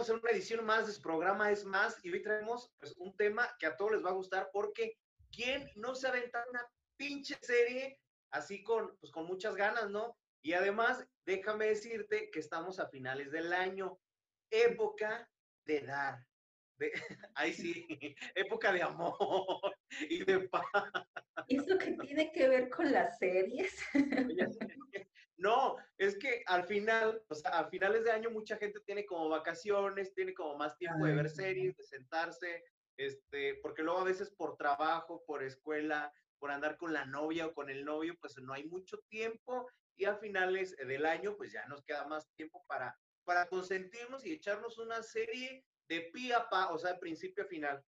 estamos 0.00 0.18
en 0.18 0.24
una 0.24 0.32
edición 0.32 0.64
más 0.64 0.86
de 0.86 0.94
su 0.94 1.02
programa 1.02 1.50
Es 1.50 1.62
Más 1.62 2.02
y 2.02 2.10
hoy 2.10 2.22
traemos 2.22 2.72
pues, 2.78 2.94
un 2.96 3.14
tema 3.16 3.54
que 3.58 3.66
a 3.66 3.76
todos 3.76 3.92
les 3.92 4.02
va 4.02 4.08
a 4.08 4.14
gustar 4.14 4.48
porque 4.50 4.96
¿quién 5.30 5.70
no 5.74 5.94
se 5.94 6.08
aventa 6.08 6.42
una 6.48 6.66
pinche 6.96 7.36
serie 7.42 8.00
así 8.30 8.62
con, 8.62 8.96
pues, 8.98 9.12
con 9.12 9.26
muchas 9.26 9.54
ganas, 9.56 9.90
¿no? 9.90 10.16
Y 10.42 10.54
además, 10.54 11.06
déjame 11.26 11.66
decirte 11.66 12.30
que 12.30 12.38
estamos 12.38 12.78
a 12.78 12.88
finales 12.88 13.30
del 13.30 13.52
año, 13.52 13.98
época 14.50 15.28
de 15.66 15.80
dar. 15.82 16.26
De, 16.78 16.92
ahí 17.34 17.52
sí, 17.52 17.86
época 18.34 18.72
de 18.72 18.82
amor 18.82 19.60
y 20.08 20.24
de 20.24 20.48
paz. 20.48 20.64
¿Eso 21.46 21.76
que 21.76 21.92
tiene 21.92 22.32
que 22.32 22.48
ver 22.48 22.70
con 22.70 22.90
las 22.90 23.18
series? 23.18 23.78
No, 25.40 25.78
es 25.96 26.18
que 26.18 26.42
al 26.46 26.64
final, 26.64 27.22
o 27.28 27.34
sea, 27.34 27.52
a 27.52 27.70
finales 27.70 28.04
de 28.04 28.10
año 28.10 28.30
mucha 28.30 28.58
gente 28.58 28.78
tiene 28.80 29.06
como 29.06 29.30
vacaciones, 29.30 30.12
tiene 30.12 30.34
como 30.34 30.58
más 30.58 30.76
tiempo 30.76 31.06
de 31.06 31.14
ver 31.14 31.30
series, 31.30 31.74
de 31.78 31.82
sentarse, 31.82 32.62
este, 32.98 33.54
porque 33.62 33.82
luego 33.82 34.00
a 34.00 34.04
veces 34.04 34.30
por 34.30 34.58
trabajo, 34.58 35.24
por 35.26 35.42
escuela, 35.42 36.12
por 36.38 36.50
andar 36.50 36.76
con 36.76 36.92
la 36.92 37.06
novia 37.06 37.46
o 37.46 37.54
con 37.54 37.70
el 37.70 37.86
novio, 37.86 38.18
pues 38.20 38.36
no 38.36 38.52
hay 38.52 38.64
mucho 38.66 38.98
tiempo 39.08 39.66
y 39.96 40.04
a 40.04 40.14
finales 40.16 40.76
del 40.76 41.06
año, 41.06 41.34
pues 41.38 41.52
ya 41.52 41.64
nos 41.68 41.82
queda 41.84 42.06
más 42.06 42.28
tiempo 42.36 42.62
para, 42.66 42.94
para 43.24 43.46
consentirnos 43.46 44.26
y 44.26 44.34
echarnos 44.34 44.76
una 44.76 45.02
serie 45.02 45.64
de 45.88 46.02
pie 46.12 46.34
a 46.34 46.50
pa, 46.50 46.68
o 46.68 46.78
sea, 46.78 46.92
de 46.92 46.98
principio 46.98 47.44
a 47.44 47.46
final. 47.46 47.82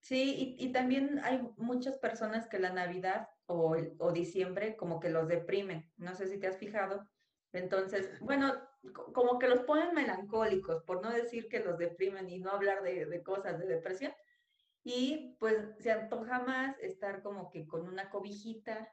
Sí, 0.00 0.56
y, 0.58 0.66
y, 0.66 0.72
también 0.72 1.20
hay 1.22 1.40
muchas 1.56 1.98
personas 1.98 2.48
que 2.48 2.58
la 2.58 2.72
Navidad 2.72 3.28
o, 3.48 3.76
o, 3.98 4.12
diciembre 4.12 4.76
como 4.76 5.00
que 5.00 5.10
los 5.10 5.26
deprimen. 5.26 5.90
No 5.96 6.14
sé 6.14 6.28
si 6.28 6.38
te 6.38 6.46
has 6.46 6.58
fijado. 6.58 7.04
Entonces, 7.52 8.20
bueno, 8.20 8.54
como 8.92 9.38
que 9.38 9.48
los 9.48 9.60
ponen 9.60 9.94
melancólicos, 9.94 10.82
por 10.84 11.02
no 11.02 11.10
decir 11.10 11.48
que 11.48 11.60
los 11.60 11.78
deprimen 11.78 12.28
y 12.28 12.38
no 12.38 12.50
hablar 12.50 12.82
de, 12.82 13.06
de 13.06 13.22
cosas 13.22 13.58
de 13.58 13.66
depresión. 13.66 14.12
Y 14.84 15.36
pues 15.38 15.56
se 15.80 15.90
antoja 15.90 16.40
más 16.40 16.78
estar 16.80 17.22
como 17.22 17.50
que 17.50 17.66
con 17.66 17.88
una 17.88 18.10
cobijita, 18.10 18.88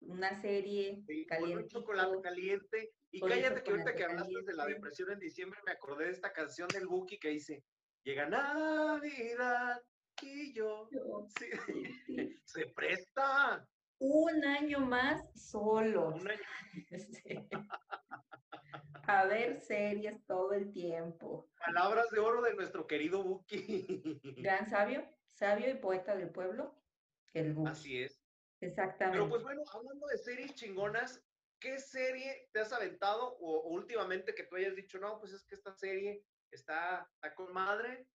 una 0.00 0.40
serie 0.40 1.04
caliente. 1.28 1.54
Con 1.54 1.62
un 1.62 1.68
chocolate 1.68 2.20
caliente. 2.22 2.92
Y 3.10 3.20
cállate 3.20 3.62
que 3.62 3.70
ahorita 3.70 3.94
que 3.94 4.04
hablaste 4.04 4.42
de 4.46 4.54
la 4.54 4.66
depresión 4.66 5.10
en 5.12 5.18
diciembre, 5.18 5.60
me 5.66 5.72
acordé 5.72 6.06
de 6.06 6.12
esta 6.12 6.32
canción 6.32 6.68
del 6.68 6.86
Buki 6.86 7.18
que 7.18 7.30
dice, 7.30 7.64
llega 8.02 8.28
Navidad, 8.28 9.82
y 10.22 10.52
yo, 10.52 10.88
se 12.44 12.66
presta. 12.74 13.66
Un 14.00 14.44
año 14.44 14.80
más 14.80 15.22
solo. 15.34 16.14
Este, 16.90 17.46
a 19.06 19.24
ver 19.26 19.60
series 19.60 20.24
todo 20.24 20.54
el 20.54 20.72
tiempo. 20.72 21.50
Palabras 21.58 22.08
de 22.10 22.18
oro 22.18 22.40
de 22.40 22.54
nuestro 22.54 22.86
querido 22.86 23.22
Buki. 23.22 23.86
Gran 24.38 24.68
sabio, 24.68 25.06
sabio 25.30 25.68
y 25.68 25.74
poeta 25.74 26.16
del 26.16 26.30
pueblo, 26.30 26.74
el 27.34 27.52
Buki. 27.52 27.70
Así 27.70 28.02
es. 28.02 28.22
Exactamente. 28.62 29.18
Pero 29.18 29.28
pues 29.28 29.42
bueno, 29.42 29.62
hablando 29.72 30.06
de 30.06 30.16
series 30.16 30.54
chingonas, 30.54 31.22
¿qué 31.58 31.78
serie 31.78 32.48
te 32.52 32.60
has 32.60 32.72
aventado 32.72 33.36
o, 33.38 33.68
últimamente 33.68 34.34
que 34.34 34.44
tú 34.44 34.56
hayas 34.56 34.76
dicho, 34.76 34.98
no, 34.98 35.18
pues 35.20 35.32
es 35.32 35.44
que 35.44 35.56
esta 35.56 35.74
serie 35.74 36.24
está, 36.50 37.06
está 37.14 37.34
con 37.34 37.52
madre 37.52 38.06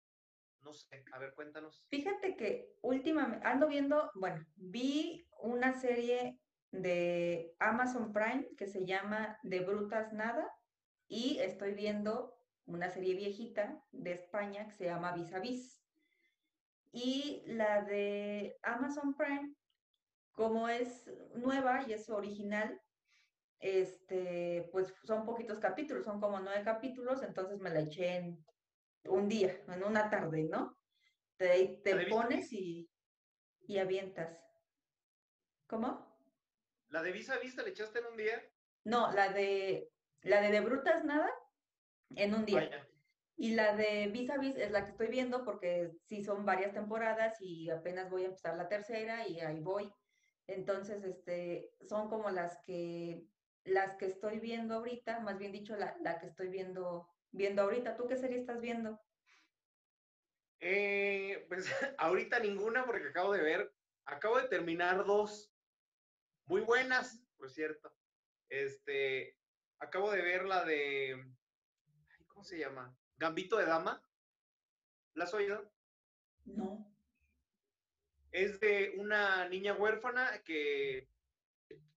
no 0.65 0.73
sé, 0.73 1.05
a 1.13 1.19
ver, 1.19 1.35
cuéntanos. 1.35 1.85
Fíjate 1.91 2.37
que 2.37 2.73
últimamente 2.81 3.47
ando 3.47 3.69
viendo, 3.69 4.11
bueno, 4.15 4.45
vi 4.57 5.27
una 5.43 5.75
serie 5.75 6.41
de 6.71 7.55
Amazon 7.61 8.13
Prime 8.13 8.49
que 8.57 8.67
se 8.67 8.85
llama 8.85 9.39
De 9.43 9.61
Brutas 9.61 10.13
Nada 10.13 10.51
y 11.07 11.39
estoy 11.39 11.75
viendo 11.75 12.35
una 12.67 12.89
serie 12.91 13.15
viejita 13.15 13.79
de 13.93 14.13
España 14.13 14.67
que 14.67 14.75
se 14.75 14.85
llama 14.87 15.13
Vis 15.13 15.33
a 15.35 15.39
Vis. 15.39 15.81
Y 16.93 17.43
la 17.47 17.83
de 17.83 18.57
Amazon 18.63 19.15
Prime, 19.15 19.55
como 20.33 20.69
es 20.69 21.11
nueva 21.35 21.85
y 21.87 21.93
es 21.93 22.09
original, 22.09 22.81
este, 23.61 24.69
pues 24.73 24.95
son 25.05 25.25
poquitos 25.25 25.59
capítulos, 25.59 26.05
son 26.05 26.21
como 26.21 26.41
nueve 26.41 26.63
capítulos, 26.65 27.23
entonces 27.23 27.59
me 27.61 27.71
la 27.71 27.81
eché 27.81 28.17
en 28.17 28.45
un 29.07 29.29
día, 29.29 29.63
en 29.69 29.85
una 29.85 30.11
tarde, 30.11 30.45
¿no? 30.45 30.79
Te, 31.37 31.81
te 31.83 32.07
pones 32.07 32.53
y, 32.53 32.89
y 33.67 33.79
avientas. 33.79 34.39
¿Cómo? 35.67 36.15
¿La 36.89 37.03
de 37.03 37.13
Visa 37.13 37.39
Vista 37.39 37.63
le 37.63 37.71
echaste 37.71 37.99
en 37.99 38.07
un 38.07 38.17
día? 38.17 38.43
No, 38.85 39.11
la 39.13 39.31
de 39.31 39.91
la 40.23 40.41
de, 40.41 40.51
de 40.51 40.61
Brutas 40.61 41.05
Nada 41.05 41.31
en 42.11 42.35
un 42.35 42.45
día. 42.45 42.87
Y 43.37 43.55
la 43.55 43.75
de 43.75 44.09
Vis 44.09 44.31
a 44.31 44.39
Vis 44.39 44.57
es 44.57 44.71
la 44.71 44.85
que 44.85 44.91
estoy 44.93 45.09
viendo 45.09 45.45
porque 45.45 45.91
sí 46.05 46.23
son 46.23 46.45
varias 46.45 46.73
temporadas 46.73 47.37
y 47.41 47.69
apenas 47.69 48.09
voy 48.11 48.23
a 48.23 48.27
empezar 48.27 48.57
la 48.57 48.69
tercera 48.69 49.27
y 49.27 49.41
ahí 49.41 49.61
voy. 49.61 49.93
Entonces, 50.47 51.03
este, 51.03 51.73
son 51.89 52.09
como 52.09 52.31
las 52.31 52.59
que 52.65 53.27
las 53.65 53.97
que 53.97 54.07
estoy 54.07 54.41
viendo 54.41 54.75
ahorita, 54.75 55.21
más 55.21 55.39
bien 55.39 55.51
dicho, 55.51 55.75
la, 55.77 55.97
la 56.01 56.19
que 56.19 56.27
estoy 56.27 56.49
viendo 56.49 57.09
viendo 57.35 57.63
ahorita. 57.63 57.97
¿Tú 57.97 58.07
qué 58.07 58.17
serie 58.17 58.39
estás 58.39 58.61
viendo? 58.61 59.01
Eh, 60.61 61.45
pues 61.49 61.67
ahorita 61.99 62.39
ninguna 62.39 62.87
porque 62.87 63.09
acabo 63.09 63.33
de 63.33 63.43
ver, 63.43 63.75
acabo 64.07 64.41
de 64.41 64.49
terminar 64.49 65.05
dos 65.05 65.53
muy 66.47 66.63
buenas, 66.63 67.21
por 67.37 67.51
cierto. 67.51 67.93
Este, 68.49 69.37
acabo 69.79 70.11
de 70.13 70.23
ver 70.23 70.45
la 70.45 70.65
de, 70.65 71.23
¿cómo 72.29 72.45
se 72.45 72.59
llama? 72.59 72.97
Gambito 73.17 73.57
de 73.57 73.67
Dama. 73.67 74.03
¿La 75.15 75.25
has 75.25 75.35
oído? 75.35 75.71
No. 76.45 76.91
Es 78.31 78.59
de 78.61 78.95
una 78.99 79.49
niña 79.49 79.75
huérfana 79.75 80.43
que 80.43 81.09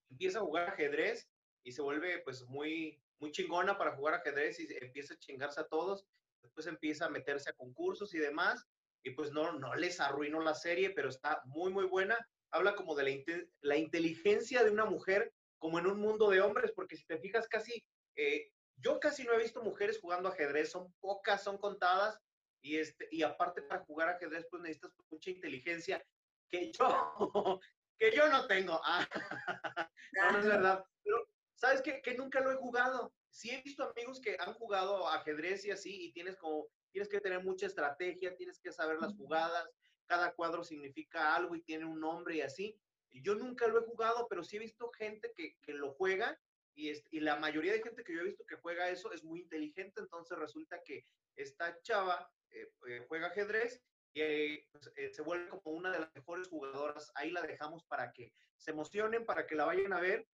empieza 0.08 0.38
a 0.38 0.42
jugar 0.42 0.68
ajedrez 0.68 1.30
y 1.64 1.72
se 1.72 1.82
vuelve 1.82 2.20
pues 2.20 2.46
muy 2.46 3.02
muy 3.20 3.32
chingona 3.32 3.76
para 3.76 3.96
jugar 3.96 4.14
ajedrez 4.14 4.60
y 4.60 4.68
empieza 4.80 5.14
a 5.14 5.18
chingarse 5.18 5.60
a 5.60 5.66
todos, 5.66 6.06
después 6.42 6.66
empieza 6.66 7.06
a 7.06 7.10
meterse 7.10 7.50
a 7.50 7.54
concursos 7.54 8.14
y 8.14 8.18
demás, 8.18 8.66
y 9.02 9.10
pues 9.10 9.32
no, 9.32 9.52
no 9.52 9.74
les 9.74 10.00
arruinó 10.00 10.40
la 10.40 10.54
serie, 10.54 10.90
pero 10.90 11.08
está 11.08 11.40
muy, 11.46 11.72
muy 11.72 11.84
buena. 11.84 12.18
Habla 12.50 12.74
como 12.74 12.94
de 12.94 13.04
la, 13.04 13.44
la 13.60 13.76
inteligencia 13.76 14.64
de 14.64 14.70
una 14.70 14.84
mujer 14.84 15.32
como 15.58 15.78
en 15.78 15.86
un 15.86 15.98
mundo 15.98 16.30
de 16.30 16.40
hombres, 16.40 16.72
porque 16.72 16.96
si 16.96 17.04
te 17.04 17.18
fijas 17.18 17.48
casi, 17.48 17.84
eh, 18.16 18.50
yo 18.76 19.00
casi 19.00 19.24
no 19.24 19.32
he 19.34 19.38
visto 19.38 19.62
mujeres 19.62 19.98
jugando 20.00 20.28
ajedrez, 20.28 20.70
son 20.70 20.92
pocas, 21.00 21.42
son 21.42 21.58
contadas, 21.58 22.18
y, 22.62 22.76
este, 22.78 23.08
y 23.10 23.22
aparte 23.22 23.62
para 23.62 23.84
jugar 23.84 24.08
ajedrez 24.08 24.46
pues 24.50 24.62
necesitas 24.62 24.92
mucha 25.10 25.30
inteligencia 25.30 26.04
que 26.50 26.72
yo, 26.72 26.80
que 27.98 28.14
yo 28.14 28.28
no 28.28 28.46
tengo. 28.46 28.80
Ah, 28.84 29.06
no, 30.12 30.32
no 30.32 30.38
es 30.38 30.46
verdad. 30.46 30.84
Pero 31.02 31.27
¿Sabes 31.58 31.82
qué? 31.82 32.00
Que 32.00 32.14
nunca 32.14 32.40
lo 32.40 32.52
he 32.52 32.56
jugado. 32.56 33.12
Sí 33.30 33.50
he 33.50 33.60
visto 33.62 33.82
amigos 33.82 34.20
que 34.20 34.36
han 34.38 34.54
jugado 34.54 35.08
ajedrez 35.08 35.64
y 35.64 35.72
así, 35.72 36.06
y 36.06 36.12
tienes 36.12 36.36
como, 36.36 36.68
tienes 36.92 37.08
que 37.08 37.20
tener 37.20 37.42
mucha 37.42 37.66
estrategia, 37.66 38.36
tienes 38.36 38.60
que 38.60 38.72
saber 38.72 38.98
las 39.00 39.14
jugadas, 39.14 39.68
cada 40.06 40.32
cuadro 40.34 40.62
significa 40.62 41.34
algo 41.34 41.56
y 41.56 41.62
tiene 41.62 41.84
un 41.84 42.00
nombre 42.00 42.36
y 42.36 42.40
así. 42.42 42.78
Yo 43.10 43.34
nunca 43.34 43.66
lo 43.66 43.80
he 43.80 43.84
jugado, 43.84 44.28
pero 44.28 44.44
sí 44.44 44.56
he 44.56 44.60
visto 44.60 44.90
gente 44.92 45.32
que, 45.36 45.56
que 45.60 45.72
lo 45.72 45.92
juega 45.94 46.38
y, 46.74 46.92
y, 47.10 47.20
la 47.20 47.36
mayoría 47.36 47.72
de 47.72 47.82
gente 47.82 48.04
que 48.04 48.14
yo 48.14 48.20
he 48.20 48.24
visto 48.24 48.46
que 48.46 48.54
juega 48.56 48.88
eso 48.88 49.10
es 49.12 49.24
muy 49.24 49.40
inteligente, 49.40 50.00
entonces 50.00 50.38
resulta 50.38 50.80
que 50.84 51.04
esta 51.34 51.80
chava 51.82 52.30
eh, 52.50 52.70
eh, 52.86 53.04
juega 53.08 53.28
ajedrez 53.28 53.82
y 54.12 54.20
eh, 54.20 54.68
pues, 54.70 54.90
se 55.12 55.22
vuelve 55.22 55.48
como 55.48 55.76
una 55.76 55.90
de 55.90 56.00
las 56.00 56.14
mejores 56.14 56.48
jugadoras. 56.48 57.10
Ahí 57.16 57.30
la 57.30 57.42
dejamos 57.42 57.84
para 57.84 58.12
que 58.12 58.32
se 58.56 58.70
emocionen, 58.70 59.26
para 59.26 59.46
que 59.46 59.56
la 59.56 59.64
vayan 59.64 59.92
a 59.92 60.00
ver 60.00 60.28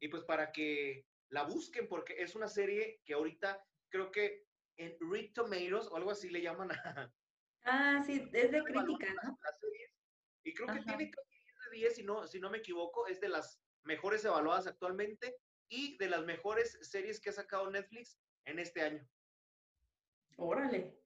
y 0.00 0.08
pues 0.08 0.24
para 0.24 0.50
que 0.50 1.06
la 1.28 1.44
busquen, 1.44 1.88
porque 1.88 2.14
es 2.20 2.34
una 2.34 2.48
serie 2.48 3.00
que 3.04 3.14
ahorita 3.14 3.62
creo 3.88 4.10
que 4.10 4.46
en 4.76 4.96
Read 5.00 5.32
Tomatoes 5.34 5.88
o 5.88 5.96
algo 5.96 6.10
así 6.10 6.30
le 6.30 6.42
llaman 6.42 6.72
a... 6.72 6.72
Ah, 7.64 8.02
sí, 8.04 8.14
es 8.32 8.50
de 8.50 8.62
crítica, 8.64 9.14
¿no? 9.22 9.38
Y 10.44 10.54
creo 10.54 10.68
que 10.68 10.80
tiene 10.80 11.04
10 11.04 11.14
de 11.70 11.76
10, 11.76 11.94
si 11.94 12.02
no, 12.02 12.26
si 12.26 12.40
no 12.40 12.48
me 12.48 12.58
equivoco, 12.58 13.06
es 13.06 13.20
de 13.20 13.28
las 13.28 13.60
mejores 13.84 14.24
evaluadas 14.24 14.66
actualmente 14.66 15.36
y 15.68 15.98
de 15.98 16.08
las 16.08 16.24
mejores 16.24 16.78
series 16.80 17.20
que 17.20 17.28
ha 17.28 17.34
sacado 17.34 17.70
Netflix 17.70 18.18
en 18.46 18.58
este 18.58 18.80
año. 18.80 19.06
Órale. 20.38 20.98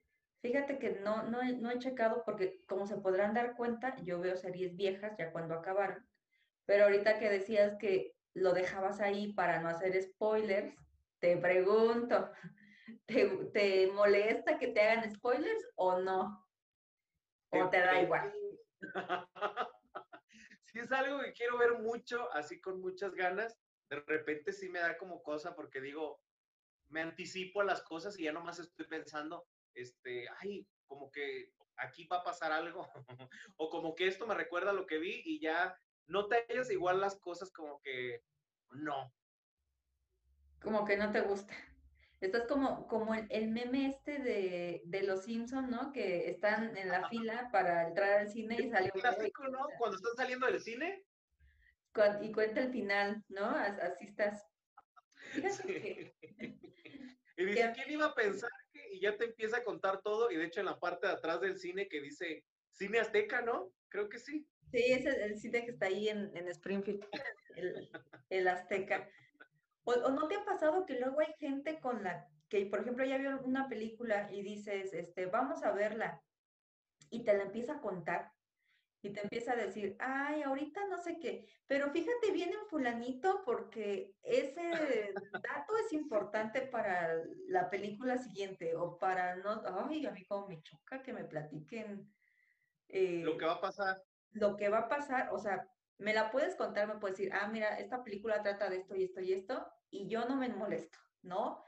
Fíjate 0.43 0.79
que 0.79 0.91
no, 1.01 1.25
no, 1.25 1.43
no 1.43 1.71
he 1.71 1.79
checado 1.81 2.23
porque 2.25 2.63
como 2.67 2.87
se 2.87 2.99
podrán 2.99 3.35
dar 3.35 3.57
cuenta, 3.57 3.97
yo 4.05 4.21
veo 4.21 4.37
series 4.37 4.77
viejas 4.77 5.17
ya 5.19 5.33
cuando 5.33 5.55
acabaron. 5.55 6.07
Pero 6.67 6.85
ahorita 6.85 7.19
que 7.19 7.31
decías 7.31 7.77
que 7.81 8.15
lo 8.35 8.53
dejabas 8.53 9.01
ahí 9.01 9.33
para 9.33 9.61
no 9.61 9.69
hacer 9.69 10.01
spoilers, 10.03 10.75
te 11.21 11.37
pregunto, 11.37 12.31
¿te, 13.07 13.91
molesta 13.93 14.59
que 14.59 14.69
te 14.69 14.81
hagan 14.83 15.11
spoilers 15.11 15.67
o 15.77 16.01
no? 16.01 16.47
¿O 17.51 17.71
te 17.71 17.81
da 17.81 18.03
igual? 18.03 18.33
Si 20.67 20.81
es 20.81 20.91
algo 20.91 21.21
que 21.21 21.33
quiero 21.33 21.57
ver 21.57 21.79
mucho, 21.79 22.33
así 22.33 22.61
con 22.61 22.81
muchas 22.81 23.15
ganas, 23.15 23.57
de 23.89 24.01
repente 24.01 24.53
sí 24.53 24.69
me 24.69 24.81
da 24.81 24.99
como 24.99 25.23
cosa 25.23 25.55
porque 25.55 25.81
digo, 25.81 26.21
me 26.89 27.01
anticipo 27.01 27.61
a 27.61 27.65
las 27.65 27.81
cosas 27.83 28.19
y 28.19 28.25
ya 28.25 28.33
nomás 28.33 28.59
estoy 28.59 28.85
pensando, 28.87 29.47
este, 29.73 30.27
ay, 30.41 30.67
como 30.89 31.13
que 31.13 31.53
aquí 31.77 32.09
va 32.09 32.17
a 32.17 32.25
pasar 32.25 32.51
algo, 32.51 32.89
o 33.57 33.71
como 33.71 33.95
que 33.95 34.09
esto 34.09 34.27
me 34.27 34.35
recuerda 34.35 34.71
a 34.71 34.75
lo 34.75 34.85
que 34.85 34.99
vi 34.99 35.23
y 35.25 35.39
ya 35.39 35.81
no 36.07 36.27
te 36.29 36.45
hallas 36.49 36.71
igual 36.71 37.01
las 37.01 37.17
cosas 37.17 37.51
como 37.51 37.81
que 37.81 38.23
no. 38.71 39.13
Como 40.61 40.85
que 40.85 40.97
no 40.97 41.13
te 41.13 41.21
gusta. 41.21 41.55
Estás 42.21 42.47
como, 42.47 42.87
como 42.89 43.15
el, 43.15 43.51
meme 43.51 43.87
este 43.87 44.19
de, 44.19 44.83
de 44.85 45.03
los 45.03 45.25
Simpsons, 45.25 45.69
¿no? 45.69 45.93
Que 45.93 46.31
están 46.31 46.77
en 46.77 46.89
la 46.89 47.09
fila 47.09 47.51
para 47.53 47.87
entrar 47.89 48.21
al 48.21 48.29
cine 48.29 48.57
y 48.61 48.71
sale 48.71 48.91
clásico, 48.91 49.47
¿no? 49.49 49.67
Cuando 49.79 49.97
están 49.97 50.15
saliendo 50.17 50.47
del 50.47 50.61
cine. 50.61 51.05
Y 52.23 52.33
cuenta 52.33 52.61
el 52.61 52.73
final, 52.73 53.23
¿no? 53.29 53.45
Así 53.47 54.07
estás. 54.07 54.43
Y 57.37 57.45
dice, 57.47 57.73
¿quién 57.75 57.91
iba 57.91 58.07
a 58.07 58.15
pensar 58.15 58.51
que? 58.73 58.95
Y 58.95 59.01
ya 59.01 59.17
te 59.17 59.25
empieza 59.25 59.59
a 59.59 59.65
contar 59.65 60.03
todo, 60.03 60.31
y 60.31 60.37
de 60.37 60.45
hecho 60.45 60.61
en 60.61 60.67
la 60.67 60.79
parte 60.79 61.07
de 61.07 61.15
atrás 61.15 61.41
del 61.41 61.59
cine 61.59 61.89
que 61.89 62.01
dice 62.01 62.45
Cine 62.71 63.01
Azteca, 63.01 63.43
¿no? 63.43 63.73
Creo 63.89 64.09
que 64.09 64.19
sí. 64.19 64.47
Sí, 64.71 64.83
es 64.89 65.07
el, 65.07 65.39
cine 65.39 65.65
que 65.65 65.71
está 65.71 65.87
ahí 65.87 66.09
en, 66.09 66.37
en 66.37 66.49
Springfield, 66.49 67.05
el, 67.57 67.89
el 68.31 68.49
Azteca. 68.49 69.09
O, 69.85 70.11
no 70.11 70.29
te 70.29 70.37
ha 70.37 70.45
pasado 70.45 70.87
que 70.87 70.99
luego 70.99 71.21
hay 71.21 71.33
gente 71.39 71.79
con 71.79 72.03
la 72.03 72.27
que, 72.49 72.67
por 72.67 72.81
ejemplo, 72.81 73.05
ya 73.05 73.19
vio 73.19 73.41
una 73.43 73.69
película 73.69 74.31
y 74.33 74.43
dices, 74.43 74.93
este, 74.93 75.27
vamos 75.27 75.63
a 75.63 75.73
verla, 75.73 76.23
y 77.11 77.25
te 77.25 77.37
la 77.37 77.45
empieza 77.45 77.75
a 77.75 77.81
contar, 77.81 78.33
y 79.03 79.11
te 79.13 79.21
empieza 79.21 79.53
a 79.53 79.57
decir, 79.57 79.97
ay, 79.99 80.43
ahorita 80.43 80.87
no 80.89 80.97
sé 80.99 81.19
qué, 81.19 81.47
pero 81.67 81.91
fíjate 81.91 82.33
bien 82.33 82.51
en 82.51 82.67
fulanito 82.69 83.43
porque 83.45 84.15
ese 84.23 85.13
dato 85.33 85.77
es 85.85 85.93
importante 85.93 86.63
para 86.63 87.23
la 87.49 87.69
película 87.69 88.17
siguiente, 88.19 88.75
o 88.77 88.99
para 88.99 89.37
no, 89.37 89.63
ay, 89.87 90.07
a 90.07 90.11
mí 90.11 90.25
como 90.25 90.49
me 90.49 90.63
choca 90.63 91.03
que 91.03 91.13
me 91.13 91.25
platiquen. 91.25 92.11
lo 92.89 93.37
que 93.37 93.45
va 93.45 93.55
a 93.55 93.61
pasar. 93.61 94.03
Lo 94.35 94.57
que 94.57 94.69
va 94.69 94.81
a 94.81 94.89
pasar, 94.89 95.31
o 95.33 95.39
sea, 95.39 95.69
me 95.99 96.13
la 96.13 96.31
puedes 96.31 96.57
contar, 96.57 96.87
me 96.89 96.99
puedes 96.99 97.17
decir, 97.17 97.33
ah, 97.33 97.49
mira, 97.49 97.79
esta 97.79 98.03
película 98.05 98.43
trata 98.43 98.69
de 98.69 98.79
esto 98.79 98.95
y 98.95 99.05
esto 99.05 99.21
y 99.21 99.33
esto, 99.33 99.67
y 99.91 100.09
yo 100.09 100.27
no 100.27 100.37
me 100.37 100.49
molesto, 100.49 100.99
¿no? 101.23 101.63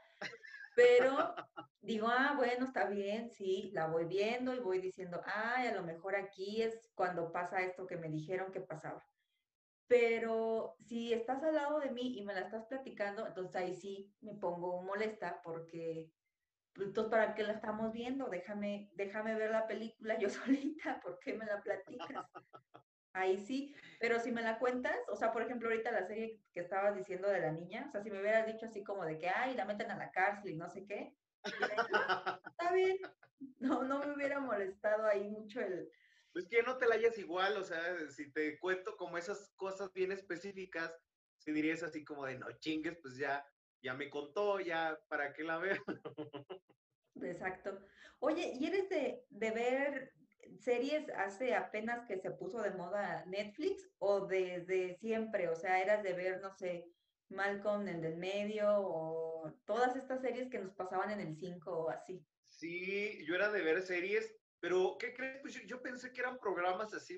Pero 0.75 1.33
digo, 1.81 2.07
ah, 2.09 2.33
bueno, 2.35 2.65
está 2.65 2.87
bien, 2.87 3.31
sí, 3.31 3.71
la 3.73 3.87
voy 3.87 4.05
viendo 4.05 4.53
y 4.53 4.59
voy 4.59 4.79
diciendo, 4.79 5.21
ay, 5.25 5.67
a 5.67 5.73
lo 5.73 5.83
mejor 5.83 6.15
aquí 6.15 6.61
es 6.61 6.91
cuando 6.93 7.31
pasa 7.31 7.61
esto 7.61 7.87
que 7.87 7.97
me 7.97 8.09
dijeron 8.09 8.51
que 8.51 8.61
pasaba. 8.61 9.03
Pero 9.87 10.75
si 10.79 11.13
estás 11.13 11.41
al 11.43 11.55
lado 11.55 11.79
de 11.79 11.89
mí 11.91 12.19
y 12.19 12.25
me 12.25 12.33
la 12.33 12.41
estás 12.41 12.65
platicando, 12.65 13.25
entonces 13.25 13.55
ahí 13.55 13.73
sí 13.73 14.13
me 14.19 14.35
pongo 14.35 14.83
molesta 14.83 15.41
porque, 15.41 16.11
entonces, 16.79 17.11
¿para 17.11 17.33
qué 17.33 17.43
la 17.43 17.53
estamos 17.53 17.91
viendo? 17.91 18.29
Déjame, 18.29 18.89
déjame 18.93 19.35
ver 19.35 19.51
la 19.51 19.67
película 19.67 20.17
yo 20.19 20.29
solita, 20.75 20.99
¿por 21.01 21.19
qué 21.19 21.33
me 21.33 21.45
la 21.45 21.61
platicas? 21.61 22.25
ahí 23.17 23.37
sí, 23.39 23.75
pero 23.99 24.19
si 24.19 24.31
me 24.31 24.41
la 24.41 24.59
cuentas, 24.59 24.97
o 25.09 25.15
sea, 25.15 25.31
por 25.31 25.41
ejemplo, 25.41 25.69
ahorita 25.69 25.91
la 25.91 26.05
serie 26.05 26.39
que 26.53 26.59
estabas 26.61 26.95
diciendo 26.95 27.27
de 27.27 27.41
la 27.41 27.51
niña, 27.51 27.85
o 27.87 27.91
sea, 27.91 28.01
si 28.01 28.11
me 28.11 28.19
hubieras 28.19 28.45
dicho 28.45 28.67
así 28.67 28.83
como 28.83 29.05
de 29.05 29.17
que, 29.17 29.27
ay, 29.27 29.55
la 29.55 29.65
meten 29.65 29.91
a 29.91 29.97
la 29.97 30.11
cárcel 30.11 30.51
y 30.51 30.55
no 30.55 30.69
sé 30.69 30.85
qué, 30.85 31.15
está 31.43 32.71
bien, 32.73 32.97
no, 33.59 33.83
no 33.83 33.99
me 33.99 34.13
hubiera 34.13 34.39
molestado 34.39 35.05
ahí 35.05 35.27
mucho 35.29 35.61
el... 35.61 35.89
Pues 36.31 36.47
que 36.47 36.61
no 36.61 36.77
te 36.77 36.85
la 36.85 36.95
hayas 36.95 37.17
igual, 37.17 37.57
o 37.57 37.63
sea, 37.63 37.81
si 38.09 38.31
te 38.31 38.59
cuento 38.59 38.95
como 38.95 39.17
esas 39.17 39.51
cosas 39.55 39.91
bien 39.93 40.11
específicas, 40.11 40.95
si 41.39 41.51
dirías 41.51 41.81
así 41.81 42.03
como 42.03 42.25
de, 42.25 42.37
no 42.37 42.51
chingues, 42.59 42.97
pues 43.01 43.17
ya, 43.17 43.43
ya 43.81 43.95
me 43.95 44.09
contó, 44.09 44.59
ya, 44.59 44.99
¿para 45.07 45.33
qué 45.33 45.43
la 45.43 45.57
veo? 45.57 45.83
Exacto. 47.23 47.79
Oye, 48.19 48.53
¿y 48.59 48.67
eres 48.67 48.89
de, 48.89 49.23
de 49.29 49.51
ver 49.51 50.13
series 50.59 51.09
hace 51.09 51.55
apenas 51.55 52.05
que 52.07 52.17
se 52.17 52.31
puso 52.31 52.61
de 52.61 52.71
moda 52.71 53.25
Netflix 53.27 53.89
o 53.99 54.25
desde 54.25 54.97
siempre? 54.97 55.49
O 55.49 55.55
sea, 55.55 55.81
eras 55.81 56.03
de 56.03 56.13
ver, 56.13 56.41
no 56.41 56.51
sé, 56.55 56.85
Malcolm, 57.29 57.87
el 57.87 58.01
del 58.01 58.17
medio 58.17 58.67
o 58.69 59.53
todas 59.65 59.95
estas 59.95 60.21
series 60.21 60.49
que 60.49 60.59
nos 60.59 60.73
pasaban 60.73 61.11
en 61.11 61.19
el 61.19 61.35
5 61.35 61.71
o 61.71 61.89
así. 61.89 62.25
Sí, 62.49 63.25
yo 63.25 63.35
era 63.35 63.51
de 63.51 63.61
ver 63.61 63.81
series, 63.81 64.33
pero 64.59 64.97
¿qué 64.99 65.13
crees? 65.13 65.39
Pues 65.41 65.53
yo, 65.65 65.81
pensé 65.81 66.11
que 66.11 66.21
eran 66.21 66.39
programas 66.39 66.93
así, 66.93 67.17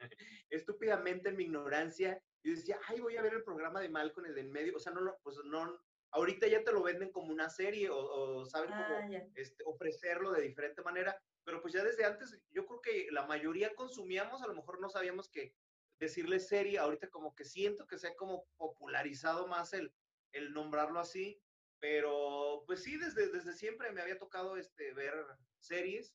estúpidamente 0.50 1.28
en 1.28 1.36
mi 1.36 1.44
ignorancia. 1.44 2.20
Yo 2.42 2.52
decía, 2.52 2.78
ay, 2.88 3.00
voy 3.00 3.16
a 3.16 3.22
ver 3.22 3.34
el 3.34 3.44
programa 3.44 3.80
de 3.80 3.88
Malcolm, 3.88 4.26
el 4.26 4.34
del 4.34 4.50
medio. 4.50 4.76
O 4.76 4.80
sea, 4.80 4.92
no, 4.92 5.00
pues 5.22 5.36
no, 5.44 5.78
ahorita 6.12 6.46
ya 6.46 6.62
te 6.62 6.72
lo 6.72 6.82
venden 6.82 7.10
como 7.10 7.32
una 7.32 7.50
serie 7.50 7.88
o, 7.90 8.44
saben 8.46 8.70
cómo 8.70 8.96
ah, 8.96 9.08
este, 9.34 9.64
ofrecerlo 9.66 10.32
de 10.32 10.42
diferente 10.42 10.82
manera 10.82 11.18
pero 11.44 11.60
pues 11.60 11.74
ya 11.74 11.82
desde 11.82 12.04
antes, 12.04 12.38
yo 12.50 12.66
creo 12.66 12.80
que 12.80 13.08
la 13.10 13.26
mayoría 13.26 13.74
consumíamos, 13.74 14.42
a 14.42 14.46
lo 14.46 14.54
mejor 14.54 14.80
no 14.80 14.88
sabíamos 14.88 15.28
que 15.28 15.54
decirle 15.98 16.38
serie, 16.38 16.78
ahorita 16.78 17.08
como 17.08 17.34
que 17.34 17.44
siento 17.44 17.86
que 17.86 17.98
se 17.98 18.08
ha 18.08 18.16
como 18.16 18.44
popularizado 18.56 19.46
más 19.46 19.72
el, 19.72 19.92
el 20.32 20.52
nombrarlo 20.52 21.00
así, 21.00 21.40
pero 21.80 22.62
pues 22.66 22.82
sí, 22.82 22.96
desde, 22.96 23.28
desde 23.30 23.52
siempre 23.54 23.90
me 23.92 24.02
había 24.02 24.18
tocado 24.18 24.56
este, 24.56 24.92
ver 24.94 25.14
series. 25.58 26.14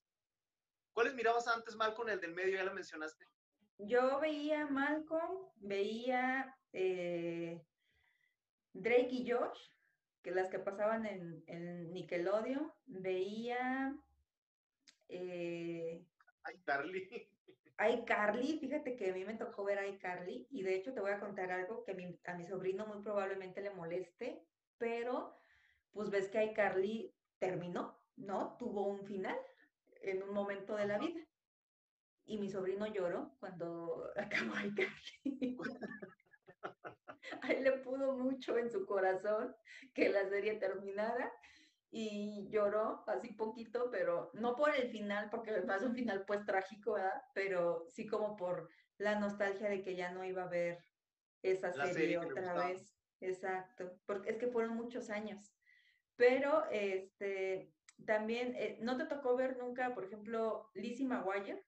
¿Cuáles 0.94 1.14
mirabas 1.14 1.48
antes, 1.48 1.76
Malcolm, 1.76 2.10
el 2.10 2.22
del 2.22 2.34
medio? 2.34 2.56
Ya 2.56 2.64
lo 2.64 2.74
mencionaste. 2.74 3.26
Yo 3.78 4.20
veía 4.20 4.66
Malcolm, 4.66 5.50
veía 5.58 6.58
eh, 6.74 7.62
Drake 8.74 9.10
y 9.12 9.30
Josh, 9.30 9.60
que 10.28 10.36
las 10.36 10.50
que 10.50 10.60
pasaban 10.60 11.06
en, 11.06 11.42
en 11.48 11.94
Nickelodeon, 11.94 12.70
veía 12.86 13.96
eh, 15.08 16.06
Ay, 16.44 16.56
Carly. 16.66 17.30
Ay, 17.78 18.04
Carly, 18.06 18.60
fíjate 18.60 18.98
que 18.98 19.12
a 19.12 19.14
mí 19.14 19.24
me 19.24 19.36
tocó 19.36 19.64
ver 19.64 19.80
a 19.80 20.00
Carly 20.00 20.46
y 20.52 20.64
de 20.64 20.76
hecho 20.76 20.94
te 20.94 21.00
voy 21.00 21.12
a 21.12 21.22
contar 21.22 21.50
algo 21.52 21.86
que 21.86 21.94
a 21.94 21.96
mi, 21.96 22.20
a 22.26 22.34
mi 22.34 22.46
sobrino 22.46 22.86
muy 22.86 23.02
probablemente 23.02 23.62
le 23.62 23.70
moleste, 23.70 24.44
pero 24.78 25.34
pues 25.94 26.10
ves 26.10 26.28
que 26.28 26.52
Carly 26.52 27.16
terminó, 27.40 27.98
¿no? 28.18 28.58
Tuvo 28.60 28.86
un 28.86 29.06
final 29.06 29.38
en 30.02 30.24
un 30.24 30.34
momento 30.34 30.76
de 30.76 30.88
la 30.88 30.98
vida. 30.98 31.22
Y 32.26 32.38
mi 32.38 32.50
sobrino 32.50 32.86
lloró 32.88 33.32
cuando 33.40 34.12
acabó 34.18 34.56
iCarly. 34.60 35.58
a 37.42 37.52
él 37.52 37.64
le 37.64 37.72
pudo 37.80 38.14
mucho 38.14 38.58
en 38.58 38.70
su 38.70 38.86
corazón 38.86 39.56
que 39.94 40.10
la 40.10 40.28
serie 40.30 40.56
terminara 40.56 41.32
y 41.90 42.48
lloró 42.50 43.04
así 43.08 43.34
poquito, 43.34 43.90
pero 43.90 44.30
no 44.34 44.56
por 44.56 44.76
el 44.76 44.90
final, 44.90 45.30
porque 45.30 45.52
además 45.52 45.82
es 45.82 45.88
un 45.88 45.96
final 45.96 46.26
pues 46.26 46.46
trágico, 46.46 46.94
¿verdad? 46.94 47.22
Pero 47.34 47.88
sí 47.90 48.06
como 48.06 48.36
por 48.36 48.70
la 48.98 49.20
nostalgia 49.20 49.70
de 49.70 49.82
que 49.82 49.96
ya 49.96 50.12
no 50.12 50.24
iba 50.26 50.44
a 50.44 50.50
ver 50.50 50.84
esa 51.42 51.72
serie, 51.72 52.18
otra 52.18 52.54
vez. 52.68 52.94
Exacto, 53.20 54.00
porque 54.06 54.32
es 54.32 54.38
que 54.38 54.48
fueron 54.48 54.76
muchos 54.76 55.10
años. 55.10 55.54
Pero 56.16 56.66
este 56.72 57.74
también, 58.06 58.54
eh, 58.56 58.78
¿no 58.82 58.98
te 58.98 59.06
tocó 59.06 59.36
ver 59.36 59.58
nunca, 59.58 59.94
por 59.96 60.06
ejemplo, 60.06 60.70
Lizzie 60.74 61.08
McGuire? 61.08 61.66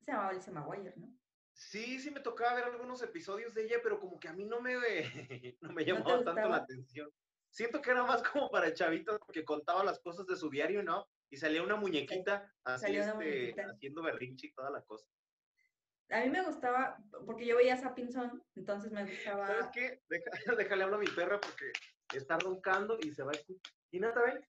Se 0.00 0.10
llamaba 0.10 0.32
Lizzie 0.32 0.52
McGuire, 0.52 0.94
¿no? 0.96 1.16
Sí, 1.70 1.98
sí 1.98 2.10
me 2.10 2.20
tocaba 2.20 2.54
ver 2.54 2.64
algunos 2.64 3.02
episodios 3.02 3.54
de 3.54 3.64
ella, 3.64 3.76
pero 3.82 3.98
como 3.98 4.18
que 4.18 4.28
a 4.28 4.32
mí 4.32 4.44
no 4.44 4.60
me, 4.60 4.74
no 5.60 5.72
me 5.72 5.84
llamaba 5.84 6.24
tanto 6.24 6.48
la 6.48 6.56
atención 6.56 7.10
siento 7.52 7.80
que 7.80 7.90
era 7.90 8.02
más 8.04 8.22
como 8.22 8.50
para 8.50 8.66
el 8.66 8.74
chavito 8.74 9.20
que 9.32 9.44
contaba 9.44 9.84
las 9.84 10.00
cosas 10.00 10.26
de 10.26 10.36
su 10.36 10.50
diario, 10.50 10.82
¿no? 10.82 11.06
Y 11.30 11.36
salía 11.36 11.62
una 11.62 11.76
muñequita 11.76 12.52
así, 12.64 12.96
este, 12.96 13.54
haciendo 13.62 14.02
berrinche 14.02 14.48
y 14.48 14.52
toda 14.52 14.70
la 14.70 14.82
cosa. 14.82 15.06
A 16.10 16.20
mí 16.20 16.30
me 16.30 16.42
gustaba, 16.42 16.98
porque 17.24 17.46
yo 17.46 17.56
veía 17.56 17.76
Sapinson, 17.76 18.42
entonces 18.54 18.92
me 18.92 19.04
gustaba. 19.04 19.46
¿Sabes 19.46 19.68
qué? 19.72 20.02
déjale 20.58 20.84
hablar 20.84 20.94
a 20.94 21.02
mi 21.02 21.06
perra 21.06 21.40
porque 21.40 21.72
está 22.14 22.38
roncando 22.38 22.98
y 23.00 23.12
se 23.12 23.22
va 23.22 23.30
a 23.30 23.34
escuchar. 23.34 23.72
Hinata, 23.92 24.20
ven. 24.22 24.44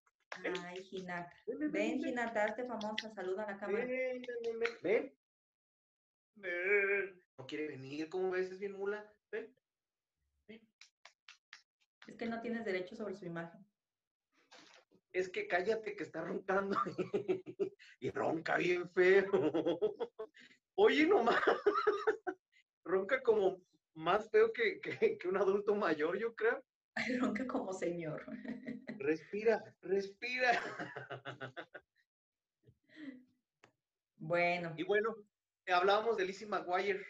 Ay, 0.65 0.83
Ginata. 0.83 1.31
Ven, 1.45 2.03
Ginata, 2.03 2.45
hazte 2.45 2.65
famosa, 2.65 3.13
saluda 3.13 3.43
a 3.43 3.51
la 3.51 3.57
cámara. 3.57 3.85
Ven, 3.85 4.21
ven, 4.21 4.59
ven, 4.59 4.77
ven. 4.81 5.17
No 6.35 7.47
quiere 7.47 7.67
venir, 7.67 8.09
¿cómo 8.09 8.31
ves? 8.31 8.51
Es 8.51 8.59
bien 8.59 8.73
mula. 8.73 9.11
Ven. 9.31 9.53
Es 12.07 12.17
que 12.17 12.25
no 12.25 12.41
tienes 12.41 12.65
derecho 12.65 12.95
sobre 12.95 13.15
su 13.15 13.25
imagen. 13.25 13.65
Es 15.11 15.29
que 15.29 15.47
cállate 15.47 15.95
que 15.95 16.03
está 16.03 16.21
roncando. 16.21 16.77
y 17.99 18.09
ronca 18.09 18.57
bien 18.57 18.89
feo. 18.89 19.29
Oye, 20.75 21.05
nomás. 21.05 21.41
ronca 22.83 23.21
como 23.21 23.61
más 23.93 24.29
feo 24.29 24.51
que, 24.51 24.81
que, 24.81 25.27
un 25.27 25.37
adulto 25.37 25.75
mayor, 25.75 26.17
yo 26.17 26.35
creo. 26.35 26.63
ronca 27.19 27.45
como 27.47 27.73
señor. 27.73 28.25
respira, 28.97 29.63
respira. 29.81 30.51
bueno. 34.17 34.73
Y 34.75 34.83
bueno, 34.83 35.15
hablábamos 35.71 36.17
de 36.17 36.25
Lizzie 36.25 36.47
McGuire. 36.47 37.05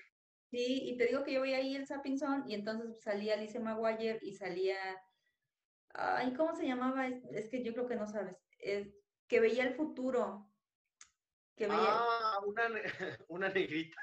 Sí, 0.51 0.89
y 0.89 0.98
te 0.98 1.07
digo 1.07 1.24
que 1.24 1.33
yo 1.33 1.41
veía 1.41 1.57
ahí 1.57 1.75
el 1.75 1.88
Sappinson 1.88 2.43
y 2.48 2.53
entonces 2.53 3.01
salía 3.01 3.33
Alice 3.33 3.60
Maguire 3.60 4.19
y 4.22 4.33
salía 4.33 4.77
Ay, 5.93 6.33
¿cómo 6.33 6.55
se 6.55 6.65
llamaba? 6.65 7.07
Es, 7.07 7.50
que 7.50 7.63
yo 7.63 7.74
creo 7.74 7.88
que 7.88 7.95
no 7.95 8.07
sabes. 8.07 8.36
Es, 8.60 8.88
que 9.27 9.39
veía 9.39 9.63
el 9.63 9.75
futuro. 9.75 10.50
Que 11.55 11.67
veía... 11.67 11.79
Ah, 11.81 12.39
una, 12.45 12.63
una 13.27 13.50
negrita. 13.50 14.01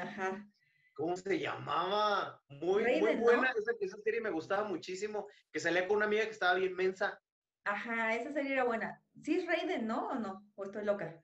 ajá. 0.00 0.46
¿Cómo 0.94 1.16
se 1.16 1.40
llamaba? 1.40 2.40
Muy, 2.48 2.84
muy 3.00 3.16
buena. 3.16 3.52
Esa, 3.58 3.72
esa, 3.80 3.96
serie 3.98 4.20
me 4.20 4.30
gustaba 4.30 4.68
muchísimo. 4.68 5.26
Que 5.52 5.58
salía 5.58 5.88
con 5.88 5.96
una 5.96 6.06
amiga 6.06 6.24
que 6.24 6.30
estaba 6.30 6.54
bien 6.54 6.74
mensa. 6.74 7.20
Ajá, 7.64 8.14
esa 8.14 8.32
serie 8.32 8.52
era 8.52 8.64
buena. 8.64 9.02
Sí 9.24 9.34
es 9.34 9.46
Raiden, 9.46 9.88
¿no? 9.88 10.08
¿O 10.08 10.14
no? 10.14 10.48
¿O 10.54 10.64
estoy 10.64 10.84
loca? 10.84 11.20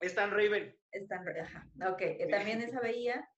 Stan 0.00 0.30
Raven. 0.30 0.78
Stan 0.92 1.26
ajá. 1.28 1.66
Ok, 1.90 2.02
también 2.30 2.60
esa 2.60 2.80
veía. 2.80 3.28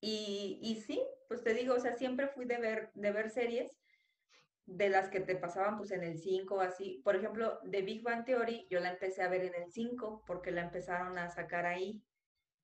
Y, 0.00 0.58
y 0.62 0.80
sí, 0.80 1.02
pues 1.28 1.42
te 1.42 1.54
digo, 1.54 1.74
o 1.74 1.80
sea, 1.80 1.94
siempre 1.94 2.28
fui 2.28 2.44
de 2.44 2.58
ver, 2.58 2.90
de 2.94 3.12
ver 3.12 3.30
series 3.30 3.72
de 4.66 4.88
las 4.88 5.08
que 5.08 5.20
te 5.20 5.36
pasaban 5.36 5.78
pues 5.78 5.92
en 5.92 6.02
el 6.02 6.18
5 6.18 6.60
así. 6.60 7.00
Por 7.04 7.16
ejemplo, 7.16 7.60
de 7.62 7.82
Big 7.82 8.02
Bang 8.02 8.24
Theory 8.24 8.66
yo 8.68 8.80
la 8.80 8.90
empecé 8.90 9.22
a 9.22 9.28
ver 9.28 9.44
en 9.44 9.54
el 9.54 9.70
5 9.70 10.22
porque 10.26 10.50
la 10.50 10.62
empezaron 10.62 11.16
a 11.18 11.28
sacar 11.28 11.66
ahí. 11.66 12.02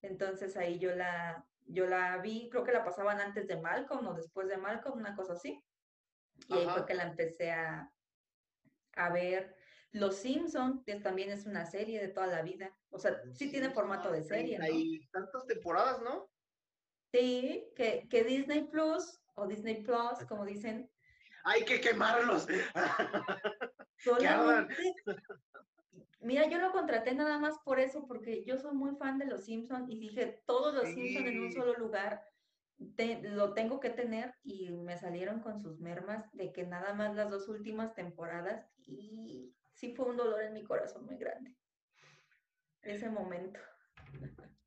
Entonces 0.02 0.56
ahí 0.56 0.78
yo 0.80 0.94
la, 0.94 1.46
yo 1.64 1.86
la 1.86 2.18
vi, 2.18 2.48
creo 2.50 2.64
que 2.64 2.72
la 2.72 2.84
pasaban 2.84 3.20
antes 3.20 3.46
de 3.46 3.60
Malcolm 3.60 4.06
o 4.08 4.14
después 4.14 4.48
de 4.48 4.56
Malcolm, 4.56 4.98
una 4.98 5.14
cosa 5.14 5.34
así. 5.34 5.62
Y 6.48 6.54
ahí 6.54 6.66
fue 6.68 6.84
que 6.86 6.94
la 6.94 7.04
empecé 7.04 7.52
a, 7.52 7.88
a 8.96 9.12
ver. 9.12 9.54
Los 9.92 10.16
Simpson, 10.16 10.82
que 10.84 10.96
también 10.96 11.30
es 11.30 11.46
una 11.46 11.66
serie 11.66 12.00
de 12.00 12.08
toda 12.08 12.26
la 12.26 12.42
vida. 12.42 12.74
O 12.90 12.98
sea, 12.98 13.20
sí 13.34 13.50
tiene 13.50 13.70
formato 13.70 14.10
de 14.10 14.22
serie, 14.22 14.58
¿no? 14.58 14.64
Hay 14.64 15.06
tantas 15.12 15.46
temporadas, 15.46 16.00
¿no? 16.02 16.30
Sí, 17.12 17.68
que, 17.76 18.06
que 18.08 18.24
Disney 18.24 18.68
Plus 18.68 19.20
o 19.34 19.46
Disney 19.46 19.82
Plus, 19.82 20.26
como 20.28 20.46
dicen, 20.46 20.90
hay 21.44 21.64
que 21.64 21.80
quemarlos. 21.80 22.46
Mira, 26.20 26.48
yo 26.48 26.58
lo 26.58 26.70
contraté 26.72 27.14
nada 27.14 27.38
más 27.38 27.58
por 27.64 27.80
eso, 27.80 28.06
porque 28.06 28.44
yo 28.44 28.58
soy 28.58 28.74
muy 28.74 28.94
fan 28.96 29.18
de 29.18 29.26
los 29.26 29.44
Simpsons 29.44 29.90
y 29.90 29.98
dije, 29.98 30.42
todos 30.46 30.72
los 30.74 30.84
Simpsons 30.84 31.26
en 31.26 31.40
un 31.40 31.52
solo 31.52 31.74
lugar 31.74 32.24
lo 33.22 33.54
tengo 33.54 33.80
que 33.80 33.90
tener 33.90 34.34
y 34.42 34.70
me 34.70 34.96
salieron 34.98 35.40
con 35.40 35.60
sus 35.60 35.80
mermas 35.80 36.24
de 36.32 36.52
que 36.52 36.64
nada 36.64 36.94
más 36.94 37.14
las 37.14 37.30
dos 37.30 37.48
últimas 37.48 37.94
temporadas 37.94 38.68
y 38.76 39.54
sí 39.82 39.92
fue 39.96 40.06
un 40.06 40.16
dolor 40.16 40.40
en 40.42 40.52
mi 40.52 40.62
corazón 40.62 41.04
muy 41.04 41.16
grande. 41.16 41.52
Ese 42.82 43.10
momento. 43.10 43.58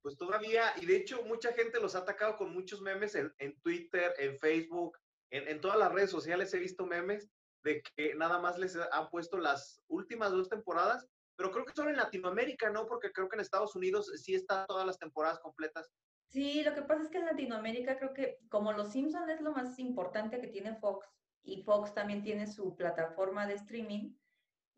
Pues 0.01 0.17
todavía, 0.17 0.73
y 0.81 0.85
de 0.85 0.97
hecho 0.97 1.23
mucha 1.23 1.53
gente 1.53 1.79
los 1.79 1.95
ha 1.95 1.99
atacado 1.99 2.35
con 2.35 2.53
muchos 2.53 2.81
memes 2.81 3.15
en, 3.15 3.33
en 3.37 3.57
Twitter, 3.61 4.13
en 4.17 4.37
Facebook, 4.39 4.97
en, 5.31 5.61
todas 5.61 5.79
las 5.79 5.91
redes 5.91 6.11
sociales 6.11 6.53
he 6.53 6.59
visto 6.59 6.85
memes 6.85 7.29
de 7.63 7.81
que 7.81 8.13
nada 8.15 8.39
más 8.39 8.57
les 8.57 8.75
han 8.75 9.09
puesto 9.09 9.37
las 9.37 9.81
últimas 9.87 10.31
dos 10.31 10.49
temporadas, 10.49 11.07
pero 11.37 11.49
creo 11.51 11.65
que 11.65 11.73
solo 11.73 11.89
en 11.89 11.97
Latinoamérica, 11.97 12.69
¿no? 12.69 12.85
Porque 12.85 13.11
creo 13.11 13.29
que 13.29 13.37
en 13.37 13.41
Estados 13.41 13.75
Unidos 13.75 14.11
sí 14.21 14.35
están 14.35 14.67
todas 14.67 14.85
las 14.85 14.99
temporadas 14.99 15.39
completas. 15.39 15.89
Sí, 16.27 16.61
lo 16.63 16.75
que 16.75 16.81
pasa 16.81 17.03
es 17.03 17.09
que 17.09 17.19
en 17.19 17.25
Latinoamérica 17.25 17.97
creo 17.97 18.13
que 18.13 18.37
como 18.49 18.73
Los 18.73 18.91
Simpsons 18.91 19.29
es 19.29 19.39
lo 19.39 19.53
más 19.53 19.79
importante 19.79 20.39
que 20.41 20.47
tiene 20.47 20.75
Fox 20.75 21.07
y 21.41 21.63
Fox 21.63 21.93
también 21.93 22.21
tiene 22.21 22.47
su 22.47 22.75
plataforma 22.75 23.47
de 23.47 23.55
streaming, 23.55 24.13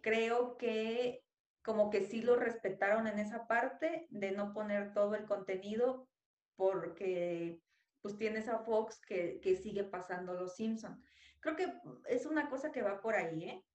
creo 0.08 0.58
que 0.58 1.22
como 1.64 1.90
que 1.90 2.06
sí 2.06 2.22
lo 2.22 2.38
respetaron 2.38 3.08
en 3.08 3.20
esa 3.20 3.46
parte 3.46 4.08
de 4.10 4.32
no 4.32 4.54
poner 4.54 4.94
todo 4.94 5.16
el 5.16 5.26
contenido 5.26 6.08
porque 6.56 7.60
pues 8.02 8.18
tienes 8.18 8.48
a 8.48 8.60
Fox 8.60 9.02
que, 9.02 9.42
sigue 9.62 9.84
pasando 9.84 10.34
Los 10.34 10.56
Simpson. 10.56 11.04
Creo 11.42 11.58
que 11.58 11.74
es 12.08 12.26
una 12.26 12.50
cosa 12.50 12.72
que 12.72 12.82
va 12.82 13.02
por 13.02 13.16
ahí, 13.16 13.50
¿eh? 13.50 13.66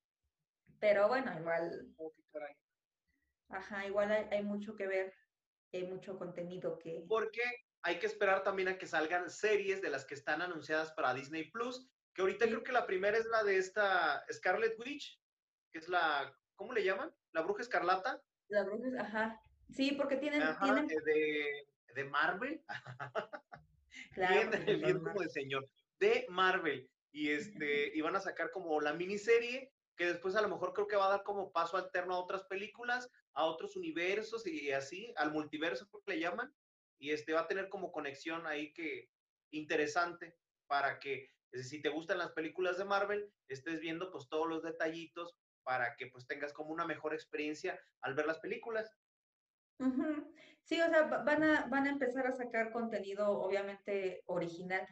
Pero 0.80 1.08
bueno, 1.08 1.38
igual. 1.38 1.94
Ajá, 3.50 3.86
igual 3.86 4.10
hay, 4.30 4.42
mucho 4.42 4.74
que 4.74 4.86
ver, 4.86 5.14
hay 5.70 5.86
mucho 5.86 6.18
contenido 6.18 6.78
que. 6.78 7.04
Porque 7.06 7.42
hay 7.82 7.98
que 7.98 8.06
esperar 8.06 8.42
también 8.42 8.68
a 8.68 8.78
que 8.78 8.86
salgan 8.86 9.28
series 9.28 9.82
de 9.82 9.90
las 9.90 10.06
que 10.06 10.14
están 10.14 10.40
anunciadas 10.40 10.92
para 10.92 11.12
Disney 11.12 11.50
Plus, 11.50 11.86
que 12.14 12.22
ahorita 12.22 12.46
creo 12.46 12.62
que 12.62 12.72
la 12.72 12.86
primera 12.86 13.18
es 13.18 13.26
la 13.26 13.44
de 13.44 13.58
esta 13.58 14.24
Scarlet 14.32 14.78
Witch, 14.78 15.21
que 15.72 15.78
es 15.78 15.88
la, 15.88 16.36
¿cómo 16.54 16.72
le 16.72 16.84
llaman? 16.84 17.12
La 17.32 17.42
bruja 17.42 17.62
escarlata. 17.62 18.22
La 18.48 18.64
bruja, 18.64 18.88
ajá. 19.00 19.40
Sí, 19.70 19.92
porque 19.92 20.16
tienen, 20.16 20.40
De, 20.40 21.66
de 21.94 22.04
Marvel. 22.04 22.62
Claro, 24.14 24.50
bien, 24.64 25.00
como 25.00 25.20
de 25.20 25.28
señor, 25.28 25.68
de 25.98 26.26
Marvel. 26.30 26.88
Y 27.12 27.30
este, 27.30 27.94
y 27.94 28.00
van 28.00 28.16
a 28.16 28.20
sacar 28.20 28.50
como 28.50 28.80
la 28.80 28.94
miniserie, 28.94 29.70
que 29.96 30.06
después 30.06 30.34
a 30.34 30.40
lo 30.40 30.48
mejor 30.48 30.72
creo 30.72 30.86
que 30.86 30.96
va 30.96 31.06
a 31.06 31.10
dar 31.10 31.22
como 31.22 31.52
paso 31.52 31.76
alterno 31.76 32.14
a 32.14 32.18
otras 32.18 32.44
películas, 32.44 33.10
a 33.34 33.44
otros 33.44 33.76
universos 33.76 34.46
y 34.46 34.70
así, 34.72 35.12
al 35.16 35.32
multiverso 35.32 35.88
creo 35.88 36.02
que 36.04 36.12
le 36.14 36.20
llaman. 36.20 36.54
Y 36.98 37.10
este 37.10 37.34
va 37.34 37.40
a 37.40 37.48
tener 37.48 37.68
como 37.68 37.92
conexión 37.92 38.46
ahí 38.46 38.72
que 38.72 39.10
interesante 39.50 40.36
para 40.66 40.98
que 40.98 41.30
si 41.52 41.82
te 41.82 41.90
gustan 41.90 42.18
las 42.18 42.32
películas 42.32 42.78
de 42.78 42.84
Marvel, 42.84 43.30
estés 43.48 43.80
viendo 43.80 44.10
pues 44.10 44.28
todos 44.28 44.48
los 44.48 44.62
detallitos 44.62 45.36
para 45.62 45.96
que 45.96 46.06
pues 46.06 46.26
tengas 46.26 46.52
como 46.52 46.70
una 46.70 46.86
mejor 46.86 47.14
experiencia 47.14 47.80
al 48.00 48.14
ver 48.14 48.26
las 48.26 48.38
películas. 48.38 48.90
Sí, 50.64 50.80
o 50.80 50.88
sea, 50.88 51.02
van 51.02 51.42
a, 51.42 51.66
van 51.66 51.86
a 51.86 51.90
empezar 51.90 52.26
a 52.26 52.32
sacar 52.32 52.70
contenido 52.70 53.28
obviamente 53.28 54.22
original. 54.26 54.86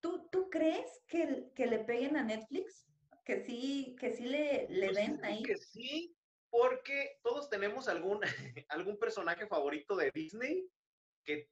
¿Tú, 0.00 0.28
tú 0.30 0.48
crees 0.48 1.02
que, 1.08 1.50
que 1.54 1.66
le 1.66 1.80
peguen 1.80 2.16
a 2.16 2.22
Netflix? 2.22 2.86
Que 3.24 3.40
sí, 3.40 3.96
que 3.98 4.12
sí 4.12 4.24
le, 4.24 4.68
le 4.68 4.92
den 4.92 5.24
ahí. 5.24 5.42
Que 5.42 5.56
sí, 5.56 6.16
porque 6.50 7.18
todos 7.22 7.50
tenemos 7.50 7.88
algún, 7.88 8.20
algún 8.68 8.98
personaje 8.98 9.46
favorito 9.46 9.96
de 9.96 10.10
Disney 10.12 10.70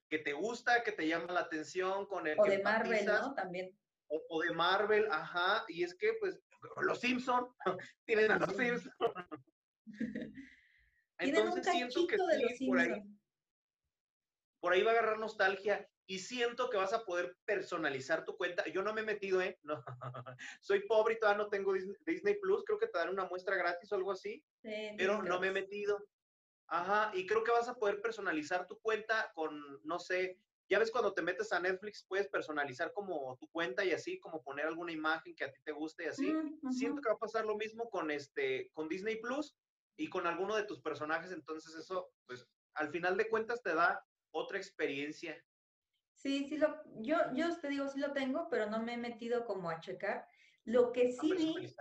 que, 0.09 0.19
te 0.19 0.33
gusta, 0.33 0.83
que 0.83 0.93
te 0.93 1.07
llama 1.07 1.33
la 1.33 1.41
atención, 1.41 2.07
con 2.07 2.27
el 2.27 2.39
o 2.39 2.45
de 2.45 2.63
Marvel, 2.63 3.05
¿no? 3.05 3.35
También. 3.35 3.79
O, 4.09 4.41
de 4.41 4.53
Marvel, 4.53 5.09
ajá, 5.11 5.65
y 5.69 5.83
es 5.83 5.95
que 5.95 6.13
pues 6.21 6.41
los 6.83 7.01
Simpson 7.01 7.49
tienen 8.07 8.31
a 8.33 8.39
los 8.39 8.57
Simpson. 8.57 8.93
Entonces 11.19 11.67
siento 11.67 12.07
que 12.07 12.17
sí, 12.57 12.67
por 12.67 12.79
ahí, 12.79 13.03
por 14.61 14.73
ahí 14.73 14.83
va 14.83 14.91
a 14.91 14.95
agarrar 14.95 15.19
nostalgia 15.19 15.89
y 16.07 16.21
siento 16.21 16.71
que 16.71 16.77
vas 16.77 16.93
a 16.93 17.05
poder 17.05 17.37
personalizar 17.45 18.25
tu 18.25 18.37
cuenta. 18.37 18.65
Yo 18.69 18.83
no 18.83 18.95
me 18.95 19.01
he 19.01 19.05
metido, 19.05 19.41
¿eh? 19.41 19.59
No. 19.63 19.83
Soy 20.61 20.87
pobre 20.87 21.15
y 21.15 21.19
todavía 21.19 21.43
no 21.43 21.49
tengo 21.49 21.73
Disney 21.73 22.39
Plus. 22.41 22.65
Creo 22.65 22.79
que 22.79 22.87
te 22.87 22.99
dan 22.99 23.09
una 23.09 23.25
muestra 23.25 23.57
gratis 23.57 23.91
o 23.91 23.97
algo 23.97 24.13
así. 24.13 24.45
pero 24.63 25.23
no 25.23 25.41
me 25.41 25.49
he 25.49 25.53
metido. 25.53 26.07
Ajá, 26.69 27.13
y 27.15 27.27
creo 27.27 27.45
que 27.45 27.53
vas 27.53 27.69
a 27.69 27.77
poder 27.77 28.01
personalizar 28.01 28.67
tu 28.67 28.79
cuenta 28.81 29.31
con, 29.35 29.81
no 29.85 30.01
sé, 30.01 30.41
ya 30.69 30.79
ves 30.79 30.91
cuando 30.91 31.13
te 31.13 31.23
metes 31.23 31.53
a 31.53 31.61
Netflix 31.61 32.05
puedes 32.09 32.29
personalizar 32.29 32.93
como 32.93 33.37
tu 33.39 33.49
cuenta 33.49 33.85
y 33.85 33.93
así, 33.93 34.19
como 34.19 34.43
poner 34.43 34.67
alguna 34.67 34.93
imagen 34.93 35.35
que 35.35 35.45
a 35.45 35.53
ti 35.53 35.61
te 35.65 35.73
guste 35.73 36.05
y 36.05 36.09
así. 36.09 36.35
Siento 36.71 37.01
que 37.01 37.09
va 37.09 37.15
a 37.15 37.19
pasar 37.19 37.45
lo 37.45 37.57
mismo 37.57 37.89
con 37.89 38.11
este, 38.11 38.71
con 38.73 38.89
Disney 38.89 39.21
Plus 39.21 39.57
y 39.97 40.09
con 40.09 40.27
alguno 40.27 40.57
de 40.57 40.65
tus 40.65 40.81
personajes, 40.81 41.33
entonces 41.33 41.75
eso, 41.75 42.11
pues, 42.27 42.47
al 42.75 42.91
final 42.91 43.17
de 43.17 43.29
cuentas 43.29 43.63
te 43.63 43.75
da 43.75 44.05
otra 44.31 44.59
experiencia. 44.59 45.43
Sí, 46.15 46.47
sí, 46.49 46.59
lo, 46.59 46.83
yo, 46.97 47.17
yo 47.35 47.59
te 47.61 47.69
digo, 47.69 47.89
sí 47.89 48.01
lo 48.01 48.13
tengo, 48.13 48.49
pero 48.51 48.69
no 48.69 48.83
me 48.83 48.95
he 48.95 48.99
metido 48.99 49.47
como 49.47 49.71
a 49.71 49.81
checar. 49.81 50.27
Lo 50.65 50.93
que 50.93 51.13
sí 51.13 51.33
vi, 51.33 51.75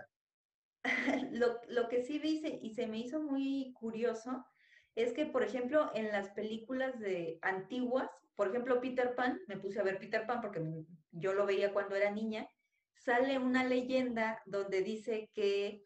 lo, 1.32 1.60
lo, 1.68 1.88
que 1.88 2.02
sí 2.02 2.18
vi 2.18 2.42
y 2.62 2.74
se 2.74 2.86
me 2.86 2.98
hizo 2.98 3.20
muy 3.20 3.74
curioso 3.74 4.46
es 4.94 5.12
que, 5.12 5.26
por 5.26 5.42
ejemplo, 5.42 5.90
en 5.94 6.08
las 6.08 6.30
películas 6.30 6.98
de 6.98 7.38
antiguas, 7.42 8.10
por 8.36 8.48
ejemplo, 8.48 8.80
Peter 8.80 9.14
Pan, 9.14 9.40
me 9.48 9.56
puse 9.56 9.80
a 9.80 9.82
ver 9.82 9.98
Peter 9.98 10.26
Pan 10.26 10.40
porque 10.40 10.62
yo 11.10 11.32
lo 11.32 11.46
veía 11.46 11.72
cuando 11.72 11.96
era 11.96 12.10
niña, 12.10 12.48
sale 12.94 13.38
una 13.38 13.64
leyenda 13.64 14.42
donde 14.46 14.82
dice 14.82 15.30
que 15.32 15.82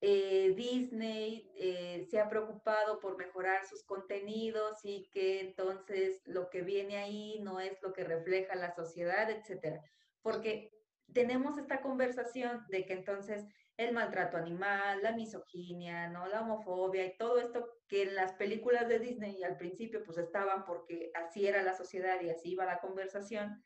eh, 0.00 0.54
Disney 0.56 1.50
eh, 1.56 2.06
se 2.08 2.18
ha 2.20 2.28
preocupado 2.28 3.00
por 3.00 3.18
mejorar 3.18 3.66
sus 3.66 3.84
contenidos 3.84 4.78
y 4.84 5.10
que 5.10 5.40
entonces 5.40 6.22
lo 6.24 6.48
que 6.48 6.62
viene 6.62 6.96
ahí 6.96 7.38
no 7.42 7.60
es 7.60 7.80
lo 7.82 7.92
que 7.92 8.04
refleja 8.04 8.54
la 8.54 8.74
sociedad, 8.74 9.28
etcétera. 9.30 9.82
Porque 10.22 10.72
tenemos 11.12 11.58
esta 11.58 11.82
conversación 11.82 12.64
de 12.68 12.86
que 12.86 12.94
entonces 12.94 13.44
el 13.80 13.94
maltrato 13.94 14.36
animal, 14.36 15.02
la 15.02 15.12
misoginia, 15.12 16.08
¿no? 16.08 16.26
la 16.26 16.42
homofobia 16.42 17.04
y 17.06 17.16
todo 17.16 17.38
esto 17.38 17.68
que 17.88 18.02
en 18.02 18.14
las 18.14 18.32
películas 18.34 18.88
de 18.88 18.98
Disney 18.98 19.42
al 19.42 19.56
principio 19.56 20.02
pues 20.04 20.18
estaban 20.18 20.64
porque 20.64 21.10
así 21.14 21.46
era 21.46 21.62
la 21.62 21.74
sociedad 21.74 22.20
y 22.20 22.30
así 22.30 22.52
iba 22.52 22.64
la 22.64 22.80
conversación 22.80 23.64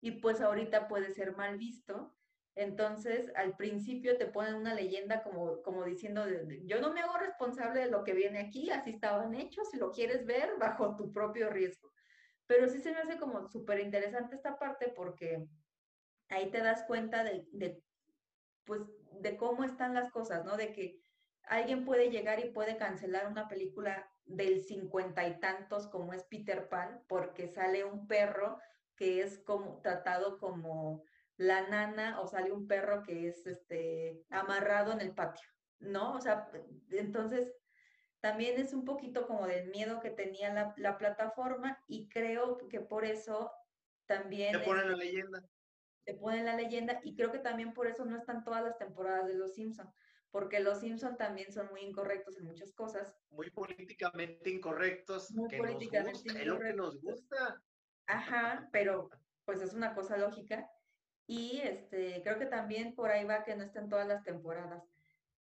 y 0.00 0.12
pues 0.12 0.40
ahorita 0.40 0.88
puede 0.88 1.10
ser 1.12 1.36
mal 1.36 1.58
visto 1.58 2.16
entonces, 2.56 3.30
al 3.36 3.54
principio 3.54 4.16
te 4.16 4.26
ponen 4.26 4.54
una 4.54 4.72
leyenda 4.72 5.22
como, 5.22 5.62
como 5.62 5.84
diciendo, 5.84 6.24
yo 6.64 6.80
no 6.80 6.90
me 6.90 7.00
hago 7.02 7.18
responsable 7.18 7.80
de 7.80 7.90
lo 7.90 8.02
que 8.02 8.14
viene 8.14 8.38
aquí, 8.40 8.70
así 8.70 8.90
estaban 8.90 9.34
hechos, 9.34 9.70
si 9.70 9.76
lo 9.76 9.92
quieres 9.92 10.24
ver, 10.24 10.56
bajo 10.58 10.96
tu 10.96 11.12
propio 11.12 11.50
riesgo. 11.50 11.92
Pero 12.46 12.68
sí 12.68 12.80
se 12.80 12.92
me 12.92 12.98
hace 12.98 13.18
como 13.18 13.46
súper 13.46 13.80
interesante 13.80 14.36
esta 14.36 14.58
parte 14.58 14.90
porque 14.96 15.46
ahí 16.30 16.50
te 16.50 16.62
das 16.62 16.84
cuenta 16.86 17.24
de, 17.24 17.82
pues, 18.64 18.80
de 19.20 19.36
cómo 19.36 19.64
están 19.64 19.94
las 19.94 20.10
cosas, 20.10 20.44
¿no? 20.44 20.56
De 20.56 20.72
que 20.72 21.00
alguien 21.44 21.84
puede 21.84 22.10
llegar 22.10 22.40
y 22.40 22.50
puede 22.50 22.76
cancelar 22.76 23.28
una 23.28 23.48
película 23.48 24.10
del 24.24 24.60
cincuenta 24.60 25.26
y 25.26 25.38
tantos 25.38 25.86
como 25.88 26.12
es 26.12 26.24
Peter 26.24 26.68
Pan, 26.68 27.04
porque 27.08 27.48
sale 27.48 27.84
un 27.84 28.06
perro 28.06 28.58
que 28.96 29.22
es 29.22 29.38
como 29.44 29.80
tratado 29.80 30.38
como 30.38 31.04
la 31.36 31.68
nana 31.68 32.20
o 32.20 32.26
sale 32.26 32.50
un 32.50 32.66
perro 32.66 33.02
que 33.02 33.28
es 33.28 33.46
este 33.46 34.24
amarrado 34.30 34.92
en 34.92 35.00
el 35.00 35.14
patio, 35.14 35.46
¿no? 35.78 36.14
O 36.14 36.20
sea, 36.20 36.50
entonces 36.90 37.52
también 38.20 38.58
es 38.58 38.72
un 38.72 38.84
poquito 38.84 39.26
como 39.26 39.46
del 39.46 39.68
miedo 39.68 40.00
que 40.00 40.10
tenía 40.10 40.52
la, 40.52 40.74
la 40.78 40.98
plataforma 40.98 41.78
y 41.86 42.08
creo 42.08 42.58
que 42.68 42.80
por 42.80 43.04
eso 43.04 43.52
también... 44.06 44.52
Te 44.52 44.60
ponen 44.60 44.90
la 44.90 44.96
leyenda. 44.96 45.42
Te 46.06 46.14
ponen 46.14 46.46
la 46.46 46.56
leyenda 46.56 47.00
y 47.04 47.14
creo 47.14 47.30
que 47.30 47.40
también 47.40 47.74
por 47.74 47.86
eso 47.86 48.06
no 48.06 48.16
están 48.16 48.44
todas 48.44 48.64
las 48.64 48.78
temporadas 48.78 49.26
de 49.26 49.34
Los 49.34 49.54
Simpson 49.54 49.92
porque 50.36 50.60
los 50.60 50.80
Simpson 50.80 51.16
también 51.16 51.50
son 51.50 51.70
muy 51.70 51.80
incorrectos 51.80 52.36
en 52.36 52.44
muchas 52.44 52.70
cosas. 52.74 53.16
Muy 53.30 53.50
políticamente 53.50 54.50
incorrectos. 54.50 55.30
Muy 55.30 55.48
políticamente 55.48 56.20
incorrectos. 56.20 56.36
Es 56.36 56.46
lo 56.46 56.58
que 56.58 56.74
nos 56.74 57.00
gusta. 57.00 57.62
Ajá, 58.06 58.68
pero 58.70 59.08
pues 59.46 59.62
es 59.62 59.72
una 59.72 59.94
cosa 59.94 60.18
lógica. 60.18 60.68
Y 61.26 61.60
este, 61.62 62.22
creo 62.22 62.38
que 62.38 62.44
también 62.44 62.94
por 62.94 63.10
ahí 63.10 63.24
va 63.24 63.44
que 63.44 63.56
no 63.56 63.64
estén 63.64 63.88
todas 63.88 64.06
las 64.06 64.24
temporadas. 64.24 64.84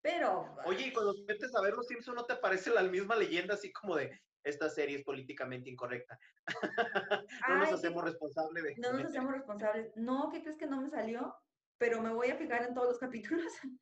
Pero. 0.01 0.55
Oye, 0.65 0.87
y 0.87 0.93
cuando 0.93 1.15
te 1.15 1.25
metes 1.25 1.53
a 1.57 1.61
ver 1.61 1.75
los 1.75 1.89
Simpsons, 1.89 2.17
¿no 2.17 2.27
te 2.27 2.37
parece 2.37 2.71
la 2.71 2.83
misma 2.85 3.17
leyenda 3.17 3.55
así 3.55 3.73
como 3.73 3.97
de 3.97 4.23
esta 4.45 4.69
serie 4.69 4.99
es 4.99 5.05
políticamente 5.05 5.71
incorrecta? 5.71 6.19
no 7.49 7.59
nos 7.59 7.73
hacemos 7.73 8.05
responsables 8.05 8.63
de. 8.63 8.75
No 8.77 8.93
nos 8.93 9.07
hacemos 9.07 9.33
responsables. 9.33 9.97
No, 9.97 10.31
¿qué 10.31 10.43
crees 10.43 10.59
que 10.59 10.67
no 10.67 10.81
me 10.81 10.91
salió? 10.91 11.35
Pero 11.79 12.01
me 12.01 12.13
voy 12.13 12.29
a 12.29 12.37
fijar 12.37 12.63
en 12.63 12.75
todos 12.75 12.89
los 12.89 12.99
capítulos 12.99 13.53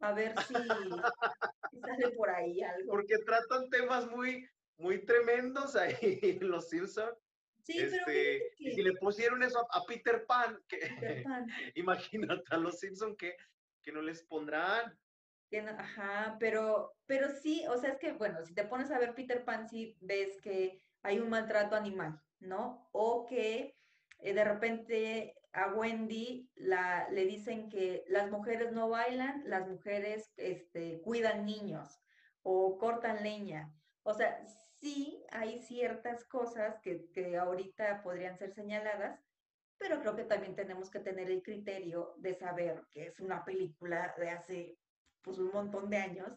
a 0.00 0.12
ver 0.12 0.34
si, 0.46 0.54
sale 0.54 2.10
por 2.16 2.30
ahí 2.30 2.62
algo. 2.62 2.92
Porque 2.92 3.18
tratan 3.18 3.68
temas 3.70 4.06
muy, 4.06 4.48
muy 4.78 5.04
tremendos 5.04 5.76
ahí 5.76 6.18
en 6.22 6.48
los 6.50 6.68
Simpsons. 6.68 7.18
Sí, 7.62 7.78
pero 7.78 7.96
este, 7.96 8.52
si 8.58 8.82
le 8.82 8.92
pusieron 8.96 9.42
eso 9.42 9.66
a, 9.70 9.84
Peter 9.86 10.26
Pan, 10.26 10.62
que, 10.68 11.24
imagínate 11.76 12.42
a 12.50 12.58
los 12.58 12.78
Simpsons 12.78 13.16
que, 13.16 13.34
que 13.82 13.90
no 13.90 14.02
les 14.02 14.22
pondrán. 14.24 14.94
Ajá, 15.60 16.36
pero, 16.38 16.94
pero 17.06 17.30
sí, 17.30 17.64
o 17.68 17.76
sea, 17.76 17.90
es 17.90 17.98
que, 17.98 18.12
bueno, 18.12 18.44
si 18.44 18.54
te 18.54 18.64
pones 18.64 18.90
a 18.90 18.98
ver 18.98 19.14
Peter 19.14 19.44
Pan, 19.44 19.68
sí 19.68 19.96
ves 20.00 20.40
que 20.40 20.80
hay 21.02 21.18
un 21.18 21.28
maltrato 21.30 21.76
animal, 21.76 22.20
¿no? 22.40 22.88
O 22.92 23.26
que 23.26 23.76
eh, 24.20 24.34
de 24.34 24.44
repente 24.44 25.34
a 25.52 25.72
Wendy 25.72 26.50
la, 26.56 27.08
le 27.10 27.26
dicen 27.26 27.68
que 27.68 28.04
las 28.08 28.30
mujeres 28.30 28.72
no 28.72 28.88
bailan, 28.88 29.42
las 29.46 29.68
mujeres 29.68 30.32
este, 30.36 31.00
cuidan 31.02 31.44
niños 31.44 32.00
o 32.42 32.76
cortan 32.78 33.22
leña. 33.22 33.72
O 34.02 34.12
sea, 34.14 34.44
sí 34.80 35.24
hay 35.30 35.60
ciertas 35.60 36.24
cosas 36.24 36.80
que, 36.82 37.08
que 37.12 37.36
ahorita 37.36 38.02
podrían 38.02 38.36
ser 38.36 38.52
señaladas, 38.52 39.20
pero 39.78 40.00
creo 40.00 40.16
que 40.16 40.24
también 40.24 40.54
tenemos 40.54 40.90
que 40.90 41.00
tener 41.00 41.30
el 41.30 41.42
criterio 41.42 42.14
de 42.18 42.34
saber 42.34 42.82
que 42.90 43.06
es 43.06 43.20
una 43.20 43.44
película 43.44 44.14
de 44.18 44.30
hace 44.30 44.78
pues 45.24 45.38
un 45.38 45.50
montón 45.50 45.90
de 45.90 45.96
años 45.96 46.30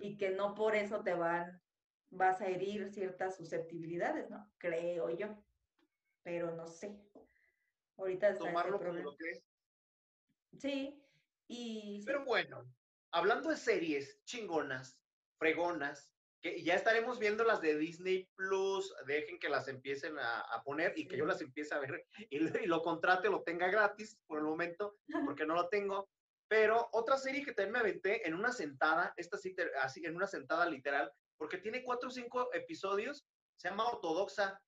y 0.00 0.18
que 0.18 0.30
no 0.30 0.54
por 0.54 0.76
eso 0.76 1.02
te 1.02 1.14
van 1.14 1.62
vas 2.10 2.40
a 2.40 2.46
herir 2.46 2.90
ciertas 2.92 3.36
susceptibilidades, 3.36 4.30
¿no? 4.30 4.52
Creo 4.58 5.10
yo. 5.10 5.42
Pero 6.22 6.54
no 6.54 6.66
sé. 6.66 7.00
Ahorita 7.96 8.30
está 8.30 8.44
tomarlo 8.44 8.78
como 8.78 8.92
lo 8.92 9.16
que 9.16 9.30
es. 9.30 9.44
Sí, 10.58 11.02
y 11.48 12.02
Pero 12.04 12.24
bueno, 12.24 12.64
hablando 13.10 13.50
de 13.50 13.56
series 13.56 14.22
chingonas, 14.24 14.98
fregonas, 15.38 16.10
que 16.40 16.62
ya 16.62 16.74
estaremos 16.74 17.18
viendo 17.18 17.42
las 17.42 17.60
de 17.60 17.76
Disney 17.76 18.28
Plus, 18.36 18.94
dejen 19.06 19.38
que 19.38 19.48
las 19.48 19.66
empiecen 19.66 20.16
a, 20.18 20.62
poner 20.64 20.92
y 20.96 21.08
que 21.08 21.16
yo 21.16 21.24
las 21.24 21.40
empiece 21.40 21.74
a 21.74 21.78
ver 21.78 22.06
y, 22.30 22.38
lo 22.66 22.82
contrate, 22.82 23.30
lo 23.30 23.42
tenga 23.42 23.68
gratis 23.68 24.20
por 24.26 24.38
el 24.38 24.44
momento, 24.44 24.96
porque 25.24 25.46
no 25.46 25.54
lo 25.54 25.68
tengo. 25.68 26.08
Pero 26.54 26.88
otra 26.92 27.18
serie 27.18 27.44
que 27.44 27.52
también 27.52 27.72
me 27.72 27.78
aventé 27.80 28.28
en 28.28 28.32
una 28.32 28.52
sentada, 28.52 29.12
esta 29.16 29.36
sí, 29.36 29.56
así, 29.82 30.06
en 30.06 30.14
una 30.14 30.28
sentada 30.28 30.64
literal, 30.66 31.12
porque 31.36 31.58
tiene 31.58 31.82
cuatro 31.82 32.10
o 32.10 32.12
cinco 32.12 32.48
episodios, 32.54 33.26
se 33.56 33.68
llama 33.68 33.88
Ortodoxa. 33.88 34.62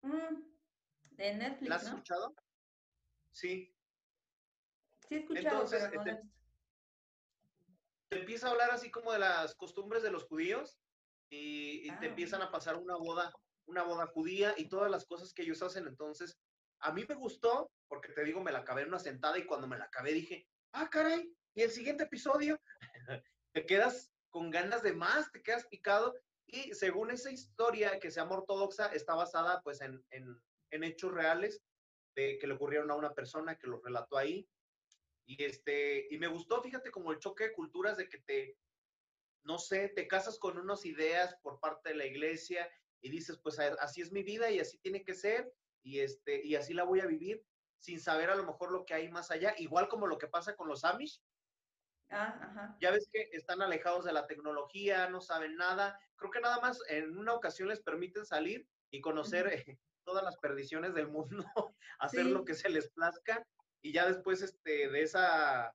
Mm, 0.00 0.40
de 1.10 1.34
Netflix, 1.34 1.68
¿La 1.68 1.74
has 1.74 1.82
escuchado? 1.82 2.34
Sí. 3.32 3.76
Sí, 5.06 5.14
he 5.14 5.18
escuchado, 5.18 5.46
Entonces, 5.46 5.90
este, 5.92 6.22
te 8.08 8.20
empieza 8.20 8.48
a 8.48 8.52
hablar 8.52 8.70
así 8.70 8.90
como 8.90 9.12
de 9.12 9.18
las 9.18 9.54
costumbres 9.54 10.02
de 10.02 10.10
los 10.10 10.24
judíos 10.24 10.78
y, 11.28 11.82
te 11.82 12.06
ah. 12.06 12.08
empiezan 12.08 12.40
a 12.40 12.50
pasar 12.50 12.76
una 12.76 12.96
boda, 12.96 13.30
una 13.66 13.82
boda 13.82 14.06
judía 14.06 14.54
y 14.56 14.70
todas 14.70 14.90
las 14.90 15.04
cosas 15.04 15.34
que 15.34 15.42
ellos 15.42 15.60
hacen. 15.60 15.86
Entonces, 15.86 16.38
a 16.78 16.92
mí 16.92 17.04
me 17.06 17.14
gustó, 17.14 17.70
porque 17.88 18.08
te 18.14 18.24
digo, 18.24 18.42
me 18.42 18.52
la 18.52 18.60
acabé 18.60 18.82
en 18.82 18.88
una 18.88 18.98
sentada 18.98 19.36
y 19.36 19.44
cuando 19.44 19.68
me 19.68 19.76
la 19.76 19.84
acabé 19.84 20.14
dije, 20.14 20.48
ah, 20.72 20.88
caray, 20.90 21.34
y 21.54 21.62
el 21.62 21.70
siguiente 21.70 22.04
episodio, 22.04 22.60
te 23.54 23.66
quedas 23.66 24.10
con 24.30 24.50
ganas 24.50 24.82
de 24.82 24.92
más, 24.92 25.30
te 25.32 25.42
quedas 25.42 25.66
picado. 25.66 26.14
Y 26.46 26.74
según 26.74 27.10
esa 27.10 27.30
historia 27.30 27.98
que 27.98 28.10
se 28.10 28.20
llama 28.20 28.36
ortodoxa, 28.36 28.86
está 28.88 29.14
basada 29.14 29.62
pues 29.62 29.80
en, 29.80 30.02
en 30.10 30.84
hechos 30.84 31.12
reales 31.12 31.62
de, 32.16 32.38
que 32.38 32.46
le 32.46 32.54
ocurrieron 32.54 32.90
a 32.90 32.96
una 32.96 33.14
persona 33.14 33.56
que 33.56 33.68
lo 33.68 33.80
relató 33.80 34.18
ahí. 34.18 34.48
Y, 35.26 35.42
este, 35.44 36.08
y 36.10 36.18
me 36.18 36.26
gustó, 36.26 36.60
fíjate, 36.62 36.90
como 36.90 37.12
el 37.12 37.18
choque 37.18 37.44
de 37.44 37.52
culturas 37.52 37.96
de 37.96 38.08
que 38.08 38.18
te, 38.18 38.58
no 39.44 39.58
sé, 39.58 39.88
te 39.90 40.08
casas 40.08 40.38
con 40.38 40.58
unas 40.58 40.84
ideas 40.84 41.36
por 41.42 41.60
parte 41.60 41.90
de 41.90 41.96
la 41.96 42.06
iglesia 42.06 42.68
y 43.00 43.10
dices, 43.10 43.38
pues 43.42 43.58
así 43.58 44.00
es 44.00 44.10
mi 44.10 44.22
vida 44.22 44.50
y 44.50 44.58
así 44.58 44.78
tiene 44.78 45.04
que 45.04 45.14
ser 45.14 45.52
y, 45.82 46.00
este, 46.00 46.44
y 46.44 46.56
así 46.56 46.74
la 46.74 46.84
voy 46.84 47.00
a 47.00 47.06
vivir 47.06 47.44
sin 47.82 48.00
saber 48.00 48.30
a 48.30 48.36
lo 48.36 48.44
mejor 48.44 48.72
lo 48.72 48.84
que 48.86 48.94
hay 48.94 49.10
más 49.10 49.30
allá, 49.30 49.54
igual 49.58 49.88
como 49.88 50.06
lo 50.06 50.16
que 50.16 50.28
pasa 50.28 50.54
con 50.56 50.68
los 50.68 50.84
Amish. 50.84 51.20
Ah, 52.10 52.76
ya 52.80 52.90
ves 52.90 53.08
que 53.10 53.30
están 53.32 53.62
alejados 53.62 54.04
de 54.04 54.12
la 54.12 54.26
tecnología, 54.26 55.08
no 55.08 55.20
saben 55.20 55.56
nada. 55.56 55.98
Creo 56.16 56.30
que 56.30 56.40
nada 56.40 56.60
más 56.60 56.78
en 56.88 57.16
una 57.16 57.32
ocasión 57.32 57.68
les 57.68 57.80
permiten 57.80 58.24
salir 58.24 58.68
y 58.90 59.00
conocer 59.00 59.64
todas 60.04 60.22
las 60.22 60.36
perdiciones 60.36 60.94
del 60.94 61.08
mundo, 61.08 61.44
hacer 61.98 62.26
lo 62.26 62.44
que 62.44 62.54
se 62.54 62.68
les 62.68 62.90
plazca 62.90 63.44
y 63.82 63.92
ya 63.92 64.06
después 64.06 64.42
este, 64.42 64.88
de 64.88 65.02
esa, 65.02 65.74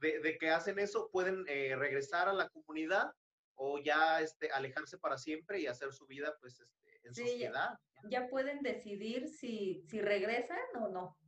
de, 0.00 0.38
que 0.40 0.50
hacen 0.50 0.78
eso, 0.78 1.08
pueden 1.12 1.44
eh, 1.48 1.76
regresar 1.76 2.28
a 2.28 2.32
la 2.32 2.48
comunidad 2.48 3.12
o 3.54 3.78
ya 3.78 4.20
este, 4.20 4.50
alejarse 4.50 4.98
para 4.98 5.18
siempre 5.18 5.60
y 5.60 5.66
hacer 5.66 5.92
su 5.92 6.06
vida 6.06 6.36
pues 6.40 6.60
este, 6.60 7.00
en 7.04 7.14
sociedad. 7.14 7.78
Ya, 8.10 8.28
pueden 8.28 8.62
decidir 8.62 9.28
si, 9.28 9.84
si 9.88 10.00
regresan 10.00 10.58
o 10.80 10.88
no, 10.88 11.18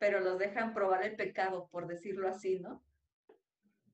pero 0.00 0.18
los 0.20 0.38
dejan 0.38 0.72
probar 0.72 1.04
el 1.04 1.14
pecado, 1.14 1.68
por 1.68 1.86
decirlo 1.86 2.26
así, 2.26 2.58
¿no? 2.58 2.82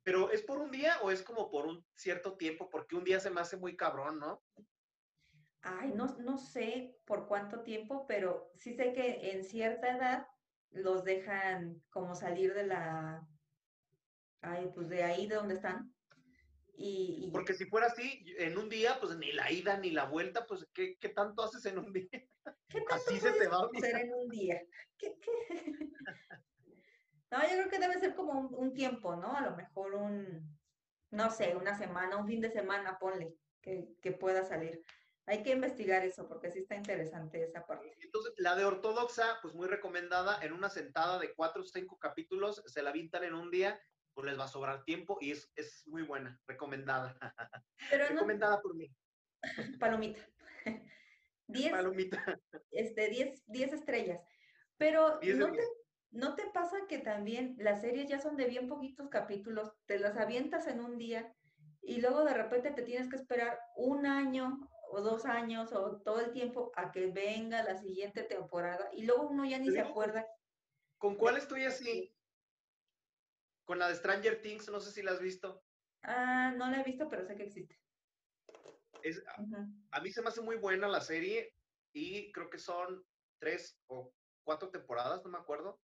Pero 0.04 0.30
¿es 0.30 0.40
por 0.40 0.58
un 0.58 0.70
día 0.70 1.00
o 1.02 1.10
es 1.10 1.20
como 1.20 1.50
por 1.50 1.66
un 1.66 1.84
cierto 1.96 2.36
tiempo? 2.36 2.70
Porque 2.70 2.94
un 2.94 3.02
día 3.02 3.18
se 3.18 3.28
me 3.28 3.40
hace 3.40 3.56
muy 3.56 3.76
cabrón, 3.76 4.20
¿no? 4.20 4.40
Ay, 5.62 5.90
no, 5.92 6.06
no 6.20 6.38
sé 6.38 6.96
por 7.06 7.26
cuánto 7.26 7.62
tiempo, 7.64 8.06
pero 8.06 8.52
sí 8.54 8.72
sé 8.74 8.92
que 8.92 9.32
en 9.32 9.42
cierta 9.42 9.96
edad 9.96 10.28
los 10.70 11.02
dejan 11.02 11.82
como 11.90 12.14
salir 12.14 12.54
de 12.54 12.68
la, 12.68 13.26
ay, 14.42 14.70
pues 14.72 14.88
de 14.88 15.02
ahí 15.02 15.26
de 15.26 15.34
donde 15.34 15.54
están. 15.54 15.92
Y, 16.78 17.30
Porque 17.32 17.54
si 17.54 17.64
fuera 17.66 17.86
así, 17.86 18.24
en 18.38 18.58
un 18.58 18.68
día, 18.68 18.98
pues 19.00 19.16
ni 19.16 19.32
la 19.32 19.50
ida 19.50 19.78
ni 19.78 19.90
la 19.90 20.04
vuelta, 20.04 20.46
pues 20.46 20.66
¿qué, 20.74 20.96
qué 20.98 21.08
tanto 21.08 21.42
haces 21.42 21.64
en 21.66 21.78
un 21.78 21.92
día? 21.92 22.08
¿Qué 22.68 22.80
tanto 22.82 22.94
así 22.94 23.18
se 23.18 23.32
te 23.32 23.48
va 23.48 23.58
a 23.58 23.68
hacer 23.74 23.96
en 23.96 24.14
un 24.14 24.28
día? 24.28 24.62
¿Qué, 24.98 25.16
no, 27.30 27.42
yo 27.42 27.48
creo 27.48 27.68
que 27.68 27.78
debe 27.78 27.98
ser 27.98 28.14
como 28.14 28.38
un, 28.38 28.54
un, 28.54 28.74
tiempo, 28.74 29.16
¿no? 29.16 29.34
A 29.34 29.40
lo 29.40 29.56
mejor 29.56 29.94
un, 29.94 30.58
no 31.10 31.30
sé, 31.30 31.56
una 31.56 31.76
semana, 31.78 32.18
un 32.18 32.26
fin 32.26 32.40
de 32.40 32.50
semana, 32.50 32.98
ponle, 32.98 33.34
que, 33.62 33.88
que 34.02 34.12
pueda 34.12 34.44
salir. 34.44 34.84
Hay 35.24 35.42
que 35.42 35.50
investigar 35.50 36.04
eso 36.04 36.28
porque 36.28 36.52
sí 36.52 36.60
está 36.60 36.76
interesante 36.76 37.42
esa 37.42 37.66
parte. 37.66 37.96
Entonces, 38.00 38.34
la 38.36 38.54
de 38.54 38.64
ortodoxa, 38.64 39.38
pues 39.42 39.54
muy 39.54 39.66
recomendada, 39.66 40.38
en 40.42 40.52
una 40.52 40.70
sentada 40.70 41.18
de 41.18 41.34
cuatro 41.34 41.62
o 41.62 41.64
cinco 41.64 41.98
capítulos, 41.98 42.62
se 42.66 42.82
la 42.82 42.90
avientan 42.90 43.24
en 43.24 43.34
un 43.34 43.50
día, 43.50 43.80
pues 44.16 44.28
les 44.28 44.40
va 44.40 44.44
a 44.44 44.48
sobrar 44.48 44.82
tiempo 44.82 45.18
y 45.20 45.32
es, 45.32 45.52
es 45.56 45.86
muy 45.86 46.02
buena, 46.02 46.40
recomendada. 46.46 47.14
recomendada 47.92 48.62
por 48.62 48.74
mí. 48.74 48.90
Palomita. 49.78 50.26
Diez, 51.48 51.70
Palomita. 51.70 52.40
Este, 52.70 53.08
diez, 53.08 53.44
diez 53.46 53.72
estrellas. 53.72 54.20
Pero 54.78 55.20
¿no 55.22 55.52
te, 55.52 55.60
¿no 56.10 56.34
te 56.34 56.46
pasa 56.46 56.76
que 56.88 56.98
también 56.98 57.56
las 57.58 57.82
series 57.82 58.08
ya 58.08 58.18
son 58.18 58.36
de 58.36 58.46
bien 58.46 58.68
poquitos 58.68 59.08
capítulos, 59.10 59.72
te 59.84 59.98
las 59.98 60.16
avientas 60.16 60.66
en 60.66 60.80
un 60.80 60.96
día 60.96 61.32
y 61.82 62.00
luego 62.00 62.24
de 62.24 62.34
repente 62.34 62.70
te 62.70 62.82
tienes 62.82 63.08
que 63.08 63.16
esperar 63.16 63.60
un 63.76 64.06
año 64.06 64.58
o 64.90 65.02
dos 65.02 65.26
años 65.26 65.72
o 65.72 66.00
todo 66.00 66.20
el 66.20 66.32
tiempo 66.32 66.72
a 66.74 66.90
que 66.90 67.06
venga 67.06 67.62
la 67.62 67.76
siguiente 67.76 68.22
temporada 68.22 68.88
y 68.94 69.04
luego 69.04 69.28
uno 69.28 69.44
ya 69.44 69.58
ni 69.58 69.70
se 69.70 69.80
acuerda. 69.80 70.26
¿Con 70.98 71.14
cuál 71.16 71.36
estoy 71.36 71.64
así? 71.64 72.15
Con 73.66 73.78
la 73.78 73.88
de 73.88 73.96
Stranger 73.96 74.40
Things, 74.40 74.70
no 74.70 74.80
sé 74.80 74.92
si 74.92 75.02
la 75.02 75.12
has 75.12 75.20
visto. 75.20 75.62
Ah, 76.02 76.54
no 76.56 76.70
la 76.70 76.80
he 76.80 76.84
visto, 76.84 77.08
pero 77.10 77.26
sé 77.26 77.36
que 77.36 77.42
existe. 77.42 77.78
a, 79.90 80.00
mí 80.00 80.10
se 80.10 80.22
me 80.22 80.28
hace 80.28 80.40
muy 80.40 80.56
buena 80.56 80.88
la 80.88 81.00
serie 81.00 81.52
y 81.92 82.32
creo 82.32 82.48
que 82.48 82.58
son 82.58 83.04
tres 83.38 83.78
o 83.88 84.12
cuatro 84.44 84.70
temporadas, 84.70 85.22
no 85.24 85.30
me 85.30 85.38
acuerdo. 85.38 85.80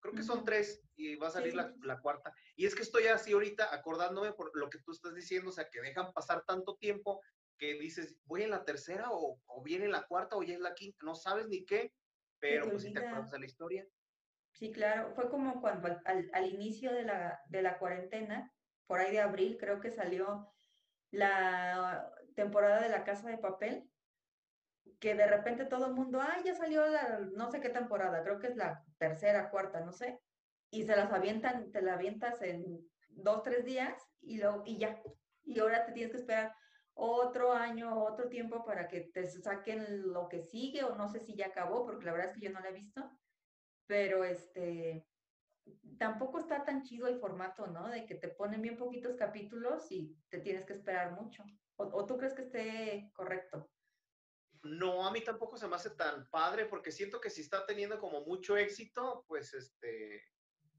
Creo 0.00 0.14
que 0.14 0.22
son 0.22 0.44
tres 0.44 0.82
y 0.96 1.16
va 1.16 1.28
a 1.28 1.30
salir 1.30 1.54
la, 1.54 1.74
la, 1.80 1.98
cuarta. 1.98 2.30
Y 2.56 2.66
es 2.66 2.74
que 2.74 2.82
estoy 2.82 3.06
así 3.06 3.32
ahorita 3.32 3.74
acordándome 3.74 4.34
por 4.34 4.54
lo 4.54 4.68
que 4.68 4.78
tú 4.80 4.92
estás 4.92 5.14
diciendo, 5.14 5.48
o 5.48 5.52
sea, 5.52 5.70
que 5.70 5.80
dejan 5.80 6.12
pasar 6.12 6.44
tanto 6.46 6.76
tiempo 6.76 7.22
que 7.56 7.78
dices, 7.78 8.14
voy 8.24 8.42
en 8.42 8.50
la 8.50 8.66
tercera 8.66 9.10
o, 9.10 9.40
o 9.46 9.62
viene 9.62 9.88
la 9.88 10.06
cuarta 10.06 10.36
o 10.36 10.42
ya 10.42 10.52
es 10.52 10.60
la 10.60 10.74
quinta, 10.74 10.98
no 11.06 11.14
sabes 11.14 11.48
ni 11.48 11.64
qué, 11.64 11.90
pero 12.38 12.68
pues 12.68 12.82
si 12.82 12.92
te 12.92 12.98
acuerdas 12.98 13.30
de 13.30 13.38
la 13.38 13.46
historia. 13.46 13.88
Sí, 14.54 14.70
claro, 14.70 15.12
fue 15.16 15.28
como 15.28 15.60
cuando 15.60 15.88
al, 16.04 16.46
inicio 16.46 16.92
de 16.92 17.02
la, 17.02 17.40
de 17.48 17.60
la 17.60 17.76
cuarentena, 17.76 18.52
por 18.86 19.00
ahí 19.00 19.10
de 19.10 19.20
abril, 19.20 19.56
creo 19.58 19.80
que 19.80 19.90
salió 19.90 20.48
la 21.10 22.08
temporada 22.36 22.80
de 22.80 22.88
la 22.88 23.02
Casa 23.02 23.28
de 23.28 23.38
Papel, 23.38 23.90
que 25.00 25.16
de 25.16 25.26
repente 25.26 25.64
todo 25.64 25.86
el 25.86 25.94
mundo, 25.94 26.20
ay, 26.22 26.42
ya 26.44 26.54
salió 26.54 26.86
la 26.86 27.18
no 27.34 27.50
sé 27.50 27.60
qué 27.60 27.68
temporada, 27.68 28.22
creo 28.22 28.38
que 28.38 28.46
es 28.46 28.56
la 28.56 28.80
tercera, 28.96 29.50
cuarta, 29.50 29.80
no 29.80 29.92
sé, 29.92 30.20
y 30.70 30.84
se 30.84 30.94
las 30.94 31.12
avientan, 31.12 31.72
te 31.72 31.82
la 31.82 31.94
avientas 31.94 32.40
en 32.40 32.64
dos, 33.08 33.42
tres 33.42 33.64
días 33.64 34.00
y, 34.20 34.38
lo, 34.38 34.62
y 34.64 34.78
ya. 34.78 35.02
Y 35.42 35.58
ahora 35.58 35.84
te 35.84 35.92
tienes 35.92 36.12
que 36.12 36.18
esperar 36.18 36.54
otro 36.94 37.52
año, 37.52 38.04
otro 38.04 38.28
tiempo 38.28 38.64
para 38.64 38.86
que 38.86 39.00
te 39.12 39.26
saquen 39.26 40.12
lo 40.12 40.28
que 40.28 40.42
sigue 40.42 40.84
o 40.84 40.94
no 40.94 41.08
sé 41.08 41.18
si 41.18 41.34
ya 41.34 41.46
acabó, 41.46 41.84
porque 41.84 42.06
la 42.06 42.12
verdad 42.12 42.28
es 42.28 42.34
que 42.34 42.46
yo 42.46 42.52
no 42.52 42.60
la 42.60 42.68
he 42.68 42.72
visto, 42.72 43.10
pero 43.86 44.24
este, 44.24 45.06
tampoco 45.98 46.38
está 46.38 46.64
tan 46.64 46.82
chido 46.82 47.06
el 47.06 47.18
formato, 47.18 47.66
¿no? 47.66 47.88
De 47.88 48.06
que 48.06 48.14
te 48.14 48.28
ponen 48.28 48.62
bien 48.62 48.76
poquitos 48.76 49.16
capítulos 49.16 49.90
y 49.90 50.16
te 50.28 50.38
tienes 50.38 50.64
que 50.66 50.74
esperar 50.74 51.12
mucho. 51.12 51.44
¿O, 51.76 52.06
tú 52.06 52.16
crees 52.16 52.34
que 52.34 52.42
esté 52.42 53.10
correcto? 53.14 53.70
No, 54.62 55.06
a 55.06 55.10
mí 55.10 55.22
tampoco 55.22 55.56
se 55.56 55.68
me 55.68 55.76
hace 55.76 55.90
tan 55.90 56.28
padre 56.30 56.66
porque 56.66 56.92
siento 56.92 57.20
que 57.20 57.30
si 57.30 57.42
está 57.42 57.66
teniendo 57.66 57.98
como 57.98 58.24
mucho 58.24 58.56
éxito, 58.56 59.24
pues 59.28 59.52
este, 59.52 60.22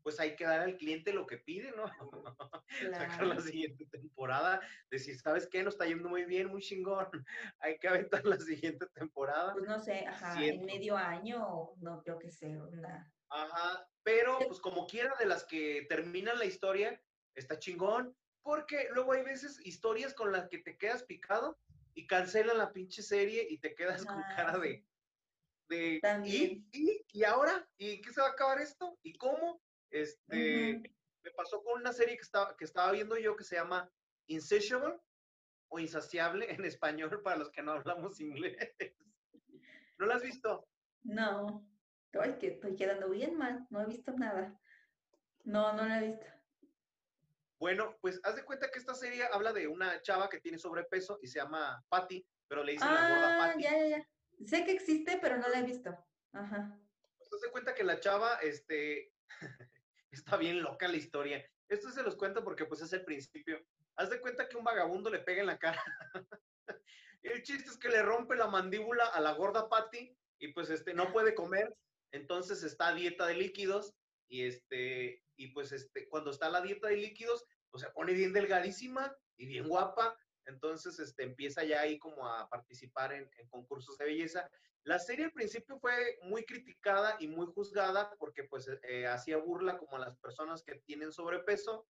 pues 0.06 0.20
hay 0.20 0.36
que 0.36 0.46
dar 0.46 0.60
al 0.60 0.78
cliente 0.78 1.12
lo 1.12 1.26
que 1.26 1.40
pide, 1.40 1.72
¿no? 1.72 1.86
Sacar 2.92 3.26
la 3.26 3.42
siguiente 3.42 3.88
temporada, 3.88 4.62
decir, 4.92 5.20
¿sabes 5.20 5.48
qué? 5.48 5.64
Nos 5.64 5.74
está 5.74 5.88
yendo 5.88 6.08
muy 6.08 6.26
bien, 6.26 6.48
muy 6.48 6.62
chingón, 6.62 7.08
hay 7.60 7.80
que 7.80 7.88
aventar 7.88 8.24
la 8.24 8.38
siguiente 8.38 8.86
temporada. 8.94 9.54
Pues 9.54 9.66
no 9.68 9.80
sé, 9.80 10.06
ajá, 10.06 10.46
en 10.46 10.64
medio 10.64 10.96
año, 10.96 11.72
no, 11.78 12.04
creo 12.04 12.20
que 12.20 12.30
sé, 12.32 12.56
una... 12.56 13.12
Ajá, 13.30 13.90
pero 14.04 14.38
pues 14.48 14.60
como 14.60 14.86
quiera 14.86 15.16
de 15.18 15.26
las 15.26 15.44
que 15.44 15.88
terminan 15.90 16.38
la 16.38 16.46
historia, 16.46 17.02
está 17.34 17.58
chingón, 17.58 18.16
porque 18.44 18.90
luego 18.94 19.14
hay 19.14 19.24
veces 19.24 19.60
historias 19.66 20.14
con 20.14 20.32
las 20.32 20.50
que 20.50 20.60
te 20.60 20.78
quedas 20.78 21.02
picado 21.02 21.58
y 21.96 22.06
cancelan 22.06 22.60
la 22.60 22.72
pinche 22.72 23.02
serie 23.02 23.48
y 23.50 23.58
te 23.58 23.74
quedas 23.74 24.06
con 24.06 24.22
cara 24.36 24.54
ah, 24.54 24.60
de... 24.60 24.86
de 25.68 26.00
¿y, 26.26 26.64
¿y, 26.72 27.06
¿y 27.12 27.24
ahora? 27.24 27.68
¿Y 27.80 28.02
qué 28.02 28.14
se 28.14 28.22
va 28.22 28.28
a 28.28 28.32
acabar 28.34 28.62
esto? 28.62 29.00
¿Y 29.02 29.18
cómo? 29.18 29.65
Este, 29.96 30.84
me 31.24 31.32
pasó 31.32 31.64
con 31.64 31.80
una 31.80 31.94
serie 31.94 32.18
que 32.18 32.24
estaba, 32.24 32.58
que 32.58 32.66
estaba 32.66 32.92
viendo 32.92 33.18
yo 33.18 33.38
que 33.38 33.46
se 33.46 33.56
llama 33.56 33.90
Insatiable 34.28 35.00
o 35.70 35.80
Insaciable 35.80 36.52
en 36.52 36.66
español 36.66 37.22
para 37.24 37.38
los 37.38 37.50
que 37.50 37.64
no 37.64 37.72
hablamos 37.72 38.20
inglés. 38.20 38.58
¿No 39.98 40.06
la 40.06 40.16
has 40.16 40.24
visto? 40.24 40.68
No. 41.04 41.66
Ay, 42.12 42.38
que 42.40 42.48
estoy 42.48 42.76
quedando 42.76 43.10
bien 43.10 43.38
mal, 43.38 43.66
no 43.70 43.82
he 43.82 43.86
visto 43.86 44.12
nada. 44.12 44.60
No, 45.46 45.72
no 45.72 45.86
la 45.86 46.04
he 46.04 46.08
visto. 46.08 46.26
Bueno, 47.58 47.98
pues 48.02 48.20
haz 48.24 48.36
de 48.36 48.44
cuenta 48.44 48.70
que 48.70 48.80
esta 48.80 48.96
serie 48.96 49.24
habla 49.32 49.54
de 49.54 49.70
una 49.70 50.02
chava 50.02 50.30
que 50.30 50.42
tiene 50.42 50.60
sobrepeso 50.60 51.20
y 51.22 51.28
se 51.28 51.40
llama 51.40 51.82
Patty, 51.88 52.28
pero 52.50 52.66
le 52.66 52.74
dicen 52.74 52.94
la 52.94 53.10
gorda 53.10 53.36
ah, 53.36 53.48
Patty. 53.48 53.64
Ya, 53.64 53.78
ya, 53.78 53.88
ya. 53.88 54.10
Sé 54.46 54.66
que 54.66 54.74
existe, 54.74 55.20
pero 55.22 55.38
no 55.38 55.48
la 55.48 55.60
he 55.60 55.64
visto. 55.64 55.98
Ajá. 56.34 56.78
Pues 57.18 57.34
haz 57.34 57.40
de 57.40 57.52
cuenta 57.52 57.74
que 57.74 57.86
la 57.86 58.02
chava, 58.02 58.36
este, 58.42 59.14
está 60.16 60.38
bien 60.38 60.62
loca 60.62 60.88
la 60.88 60.98
historia. 60.98 61.46
Esto 61.70 61.90
se 61.92 62.04
los 62.04 62.16
cuento 62.16 62.44
porque 62.44 62.66
pues 62.66 62.82
es 62.82 62.94
el 62.94 63.04
principio. 63.04 63.60
Haz 63.96 64.10
de 64.10 64.20
cuenta 64.20 64.48
que 64.48 64.58
un 64.58 64.64
vagabundo 64.64 65.10
le 65.10 65.20
pega 65.20 65.42
en 65.42 65.48
la 65.48 65.60
cara. 65.60 65.82
el 67.24 67.44
chiste 67.44 67.70
es 67.70 67.78
que 67.78 67.90
le 67.90 68.02
rompe 68.02 68.36
la 68.36 68.48
mandíbula 68.48 69.06
a 69.08 69.20
la 69.20 69.34
gorda 69.34 69.68
Patty 69.70 70.16
y 70.40 70.50
pues 70.50 70.70
este 70.70 70.94
no 70.94 71.12
puede 71.12 71.34
comer, 71.34 71.76
entonces 72.12 72.64
está 72.64 72.90
a 72.90 72.94
dieta 72.94 73.26
de 73.26 73.36
líquidos 73.36 73.94
y 74.28 74.44
este 74.44 75.24
y 75.38 75.48
pues 75.48 75.72
este 75.72 76.08
cuando 76.08 76.32
está 76.32 76.48
a 76.48 76.52
la 76.52 76.62
dieta 76.62 76.88
de 76.88 76.98
líquidos 76.98 77.46
pues 77.72 77.84
se 77.84 77.90
pone 77.92 78.14
bien 78.14 78.34
delgadísima 78.34 79.16
y 79.38 79.48
bien 79.48 79.68
guapa, 79.68 80.18
entonces 80.46 81.00
este 81.00 81.24
empieza 81.24 81.64
ya 81.64 81.82
ahí 81.82 81.98
como 81.98 82.28
a 82.28 82.48
participar 82.50 83.14
en, 83.14 83.30
en 83.38 83.50
concursos 83.50 83.98
de 83.98 84.06
belleza 84.06 84.50
la 84.86 85.00
serie 85.00 85.26
al 85.26 85.32
principio 85.32 85.80
fue 85.80 86.20
muy 86.24 86.46
criticada 86.46 87.18
y 87.20 87.28
muy 87.28 87.48
juzgada 87.48 88.16
porque 88.20 88.44
pues 88.44 88.70
eh, 88.84 89.08
hacía 89.08 89.38
burla 89.38 89.78
como 89.80 89.98
a 89.98 90.00
las 90.00 90.18
personas 90.18 90.64
que 90.64 90.76
tienen 90.86 91.12
sobrepeso 91.12 91.88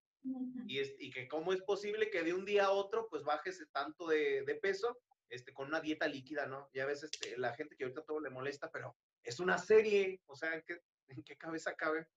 y, 0.65 0.79
es, 0.79 0.95
y 0.97 1.11
que 1.11 1.27
cómo 1.27 1.51
es 1.51 1.61
posible 1.61 2.09
que 2.09 2.23
de 2.23 2.33
un 2.33 2.45
día 2.45 2.65
a 2.65 2.71
otro 2.71 3.07
pues 3.09 3.23
bajes 3.23 3.63
tanto 3.73 4.07
de, 4.07 4.43
de 4.43 4.55
peso 4.55 4.97
este, 5.29 5.53
con 5.53 5.67
una 5.67 5.81
dieta 5.81 6.07
líquida, 6.07 6.45
¿no? 6.45 6.69
Ya 6.73 6.85
ves 6.85 7.03
este, 7.03 7.37
la 7.37 7.53
gente 7.53 7.75
que 7.75 7.83
ahorita 7.83 8.05
todo 8.05 8.21
le 8.21 8.29
molesta, 8.29 8.71
pero 8.71 8.95
es 9.23 9.41
una 9.41 9.57
serie, 9.57 10.21
o 10.27 10.35
sea, 10.35 10.55
¿en 10.55 10.63
qué, 10.65 10.79
en 11.07 11.23
qué 11.23 11.35
cabeza 11.35 11.75
cabe? 11.75 12.07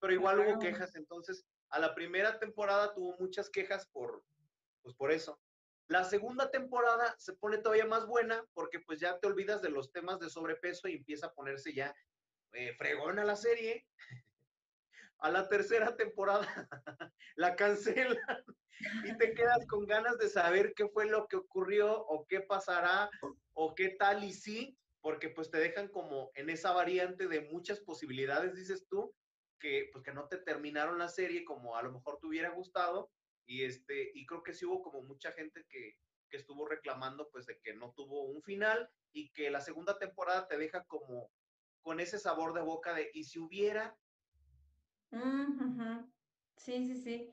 Pero 0.00 0.12
igual 0.12 0.40
hubo 0.40 0.58
quejas, 0.58 0.96
entonces 0.96 1.46
a 1.70 1.78
la 1.78 1.94
primera 1.94 2.40
temporada 2.40 2.92
tuvo 2.92 3.16
muchas 3.20 3.50
quejas 3.50 3.86
por, 3.92 4.24
pues 4.82 4.96
por 4.96 5.12
eso. 5.12 5.40
La 5.88 6.04
segunda 6.04 6.50
temporada 6.50 7.14
se 7.18 7.32
pone 7.32 7.58
todavía 7.58 7.86
más 7.86 8.06
buena 8.06 8.44
porque 8.52 8.78
pues 8.78 9.00
ya 9.00 9.18
te 9.18 9.26
olvidas 9.26 9.62
de 9.62 9.70
los 9.70 9.90
temas 9.90 10.18
de 10.20 10.28
sobrepeso 10.28 10.86
y 10.86 10.96
empieza 10.96 11.28
a 11.28 11.32
ponerse 11.32 11.72
ya 11.72 11.94
eh, 12.52 12.74
fregona 12.74 13.24
la 13.24 13.36
serie. 13.36 13.86
A 15.20 15.32
la 15.32 15.48
tercera 15.48 15.96
temporada 15.96 16.46
la 17.34 17.56
cancelan 17.56 18.44
y 19.04 19.16
te 19.16 19.34
quedas 19.34 19.66
con 19.66 19.84
ganas 19.84 20.16
de 20.18 20.28
saber 20.28 20.74
qué 20.76 20.86
fue 20.86 21.06
lo 21.06 21.26
que 21.26 21.36
ocurrió 21.36 22.04
o 22.06 22.24
qué 22.28 22.40
pasará 22.40 23.10
o 23.54 23.74
qué 23.74 23.96
tal 23.98 24.22
y 24.22 24.32
sí, 24.32 24.78
porque 25.00 25.30
pues 25.30 25.50
te 25.50 25.58
dejan 25.58 25.88
como 25.88 26.30
en 26.36 26.50
esa 26.50 26.72
variante 26.72 27.26
de 27.26 27.40
muchas 27.40 27.80
posibilidades, 27.80 28.54
dices 28.54 28.86
tú, 28.88 29.12
que 29.58 29.88
pues 29.92 30.04
que 30.04 30.12
no 30.12 30.28
te 30.28 30.36
terminaron 30.36 30.98
la 30.98 31.08
serie 31.08 31.44
como 31.44 31.76
a 31.76 31.82
lo 31.82 31.90
mejor 31.90 32.18
te 32.20 32.28
hubiera 32.28 32.50
gustado 32.50 33.10
y, 33.48 33.64
este, 33.64 34.10
y 34.14 34.26
creo 34.26 34.42
que 34.42 34.52
sí 34.52 34.66
hubo 34.66 34.82
como 34.82 35.02
mucha 35.02 35.32
gente 35.32 35.64
que, 35.70 35.96
que 36.28 36.36
estuvo 36.36 36.68
reclamando 36.68 37.30
pues 37.30 37.46
de 37.46 37.58
que 37.58 37.72
no 37.72 37.92
tuvo 37.92 38.24
un 38.24 38.42
final 38.42 38.90
y 39.10 39.30
que 39.30 39.50
la 39.50 39.62
segunda 39.62 39.98
temporada 39.98 40.46
te 40.46 40.58
deja 40.58 40.84
como 40.84 41.30
con 41.80 41.98
ese 41.98 42.18
sabor 42.18 42.52
de 42.52 42.60
boca 42.60 42.92
de, 42.92 43.10
¿y 43.14 43.24
si 43.24 43.38
hubiera? 43.38 43.96
Sí, 46.58 46.86
sí, 46.86 47.02
sí. 47.02 47.32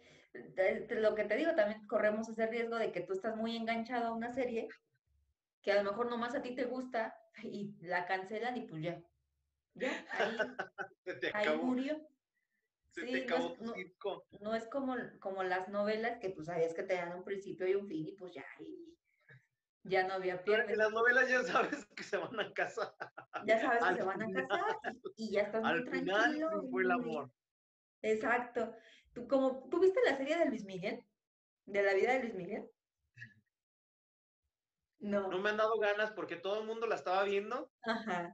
Lo 0.89 1.15
que 1.15 1.25
te 1.25 1.35
digo, 1.35 1.53
también 1.53 1.85
corremos 1.85 2.29
ese 2.29 2.47
riesgo 2.47 2.77
de 2.77 2.93
que 2.93 3.01
tú 3.01 3.11
estás 3.11 3.35
muy 3.35 3.57
enganchado 3.57 4.07
a 4.07 4.15
una 4.15 4.31
serie 4.31 4.69
que 5.61 5.73
a 5.73 5.83
lo 5.83 5.91
mejor 5.91 6.09
nomás 6.09 6.33
a 6.33 6.41
ti 6.41 6.55
te 6.55 6.63
gusta 6.63 7.13
y 7.43 7.75
la 7.81 8.05
cancelan 8.05 8.55
y 8.55 8.67
pues 8.67 8.81
ya. 8.81 9.03
Ya, 9.73 10.05
ahí, 10.11 10.37
ahí 11.33 11.57
murió 11.57 12.07
sí, 12.95 13.25
no, 14.39 14.55
es, 14.55 14.67
como, 14.67 14.95
como 15.19 15.43
las 15.43 15.67
novelas 15.69 16.17
que 16.19 16.29
pues 16.29 16.47
sabías 16.47 16.73
que 16.73 16.83
te 16.83 16.95
dan 16.95 17.13
un 17.17 17.23
principio 17.23 17.67
y 17.67 17.75
un 17.75 17.87
fin 17.87 18.07
y 18.07 18.11
pues 18.13 18.33
ya, 18.33 18.45
ya 19.83 20.07
no 20.07 20.13
había 20.13 20.43
pierde. 20.43 20.71
En 20.71 20.77
las 20.77 20.91
novelas 20.91 21.29
ya 21.29 21.43
sabes 21.43 21.85
que 21.95 22.03
se 22.03 22.17
van 22.17 22.39
a 22.39 22.53
casar. 22.53 22.95
Ya 23.45 23.59
sabes 23.59 23.83
que 23.83 23.95
se 23.95 24.03
van 24.03 24.21
a 24.21 24.31
casar 24.31 24.77
y, 25.17 25.31
ya 25.31 25.41
estás 25.41 25.61
muy 25.61 25.83
tranquilo. 25.85 26.15
Al 26.15 26.33
final 26.33 26.69
fue 26.71 26.83
el 26.83 26.91
amor. 26.91 27.31
Exacto. 28.01 28.73
¿Tú, 29.13 29.27
como, 29.27 29.67
¿Tú 29.69 29.79
viste 29.79 29.99
la 30.05 30.15
serie 30.15 30.37
de 30.37 30.45
Luis 30.45 30.65
Miguel? 30.65 31.03
¿De 31.65 31.83
la 31.83 31.93
vida 31.93 32.13
de 32.13 32.19
Luis 32.19 32.35
Miguel? 32.35 32.69
No. 34.99 35.29
No 35.29 35.39
me 35.39 35.49
han 35.49 35.57
dado 35.57 35.77
ganas 35.79 36.11
porque 36.11 36.35
todo 36.35 36.61
el 36.61 36.67
mundo 36.67 36.87
la 36.87 36.95
estaba 36.95 37.23
viendo. 37.23 37.71
Ajá. 37.83 38.33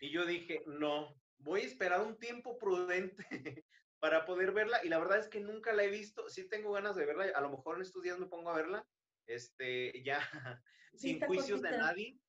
Y 0.00 0.10
yo 0.10 0.26
dije, 0.26 0.62
no, 0.66 1.14
voy 1.38 1.62
a 1.62 1.66
esperar 1.66 2.00
un 2.00 2.18
tiempo 2.18 2.58
prudente 2.58 3.24
para 4.00 4.24
poder 4.24 4.52
verla 4.52 4.80
y 4.84 4.88
la 4.88 4.98
verdad 4.98 5.18
es 5.18 5.28
que 5.28 5.40
nunca 5.40 5.72
la 5.72 5.84
he 5.84 5.88
visto, 5.88 6.28
sí 6.28 6.48
tengo 6.48 6.72
ganas 6.72 6.96
de 6.96 7.06
verla, 7.06 7.26
a 7.34 7.40
lo 7.40 7.50
mejor 7.50 7.76
en 7.76 7.82
estos 7.82 8.02
días 8.02 8.18
me 8.18 8.26
pongo 8.26 8.50
a 8.50 8.56
verla, 8.56 8.86
este, 9.26 9.92
ya 10.04 10.20
sin 10.94 11.20
juicios 11.20 11.62
de 11.62 11.70
nadie, 11.70 12.20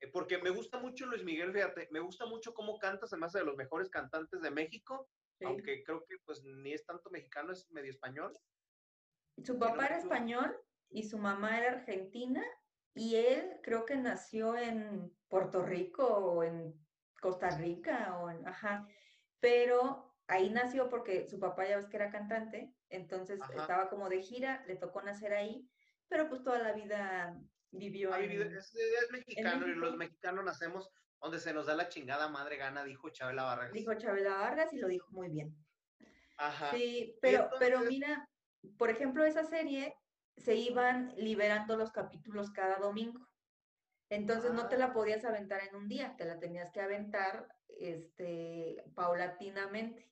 eh, 0.00 0.08
porque 0.08 0.38
me 0.38 0.50
gusta 0.50 0.78
mucho 0.78 1.06
Luis 1.06 1.24
Miguel, 1.24 1.52
fíjate, 1.52 1.88
me 1.90 2.00
gusta 2.00 2.26
mucho 2.26 2.54
cómo 2.54 2.78
canta, 2.78 3.06
se 3.06 3.16
me 3.16 3.26
hace 3.26 3.38
de 3.38 3.44
los 3.44 3.56
mejores 3.56 3.90
cantantes 3.90 4.40
de 4.40 4.50
México, 4.50 5.08
aunque 5.44 5.84
creo 5.84 6.04
que 6.04 6.16
pues 6.24 6.42
ni 6.42 6.72
es 6.72 6.84
tanto 6.84 7.10
mexicano, 7.10 7.52
es 7.52 7.70
medio 7.70 7.90
español. 7.90 8.32
Su 9.44 9.56
papá 9.56 9.86
era 9.86 9.98
español 9.98 10.56
y 10.90 11.04
su 11.04 11.16
mamá 11.16 11.58
era 11.58 11.78
argentina 11.78 12.44
y 12.94 13.14
él 13.14 13.60
creo 13.62 13.84
que 13.84 13.96
nació 13.96 14.56
en 14.56 15.16
Puerto 15.28 15.62
Rico 15.62 16.04
o 16.06 16.42
en 16.42 16.74
Costa 17.20 17.50
Rica 17.50 18.18
o 18.18 18.30
en, 18.30 18.46
ajá, 18.46 18.86
pero 19.40 20.14
ahí 20.26 20.50
nació 20.50 20.88
porque 20.88 21.26
su 21.26 21.38
papá 21.38 21.66
ya 21.66 21.76
ves 21.76 21.88
que 21.88 21.96
era 21.96 22.10
cantante, 22.10 22.72
entonces 22.90 23.40
estaba 23.56 23.88
como 23.88 24.08
de 24.08 24.22
gira, 24.22 24.64
le 24.66 24.76
tocó 24.76 25.02
nacer 25.02 25.32
ahí, 25.32 25.68
pero 26.08 26.28
pues 26.28 26.42
toda 26.42 26.58
la 26.58 26.72
vida 26.72 27.38
vivió 27.70 28.14
en, 28.16 28.30
es, 28.30 28.74
mexicano 29.10 29.66
y 29.66 29.74
los 29.74 29.96
mexicanos 29.96 30.44
nacemos 30.44 30.90
donde 31.20 31.38
se 31.38 31.52
nos 31.52 31.66
da 31.66 31.74
la 31.74 31.88
chingada 31.88 32.28
madre 32.28 32.56
gana, 32.56 32.84
dijo 32.84 33.10
Chabela 33.10 33.44
Vargas. 33.44 33.72
Dijo 33.72 33.94
Chabela 33.94 34.36
Vargas 34.36 34.72
y 34.72 34.78
lo 34.78 34.88
dijo 34.88 35.10
muy 35.10 35.28
bien. 35.28 35.54
Ajá. 36.36 36.70
Sí, 36.70 37.18
pero, 37.20 37.50
pero 37.58 37.80
mira, 37.80 38.28
por 38.78 38.90
ejemplo, 38.90 39.24
esa 39.24 39.44
serie 39.44 39.94
se 40.36 40.54
iban 40.54 41.12
liberando 41.16 41.76
los 41.76 41.90
capítulos 41.90 42.50
cada 42.52 42.76
domingo. 42.76 43.26
Entonces 44.10 44.52
no 44.52 44.68
te 44.68 44.78
la 44.78 44.86
ah. 44.86 44.92
podías 44.92 45.24
aventar 45.24 45.60
en 45.68 45.76
un 45.76 45.88
día, 45.88 46.14
te 46.16 46.24
la 46.24 46.38
tenías 46.38 46.70
que 46.70 46.80
aventar 46.80 47.46
este, 47.78 48.82
paulatinamente. 48.94 50.08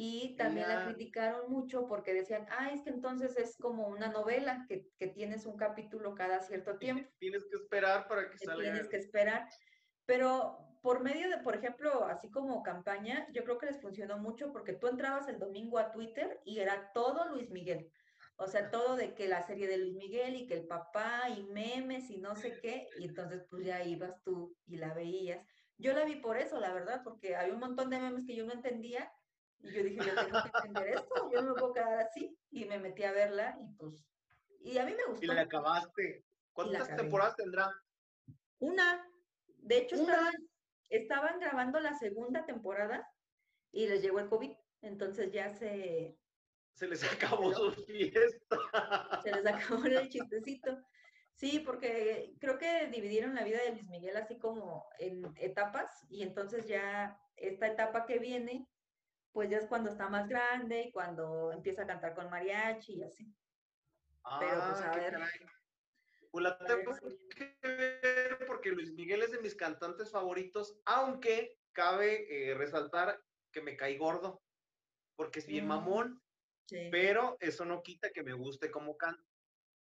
Y 0.00 0.36
también 0.36 0.68
la 0.68 0.84
criticaron 0.84 1.50
mucho 1.50 1.88
porque 1.88 2.14
decían, 2.14 2.46
ah, 2.50 2.70
es 2.72 2.82
que 2.82 2.90
entonces 2.90 3.36
es 3.36 3.56
como 3.56 3.88
una 3.88 4.06
novela, 4.06 4.64
que, 4.68 4.88
que 4.96 5.08
tienes 5.08 5.44
un 5.44 5.56
capítulo 5.56 6.14
cada 6.14 6.40
cierto 6.40 6.78
tiempo. 6.78 7.10
Tienes 7.18 7.44
que 7.50 7.56
esperar 7.56 8.06
para 8.06 8.30
que, 8.30 8.38
salga. 8.38 8.62
Tienes 8.62 8.88
que 8.88 8.96
esperar. 8.96 9.48
Pero 10.06 10.68
por 10.82 11.02
medio 11.02 11.28
de, 11.28 11.38
por 11.38 11.56
ejemplo, 11.56 12.04
así 12.04 12.30
como 12.30 12.62
campaña, 12.62 13.26
yo 13.32 13.42
creo 13.42 13.58
que 13.58 13.66
les 13.66 13.80
funcionó 13.80 14.18
mucho 14.18 14.52
porque 14.52 14.72
tú 14.72 14.86
entrabas 14.86 15.28
el 15.28 15.40
domingo 15.40 15.78
a 15.78 15.90
Twitter 15.90 16.40
y 16.44 16.60
era 16.60 16.92
todo 16.92 17.28
Luis 17.30 17.50
Miguel. 17.50 17.90
O 18.40 18.46
sea, 18.46 18.70
todo 18.70 18.94
de 18.94 19.14
que 19.14 19.26
la 19.26 19.42
serie 19.42 19.66
de 19.66 19.78
Luis 19.78 19.94
Miguel 19.96 20.36
y 20.36 20.46
que 20.46 20.54
el 20.54 20.66
papá 20.66 21.28
y 21.28 21.42
memes 21.42 22.08
y 22.08 22.18
no 22.18 22.36
sé 22.36 22.60
qué, 22.60 22.88
y 22.96 23.04
entonces 23.04 23.44
pues 23.50 23.64
ya 23.64 23.82
ibas 23.82 24.22
tú 24.22 24.56
y 24.64 24.76
la 24.76 24.94
veías. 24.94 25.44
Yo 25.76 25.92
la 25.92 26.04
vi 26.04 26.16
por 26.16 26.36
eso, 26.36 26.60
la 26.60 26.72
verdad, 26.72 27.02
porque 27.02 27.34
había 27.34 27.52
un 27.52 27.58
montón 27.58 27.90
de 27.90 27.98
memes 27.98 28.24
que 28.26 28.36
yo 28.36 28.46
no 28.46 28.52
entendía 28.52 29.12
y 29.58 29.72
yo 29.72 29.82
dije, 29.82 30.06
yo 30.06 30.14
tengo 30.14 30.42
que 30.42 30.50
entender 30.54 30.88
esto, 30.88 31.30
yo 31.32 31.42
no 31.42 31.52
me 31.52 31.60
puedo 31.60 31.74
quedar 31.74 31.98
así 31.98 32.38
y 32.50 32.64
me 32.66 32.78
metí 32.78 33.02
a 33.02 33.10
verla 33.10 33.58
y 33.60 33.74
pues, 33.74 34.06
y 34.60 34.78
a 34.78 34.84
mí 34.86 34.94
me 34.94 35.04
gustó. 35.06 35.24
Y 35.24 35.34
la 35.34 35.42
acabaste. 35.42 36.24
¿Cuántas 36.52 36.94
temporadas 36.96 37.34
tendrá? 37.34 37.72
Una. 38.60 39.04
De 39.46 39.78
hecho, 39.78 39.96
estaban, 39.96 40.34
estaban 40.90 41.40
grabando 41.40 41.80
la 41.80 41.94
segunda 41.94 42.46
temporada 42.46 43.04
y 43.72 43.88
les 43.88 44.00
llegó 44.00 44.20
el 44.20 44.28
COVID, 44.28 44.52
entonces 44.82 45.32
ya 45.32 45.50
se, 45.50 46.16
se 46.78 46.86
les 46.86 47.02
acabó 47.12 47.52
su 47.52 47.72
fiesta. 47.84 49.20
Se 49.22 49.32
les 49.32 49.46
acabó 49.46 49.84
el 49.84 50.08
chistecito. 50.08 50.78
Sí, 51.34 51.60
porque 51.60 52.34
creo 52.40 52.58
que 52.58 52.88
dividieron 52.88 53.34
la 53.34 53.44
vida 53.44 53.62
de 53.62 53.70
Luis 53.70 53.86
Miguel 53.88 54.16
así 54.16 54.38
como 54.38 54.88
en 54.98 55.22
etapas 55.36 56.04
y 56.08 56.22
entonces 56.22 56.66
ya 56.66 57.20
esta 57.36 57.68
etapa 57.68 58.06
que 58.06 58.18
viene, 58.18 58.66
pues 59.32 59.48
ya 59.48 59.58
es 59.58 59.66
cuando 59.66 59.90
está 59.90 60.08
más 60.08 60.28
grande 60.28 60.82
y 60.82 60.92
cuando 60.92 61.52
empieza 61.52 61.82
a 61.82 61.86
cantar 61.86 62.14
con 62.14 62.30
mariachi 62.30 62.94
y 62.94 63.02
así. 63.04 63.32
Pero 64.40 64.64
pues 64.68 64.80
a 64.80 64.92
ah, 64.92 64.96
ver. 64.96 65.18
Pues 66.30 66.42
la 66.42 66.58
tengo 66.58 66.92
que 67.34 67.56
ver 67.62 68.44
porque 68.46 68.70
Luis 68.70 68.92
Miguel 68.92 69.22
es 69.22 69.30
de 69.30 69.40
mis 69.40 69.54
cantantes 69.54 70.10
favoritos, 70.10 70.78
aunque 70.84 71.56
cabe 71.72 72.50
eh, 72.50 72.54
resaltar 72.54 73.20
que 73.52 73.62
me 73.62 73.76
cae 73.76 73.96
gordo, 73.96 74.42
porque 75.16 75.38
es 75.38 75.46
bien 75.46 75.64
mm. 75.64 75.68
mamón. 75.68 76.22
Pero 76.68 77.36
eso 77.40 77.64
no 77.64 77.82
quita 77.82 78.10
que 78.10 78.22
me 78.22 78.32
guste 78.32 78.70
como 78.70 78.96
canta. 78.96 79.22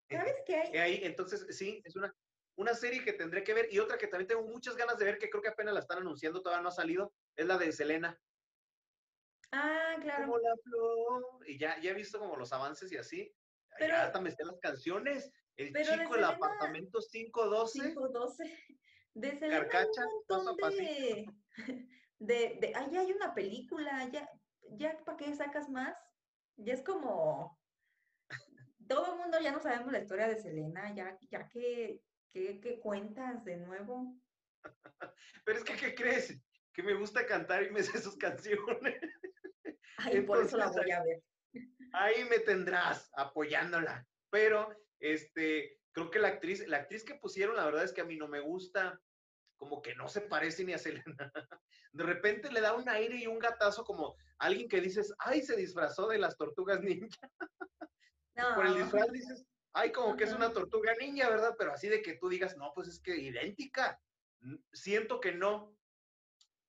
¿Sabes 0.10 0.36
qué 0.46 0.56
hay? 0.56 0.78
Ahí, 0.78 1.00
entonces, 1.04 1.46
sí, 1.56 1.82
es 1.86 1.96
una, 1.96 2.13
una 2.56 2.74
serie 2.76 3.04
que 3.04 3.13
tendré 3.13 3.43
que 3.43 3.54
ver 3.54 3.67
y 3.72 3.80
otra 3.80 3.98
que 3.98 4.08
también 4.08 4.28
tengo 4.28 4.43
muchas 4.43 4.76
ganas 4.76 4.98
de 4.98 5.06
ver, 5.06 5.17
que 5.17 5.30
creo 5.30 5.41
que 5.41 5.50
apenas 5.50 5.74
la 5.74 5.80
están 5.80 6.00
anunciando, 6.00 6.41
todavía 6.41 6.62
no 6.62 6.69
ha 6.69 6.74
salido, 6.74 7.13
es 7.36 7.46
la 7.46 7.58
de 7.58 7.72
Selena. 7.72 8.19
Ah, 9.52 9.96
claro. 10.02 10.26
Como 10.26 10.39
la 10.39 10.56
flor. 10.63 11.24
Y 11.48 11.58
ya, 11.58 11.80
ya 11.80 11.91
he 11.91 11.93
visto 11.93 12.19
como 12.19 12.36
los 12.36 12.52
avances 12.52 12.91
y 12.91 12.98
así. 12.98 13.34
Pero, 13.78 13.93
ya 13.93 14.06
hasta 14.06 14.19
me 14.19 14.32
sé 14.32 14.43
las 14.43 14.60
canciones. 14.60 15.32
El 15.56 15.74
chico, 15.74 16.15
el 16.15 16.24
apartamento 16.24 17.00
512. 17.00 17.80
512. 17.80 18.58
De 19.15 19.32
Selena 19.38 19.60
Carcacha, 19.60 20.02
un 20.30 20.46
montón 20.46 20.76
de, 20.78 21.26
de, 22.17 22.58
de, 22.60 22.74
hay 22.76 23.12
una 23.12 23.36
película, 23.36 24.10
ya, 24.12 24.28
ya, 24.72 24.98
¿para 25.06 25.17
qué 25.17 25.36
sacas 25.36 25.69
más? 25.69 25.96
Ya 26.57 26.73
es 26.73 26.81
como, 26.81 27.59
todo 28.87 29.13
el 29.13 29.19
mundo 29.19 29.39
ya 29.41 29.51
no 29.51 29.59
sabemos 29.59 29.91
la 29.91 29.99
historia 29.99 30.27
de 30.27 30.41
Selena, 30.41 30.93
ya, 30.93 31.17
ya 31.29 31.47
que, 31.49 32.01
que, 32.31 32.79
cuentas 32.81 33.43
de 33.45 33.57
nuevo. 33.57 34.15
Pero 35.45 35.57
es 35.57 35.63
que, 35.63 35.75
¿qué 35.75 35.95
crees? 35.95 36.39
Que 36.73 36.83
me 36.83 36.93
gusta 36.93 37.25
cantar 37.25 37.63
y 37.63 37.71
me 37.71 37.83
sé 37.83 37.99
sus 37.99 38.17
canciones. 38.17 38.99
Ay, 39.97 40.21
por 40.21 40.43
eso 40.43 40.57
la 40.57 40.67
voy 40.67 40.91
a 40.91 41.03
ver. 41.03 41.21
Ahí 41.93 42.23
me 42.25 42.39
tendrás 42.39 43.09
apoyándola. 43.15 44.05
Pero, 44.29 44.75
este, 44.99 45.79
creo 45.91 46.09
que 46.09 46.19
la 46.19 46.29
actriz, 46.29 46.67
la 46.67 46.77
actriz 46.77 47.03
que 47.03 47.15
pusieron, 47.15 47.55
la 47.55 47.65
verdad 47.65 47.83
es 47.83 47.93
que 47.93 48.01
a 48.01 48.05
mí 48.05 48.17
no 48.17 48.27
me 48.27 48.39
gusta, 48.39 48.99
como 49.57 49.81
que 49.81 49.95
no 49.95 50.07
se 50.07 50.21
parece 50.21 50.63
ni 50.63 50.73
a 50.73 50.77
Selena. 50.77 51.31
De 51.91 52.03
repente 52.03 52.51
le 52.51 52.61
da 52.61 52.73
un 52.73 52.89
aire 52.89 53.17
y 53.17 53.27
un 53.27 53.37
gatazo 53.37 53.83
como 53.83 54.15
alguien 54.43 54.67
que 54.67 54.82
dices, 54.82 55.13
ay, 55.19 55.41
se 55.41 55.56
disfrazó 55.56 56.08
de 56.08 56.17
las 56.17 56.38
tortugas 56.38 56.82
ninja. 56.82 57.17
Por 58.56 58.65
el 58.65 58.75
disfraz 58.75 59.12
dices, 59.12 59.45
ay, 59.73 59.91
como 59.91 60.17
que 60.17 60.25
es 60.25 60.34
una 60.34 60.51
tortuga 60.51 60.93
ninja, 60.99 61.29
¿verdad? 61.29 61.56
Pero 61.58 61.71
así 61.71 61.88
de 61.88 62.01
que 62.01 62.15
tú 62.15 62.29
digas, 62.29 62.58
no, 62.58 62.73
pues 62.73 62.88
es 62.88 62.99
que 62.99 63.15
idéntica. 63.15 64.01
Siento 64.73 65.19
que 65.19 65.32
no, 65.32 65.77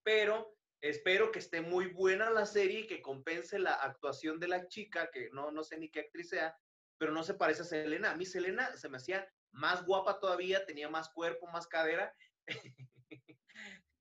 pero 0.04 0.56
espero 0.80 1.32
que 1.32 1.40
esté 1.40 1.60
muy 1.62 1.86
buena 1.88 2.30
la 2.30 2.46
serie 2.46 2.80
y 2.80 2.86
que 2.86 3.02
compense 3.02 3.58
la 3.58 3.72
actuación 3.72 4.38
de 4.38 4.48
la 4.48 4.68
chica, 4.68 5.10
que 5.10 5.30
no, 5.32 5.50
no 5.50 5.64
sé 5.64 5.76
ni 5.78 5.90
qué 5.90 6.00
actriz 6.00 6.28
sea, 6.28 6.56
pero 6.98 7.10
no 7.10 7.24
se 7.24 7.34
parece 7.34 7.62
a 7.62 7.64
Selena. 7.64 8.12
A 8.12 8.16
mí 8.16 8.24
Selena 8.24 8.76
se 8.76 8.88
me 8.88 8.98
hacía 8.98 9.28
más 9.50 9.84
guapa 9.84 10.20
todavía, 10.20 10.64
tenía 10.64 10.88
más 10.88 11.08
cuerpo, 11.08 11.48
más 11.48 11.66
cadera. 11.66 12.14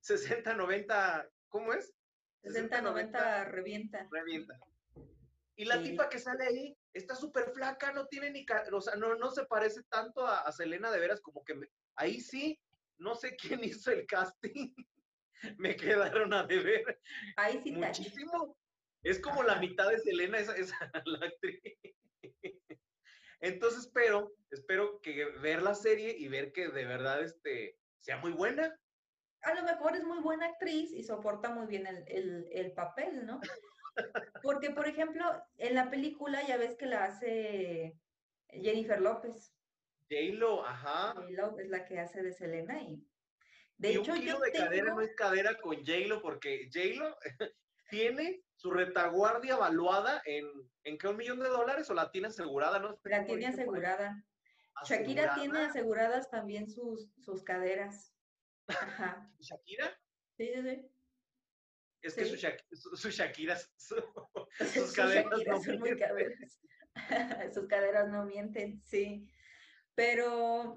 60, 0.01 0.53
90, 0.53 1.29
¿cómo 1.47 1.73
es? 1.73 1.95
60, 2.43 2.81
90, 2.81 3.45
revienta. 3.45 4.07
Revienta. 4.11 4.59
Y 5.55 5.65
la 5.65 5.81
tipa 5.81 6.09
que 6.09 6.19
sale 6.19 6.45
ahí 6.45 6.77
está 6.93 7.15
súper 7.15 7.51
flaca, 7.51 7.93
no 7.93 8.07
tiene 8.07 8.31
ni, 8.31 8.45
o 8.71 8.81
sea, 8.81 8.95
no, 8.95 9.15
no 9.15 9.31
se 9.31 9.45
parece 9.45 9.83
tanto 9.83 10.25
a, 10.25 10.51
Selena 10.51 10.91
de 10.91 10.99
veras, 10.99 11.21
como 11.21 11.43
que 11.43 11.53
ahí 11.95 12.19
sí, 12.19 12.59
no 12.97 13.15
sé 13.15 13.35
quién 13.59 13.63
hizo 13.63 13.91
el 13.91 14.05
casting, 14.07 14.73
me 15.57 15.75
quedaron 15.75 16.33
a 16.33 16.43
deber. 16.43 16.99
Ahí 17.37 17.61
sí 17.63 17.71
Muchísimo. 17.71 18.57
Es 19.03 19.19
como 19.19 19.43
la 19.43 19.59
mitad 19.59 19.89
de 19.89 19.99
Selena, 19.99 20.39
esa, 20.39 20.55
esa 20.55 20.77
la 21.05 21.27
actriz. 21.27 21.61
Entonces 23.41 23.81
espero, 23.81 24.33
espero 24.51 25.01
que 25.01 25.25
ver 25.41 25.61
la 25.61 25.75
serie 25.75 26.15
y 26.17 26.29
ver 26.29 26.53
que 26.53 26.69
de 26.69 26.85
verdad 26.85 27.21
este, 27.21 27.77
sea 27.99 28.17
muy 28.17 28.31
buena. 28.31 28.73
A 29.43 29.53
lo 29.53 29.63
mejor 29.63 29.95
es 29.95 30.03
muy 30.03 30.19
buena 30.19 30.47
actriz 30.47 30.91
y 30.91 31.03
soporta 31.03 31.49
muy 31.49 31.67
bien 31.67 31.85
el, 31.87 32.47
el, 32.51 32.71
papel, 32.73 33.25
¿no? 33.25 33.41
Porque, 34.43 34.71
por 34.71 34.87
ejemplo, 34.87 35.23
en 35.57 35.75
la 35.75 35.89
película 35.89 36.45
ya 36.47 36.57
ves 36.57 36.75
que 36.75 36.85
la 36.85 37.05
hace 37.05 37.97
Jennifer 38.49 39.01
López. 39.01 39.53
J-Lo, 40.09 40.65
ajá. 40.65 41.13
J-Lo 41.15 41.57
es 41.59 41.69
la 41.69 41.85
que 41.85 41.99
hace 41.99 42.21
de 42.21 42.33
Selena 42.33 42.81
y 42.81 43.05
de 43.77 43.95
hecho, 43.95 44.13
un 44.13 44.19
kilo 44.19 44.39
de 44.39 44.51
cadera 44.51 44.93
no 44.93 45.01
es 45.01 45.13
cadera 45.15 45.59
con 45.59 45.75
J-Lo 45.75 46.21
porque 46.21 46.69
J-Lo 46.73 47.17
tiene 47.89 48.41
su 48.55 48.71
retaguardia 48.71 49.55
evaluada 49.55 50.21
en, 50.25 50.45
¿en 50.83 50.97
qué? 50.97 51.07
¿Un 51.07 51.17
millón 51.17 51.39
de 51.39 51.49
dólares 51.49 51.89
o 51.89 51.93
la 51.93 52.11
tiene 52.11 52.27
asegurada? 52.27 52.79
No? 52.79 52.97
La 53.03 53.25
tiene 53.25 53.47
asegurada. 53.47 54.23
Shakira 54.85 55.35
tiene 55.35 55.59
aseguradas 55.59 56.29
también 56.29 56.69
sus, 56.69 57.11
sus 57.19 57.43
caderas. 57.43 58.12
Ajá. 58.67 59.29
¿Shakira? 59.39 59.97
Sí, 60.37 60.51
sí, 60.53 60.61
sí. 60.61 60.89
Es 62.01 62.15
que 62.15 62.25
su, 62.25 63.09
Shakira, 63.09 63.57
sus 63.77 64.93
caderas 64.93 65.39
no 65.47 65.61
son 65.61 65.79
caderas. 65.97 66.59
sus 67.53 67.67
caderas 67.67 68.09
no 68.09 68.25
mienten, 68.25 68.81
sí. 68.83 69.25
Pero 69.95 70.75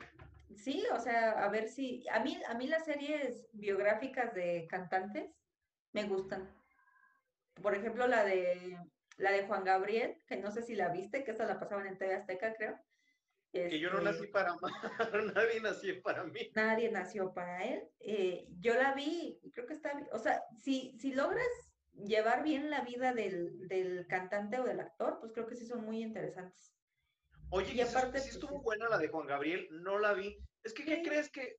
sí, 0.55 0.85
o 0.93 1.01
sea, 1.01 1.33
a 1.33 1.49
ver 1.49 1.69
si 1.69 2.05
a 2.11 2.21
mí 2.21 2.41
a 2.47 2.55
mí 2.55 2.69
las 2.69 2.85
series 2.85 3.49
biográficas 3.53 4.35
de 4.35 4.69
cantantes 4.71 5.29
me 5.93 6.05
gustan. 6.05 6.55
Por 7.61 7.75
ejemplo, 7.75 8.07
la 8.07 8.25
de 8.25 8.79
la 9.17 9.33
de 9.33 9.47
Juan 9.47 9.65
Gabriel, 9.65 10.23
que 10.29 10.37
no 10.37 10.53
sé 10.53 10.63
si 10.63 10.77
la 10.77 10.91
viste, 10.91 11.25
que 11.25 11.33
esa 11.33 11.47
la 11.47 11.59
pasaban 11.59 11.87
en 11.87 11.99
TV 11.99 12.15
Azteca, 12.15 12.55
creo. 12.55 12.79
Que 13.69 13.81
yo 13.81 13.91
no 13.91 14.01
nací 14.01 14.25
este 14.25 14.33
para 14.33 14.55
nadie 15.35 15.61
nació 15.61 16.03
para 16.03 16.25
mí. 16.25 16.51
Nadie 16.55 16.91
nació 16.91 17.33
para 17.33 17.65
él. 17.65 17.83
Eh, 18.01 18.47
yo 18.61 18.75
la 18.75 18.95
vi, 18.95 19.41
creo 19.53 19.67
que 19.67 19.75
está, 19.75 19.93
o 20.13 20.19
sea, 20.19 20.43
si, 20.63 20.97
si 20.99 21.15
logras 21.15 21.47
llevar 22.05 22.43
bien 22.43 22.71
la 22.71 22.83
vida 22.83 23.13
del, 23.13 24.07
cantante 24.09 24.59
o 24.59 24.65
del 24.65 24.81
actor, 24.81 25.19
pues 25.21 25.33
creo 25.33 25.47
que 25.47 25.57
sí 25.57 25.67
son 25.67 25.85
muy 25.85 26.03
interesantes. 26.03 26.75
Oye, 27.51 27.75
y 27.75 27.81
aparte, 27.81 28.19
sí, 28.19 28.25
pues, 28.25 28.35
estuvo 28.35 28.63
buena 28.63 28.89
la 28.89 28.99
de 28.99 29.09
Juan 29.09 29.27
Gabriel, 29.27 29.69
no 29.71 29.99
la 29.99 30.13
vi. 30.13 30.37
Es 30.65 30.75
que, 30.75 30.85
¿qué 30.85 31.03
crees 31.03 31.31
que 31.31 31.57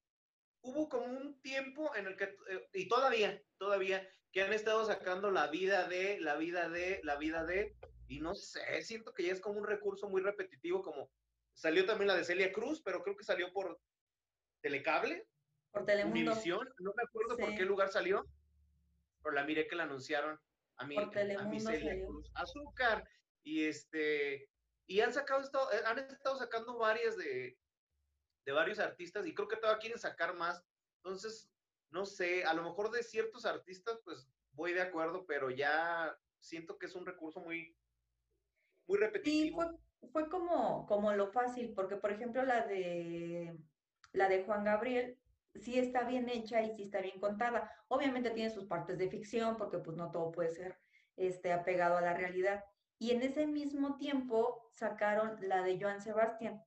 hubo 0.61 0.89
como 0.89 1.05
un 1.05 1.41
tiempo 1.41 1.95
en 1.95 2.07
el 2.07 2.17
que, 2.17 2.25
eh, 2.25 2.67
y 2.73 2.87
todavía, 2.87 3.41
todavía, 3.57 4.07
que 4.31 4.41
han 4.41 4.53
estado 4.53 4.85
sacando 4.85 5.31
la 5.31 5.47
vida 5.47 5.87
de, 5.87 6.19
la 6.19 6.35
vida 6.35 6.69
de, 6.69 6.99
la 7.03 7.15
vida 7.17 7.45
de, 7.45 7.75
y 8.07 8.19
no 8.19 8.35
sé, 8.35 8.81
siento 8.83 9.13
que 9.13 9.23
ya 9.23 9.33
es 9.33 9.41
como 9.41 9.59
un 9.59 9.65
recurso 9.65 10.09
muy 10.09 10.21
repetitivo, 10.21 10.81
como 10.81 11.09
salió 11.57 11.85
también 11.85 12.07
la 12.07 12.15
de 12.15 12.23
Celia 12.23 12.53
Cruz, 12.53 12.81
pero 12.83 13.01
creo 13.01 13.17
que 13.17 13.23
salió 13.23 13.51
por 13.51 13.81
Telecable, 14.61 15.27
por 15.71 15.85
Telemundo. 15.85 16.31
Univisión, 16.31 16.69
no 16.77 16.93
me 16.95 17.03
acuerdo 17.03 17.35
por 17.35 17.55
qué 17.55 17.65
lugar 17.65 17.89
salió, 17.89 18.25
pero 19.23 19.33
la 19.33 19.43
miré 19.43 19.67
que 19.67 19.75
la 19.75 19.83
anunciaron 19.83 20.39
a 20.75 20.85
mí, 20.85 20.95
a 20.95 21.43
mí 21.45 21.59
Celia 21.59 22.05
Cruz. 22.05 22.29
Azúcar, 22.35 23.03
y 23.43 23.63
este, 23.65 24.51
y 24.85 24.99
han 24.99 25.11
sacado, 25.11 25.41
estado, 25.41 25.71
eh, 25.73 25.81
han 25.83 25.97
estado 25.97 26.37
sacando 26.37 26.77
varias 26.77 27.17
de, 27.17 27.57
de 28.45 28.51
varios 28.51 28.77
artistas, 28.77 29.25
y 29.25 29.33
creo 29.33 29.47
que 29.47 29.57
todavía 29.57 29.79
quieren 29.79 29.99
sacar 29.99 30.35
más, 30.35 30.63
entonces, 30.97 31.49
no 31.89 32.05
sé, 32.05 32.43
a 32.43 32.53
lo 32.53 32.61
mejor 32.61 32.91
de 32.91 33.01
ciertos 33.01 33.45
artistas, 33.45 33.99
pues 34.03 34.29
voy 34.51 34.73
de 34.73 34.81
acuerdo, 34.81 35.25
pero 35.25 35.49
ya 35.49 36.15
siento 36.39 36.77
que 36.77 36.85
es 36.85 36.93
un 36.93 37.07
recurso 37.07 37.39
muy, 37.39 37.75
muy 38.85 38.99
repetitivo. 38.99 39.63
Sí, 39.63 39.86
fue, 40.11 40.29
como, 40.29 40.85
como 40.85 41.13
lo 41.13 41.27
fácil, 41.27 41.73
porque 41.73 41.95
por 41.95 42.11
ejemplo 42.11 42.43
la 42.43 42.65
de 42.65 43.57
la 44.13 44.29
de 44.29 44.43
Juan 44.43 44.63
Gabriel 44.63 45.17
sí 45.55 45.79
está 45.79 46.03
bien 46.03 46.29
hecha 46.29 46.61
y 46.61 46.71
sí 46.71 46.83
está 46.83 47.01
bien 47.01 47.19
contada. 47.19 47.71
Obviamente 47.87 48.31
tiene 48.31 48.49
sus 48.49 48.65
partes 48.65 48.97
de 48.97 49.09
ficción, 49.09 49.57
porque 49.57 49.79
pues 49.79 49.97
no 49.97 50.11
todo 50.11 50.31
puede 50.31 50.51
ser 50.51 50.77
este, 51.15 51.51
apegado 51.51 51.97
a 51.97 52.01
la 52.01 52.13
realidad. 52.13 52.63
Y 52.99 53.11
en 53.11 53.21
ese 53.21 53.45
mismo 53.45 53.97
tiempo 53.97 54.69
sacaron 54.73 55.37
la 55.41 55.63
de 55.63 55.79
Joan 55.79 56.01
Sebastián. 56.01 56.63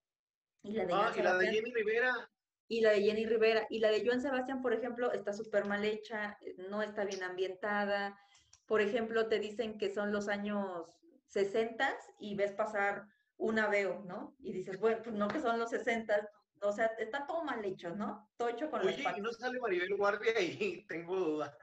Y 0.62 0.72
la 0.72 0.86
de, 0.86 0.92
ah, 0.94 1.12
y 1.16 1.22
la 1.22 1.36
de 1.36 1.46
Jenny 1.46 1.72
Rivera. 1.72 2.30
Y 2.68 2.80
la 2.82 2.90
de 2.90 3.02
Jenny 3.02 3.26
Rivera. 3.26 3.66
Y 3.70 3.78
la 3.78 3.90
de 3.90 4.04
Joan 4.04 4.20
Sebastián, 4.20 4.62
por 4.62 4.72
ejemplo, 4.72 5.12
está 5.12 5.32
súper 5.32 5.64
mal 5.64 5.84
hecha, 5.84 6.38
no 6.68 6.82
está 6.82 7.04
bien 7.04 7.22
ambientada. 7.22 8.18
Por 8.66 8.80
ejemplo, 8.80 9.28
te 9.28 9.40
dicen 9.40 9.78
que 9.78 9.92
son 9.92 10.12
los 10.12 10.28
años 10.28 10.86
60 11.28 11.96
y 12.20 12.36
ves 12.36 12.52
pasar 12.52 13.06
una 13.40 13.68
veo, 13.68 14.02
¿no? 14.06 14.36
Y 14.38 14.52
dices, 14.52 14.78
bueno, 14.78 15.02
pues 15.02 15.16
no 15.16 15.26
que 15.28 15.40
son 15.40 15.58
los 15.58 15.70
60, 15.70 16.30
o 16.62 16.72
sea, 16.72 16.86
está 16.98 17.26
todo 17.26 17.42
mal 17.42 17.64
hecho, 17.64 17.94
¿no? 17.96 18.30
Todo 18.36 18.50
hecho 18.50 18.70
con 18.70 18.86
Oye, 18.86 19.02
y 19.16 19.20
no 19.20 19.32
sale 19.32 19.58
Maribel 19.58 19.96
Guardia 19.96 20.38
y 20.40 20.84
tengo 20.88 21.16
duda. 21.16 21.56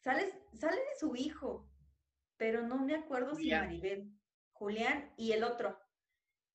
Sale, 0.00 0.32
sale 0.54 0.76
de 0.76 0.98
su 0.98 1.14
hijo, 1.14 1.68
pero 2.36 2.62
no 2.62 2.78
me 2.78 2.96
acuerdo 2.96 3.34
si 3.34 3.50
Maribel. 3.50 4.10
Julián 4.52 5.12
y 5.16 5.32
el 5.32 5.44
otro. 5.44 5.78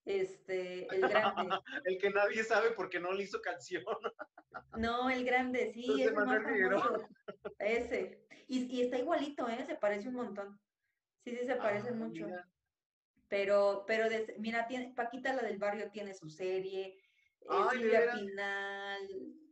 Este, 0.06 0.88
el 0.95 1.01
grande. 1.01 1.58
el 1.86 1.97
que 1.97 2.10
nadie 2.10 2.43
sabe 2.43 2.71
porque 2.71 2.99
no 2.99 3.12
le 3.12 3.23
hizo 3.23 3.41
canción. 3.41 3.84
no, 4.77 5.10
el 5.10 5.25
grande, 5.25 5.71
sí, 5.73 6.01
es 6.01 6.13
más 6.13 6.41
Ese. 7.60 8.25
Y, 8.47 8.82
está 8.82 8.97
igualito, 8.97 9.47
¿eh? 9.49 9.65
Se 9.67 9.75
parece 9.75 10.08
un 10.08 10.15
montón. 10.15 10.60
Sí, 11.23 11.36
sí, 11.36 11.45
se 11.45 11.56
parece 11.56 11.89
ah, 11.89 11.95
mucho. 11.95 12.27
Pero, 13.29 13.83
pero, 13.85 14.05
mira, 14.39 14.67
tiene, 14.67 14.93
Paquita, 14.95 15.33
la 15.33 15.43
del 15.43 15.57
barrio, 15.57 15.91
tiene 15.91 16.13
su 16.13 16.29
serie. 16.29 16.97
Silvia 17.71 18.11
Pinal, 18.13 19.07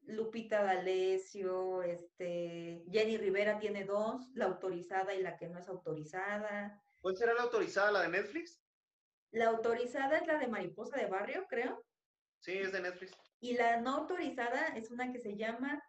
Lupita 0.08 0.64
D'Alessio, 0.64 1.84
este, 1.84 2.84
Jenny 2.92 3.18
Rivera 3.18 3.60
tiene 3.60 3.86
dos, 3.86 4.30
la 4.34 4.46
autorizada 4.46 5.14
y 5.14 5.22
la 5.22 5.38
que 5.38 5.48
no 5.48 5.60
es 5.60 5.68
autorizada. 5.68 6.82
¿Cuál 7.02 7.18
será 7.18 7.34
la 7.34 7.44
autorizada, 7.44 7.92
la 7.92 8.02
de 8.04 8.10
Netflix? 8.10 8.62
La 9.32 9.48
autorizada 9.48 10.18
es 10.18 10.28
la 10.28 10.38
de 10.38 10.48
Mariposa 10.48 10.98
de 10.98 11.08
Barrio, 11.08 11.46
creo. 11.50 11.84
Sí, 12.40 12.54
es 12.54 12.72
de 12.72 12.82
Netflix. 12.82 13.14
Y 13.40 13.54
la 13.54 13.82
no 13.82 13.96
autorizada 13.96 14.68
es 14.76 14.92
una 14.92 15.12
que 15.12 15.20
se 15.20 15.36
llama, 15.36 15.82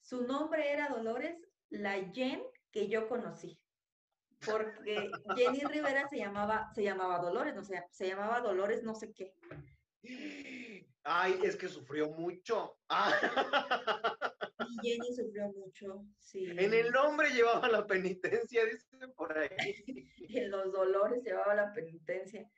su 0.00 0.22
nombre 0.26 0.72
era 0.72 0.88
Dolores, 0.88 1.36
la 1.70 1.94
Jen 2.12 2.42
que 2.70 2.88
yo 2.88 3.08
conocí. 3.08 3.58
Porque 4.44 5.10
Jenny 5.36 5.60
Rivera 5.60 6.08
se 6.08 6.18
llamaba, 6.18 6.70
se 6.74 6.82
llamaba 6.82 7.18
Dolores, 7.18 7.54
no 7.54 7.64
sé, 7.64 7.84
se 7.90 8.08
llamaba 8.08 8.40
Dolores 8.40 8.82
no 8.82 8.94
sé 8.94 9.12
qué. 9.12 9.34
Ay, 11.04 11.38
es 11.42 11.56
que 11.56 11.68
sufrió 11.68 12.08
mucho. 12.10 12.78
Y 14.58 14.88
Jenny 14.88 15.14
sufrió 15.14 15.48
mucho, 15.52 16.06
sí. 16.18 16.46
En 16.50 16.72
el 16.72 16.90
nombre 16.90 17.30
llevaba 17.30 17.68
la 17.68 17.86
penitencia, 17.86 18.64
dicen 18.64 19.12
por 19.14 19.36
ahí. 19.36 19.48
en 20.28 20.50
los 20.50 20.72
dolores 20.72 21.22
llevaba 21.24 21.54
la 21.54 21.72
penitencia. 21.72 22.48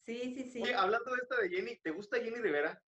Sí, 0.00 0.34
sí, 0.34 0.50
sí. 0.50 0.62
Oye, 0.62 0.74
hablando 0.74 1.12
de 1.12 1.18
esta 1.22 1.40
de 1.40 1.48
Jenny, 1.48 1.78
¿te 1.78 1.90
gusta 1.90 2.18
Jenny 2.18 2.38
Rivera? 2.38 2.82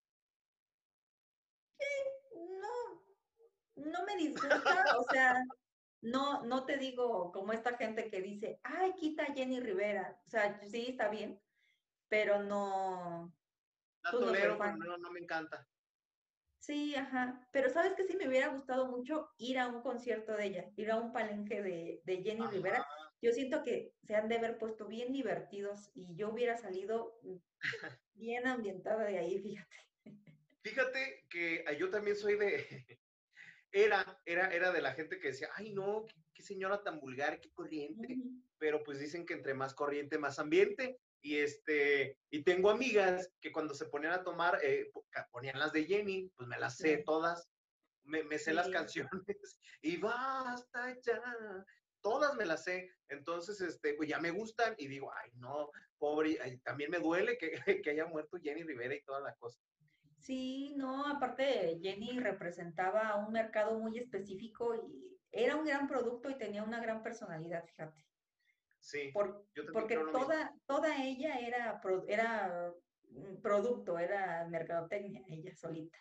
no, 2.35 3.05
no 3.77 4.05
me 4.05 4.17
disgusta, 4.17 4.97
o 4.99 5.05
sea, 5.13 5.37
no, 6.05 6.45
no 6.45 6.67
te 6.67 6.77
digo 6.77 7.33
como 7.33 7.53
esta 7.53 7.77
gente 7.79 8.11
que 8.11 8.21
dice, 8.21 8.61
ay, 8.63 8.93
quita 8.95 9.25
a 9.25 9.33
Jenny 9.33 9.59
Rivera. 9.59 10.21
O 10.27 10.31
sea, 10.31 10.61
sí, 10.69 10.89
está 10.91 11.09
bien, 11.09 11.41
pero 12.09 12.43
no, 12.43 13.35
la 14.03 14.11
tolero, 14.11 14.59
pero 14.59 14.99
no, 14.99 15.11
me 15.11 15.21
encanta. 15.21 15.67
Sí, 16.59 16.95
ajá. 16.95 17.47
Pero 17.53 17.71
sabes 17.71 17.95
que 17.95 18.05
sí 18.05 18.17
me 18.17 18.29
hubiera 18.29 18.49
gustado 18.49 18.87
mucho 18.87 19.31
ir 19.39 19.59
a 19.59 19.69
un 19.69 19.81
concierto 19.81 20.37
de 20.37 20.47
ella, 20.47 20.71
ir 20.77 20.91
a 20.91 20.97
un 20.97 21.13
palenque 21.13 21.63
de, 21.63 22.23
Jenny 22.23 22.47
Rivera. 22.49 22.87
Yo 23.23 23.33
siento 23.33 23.63
que 23.63 23.95
se 24.03 24.15
han 24.15 24.29
de 24.29 24.37
haber 24.37 24.59
puesto 24.59 24.87
bien 24.87 25.11
divertidos 25.11 25.91
y 25.95 26.15
yo 26.15 26.31
hubiera 26.31 26.59
salido 26.59 27.19
bien 28.13 28.47
ambientada 28.47 29.05
de 29.05 29.19
ahí, 29.19 29.43
fíjate. 29.43 29.77
Fíjate 30.61 31.27
que 31.31 31.65
yo 31.79 31.89
también 31.91 32.17
soy 32.17 32.37
de, 32.37 32.99
era, 33.75 34.21
era, 34.25 34.55
era 34.55 34.71
de 34.71 34.81
la 34.81 34.93
gente 34.93 35.19
que 35.19 35.29
decía, 35.29 35.49
ay 35.57 35.73
no, 35.73 36.07
qué, 36.33 36.43
señora 36.43 36.83
tan 36.83 37.01
vulgar, 37.01 37.41
qué 37.41 37.51
corriente. 37.53 38.17
Pero 38.59 38.85
pues 38.85 39.01
dicen 39.01 39.27
que 39.27 39.35
entre 39.35 39.53
más 39.53 39.75
corriente, 39.75 40.17
más 40.17 40.39
ambiente. 40.39 41.01
Y, 41.21 41.39
este, 41.39 42.19
y 42.31 42.45
tengo 42.45 42.71
amigas 42.71 43.33
que 43.41 43.51
cuando 43.51 43.75
se 43.75 43.87
ponían 43.87 44.13
a 44.13 44.23
tomar, 44.23 44.61
eh, 44.63 44.93
ponían 45.33 45.59
las 45.59 45.73
de 45.73 45.87
Jenny, 45.87 46.31
pues 46.37 46.49
me 46.49 46.59
las 46.59 46.77
sé 46.77 46.99
todas, 46.99 47.49
me, 48.05 48.39
sé 48.39 48.53
las 48.53 48.69
canciones 48.69 49.11
y 49.83 49.97
basta 49.97 50.97
ya, 51.01 51.23
todas 52.01 52.37
me 52.37 52.45
las 52.45 52.63
sé. 52.63 52.91
Entonces, 53.09 53.61
este, 53.61 53.95
pues 53.95 54.09
ya 54.09 54.21
me 54.21 54.31
gustan 54.31 54.75
y 54.79 54.87
digo, 54.87 55.11
ay, 55.13 55.31
no, 55.37 55.71
pobre, 55.99 56.39
también 56.63 56.91
me 56.91 56.99
duele 56.99 57.37
que, 57.39 57.51
que, 57.83 57.91
haya 57.91 58.07
muerto 58.07 58.39
Jenny 58.41 58.63
Rivera 58.63 58.95
y 58.95 59.03
toda 59.03 59.21
la 59.21 59.35
cosa. 59.35 59.59
Sí, 60.25 60.73
no, 60.77 61.07
aparte 61.07 61.79
Jenny 61.83 62.19
representaba 62.19 63.15
un 63.17 63.31
mercado 63.31 63.79
muy 63.79 63.99
específico 63.99 64.75
y 64.75 65.21
era 65.31 65.55
un 65.55 65.67
gran 65.67 65.87
producto 65.87 66.31
y 66.31 66.39
tenía 66.39 66.63
una 66.63 66.81
gran 66.81 67.03
personalidad, 67.03 67.63
fíjate. 67.67 68.03
Sí. 68.81 69.13
porque 69.13 69.97
toda, 70.13 70.55
toda 70.67 71.05
ella 71.05 71.39
era, 71.41 71.81
era 72.07 72.73
producto, 73.43 73.99
era 73.99 74.47
mercadotecnia, 74.49 75.23
ella 75.29 75.55
solita. 75.55 75.99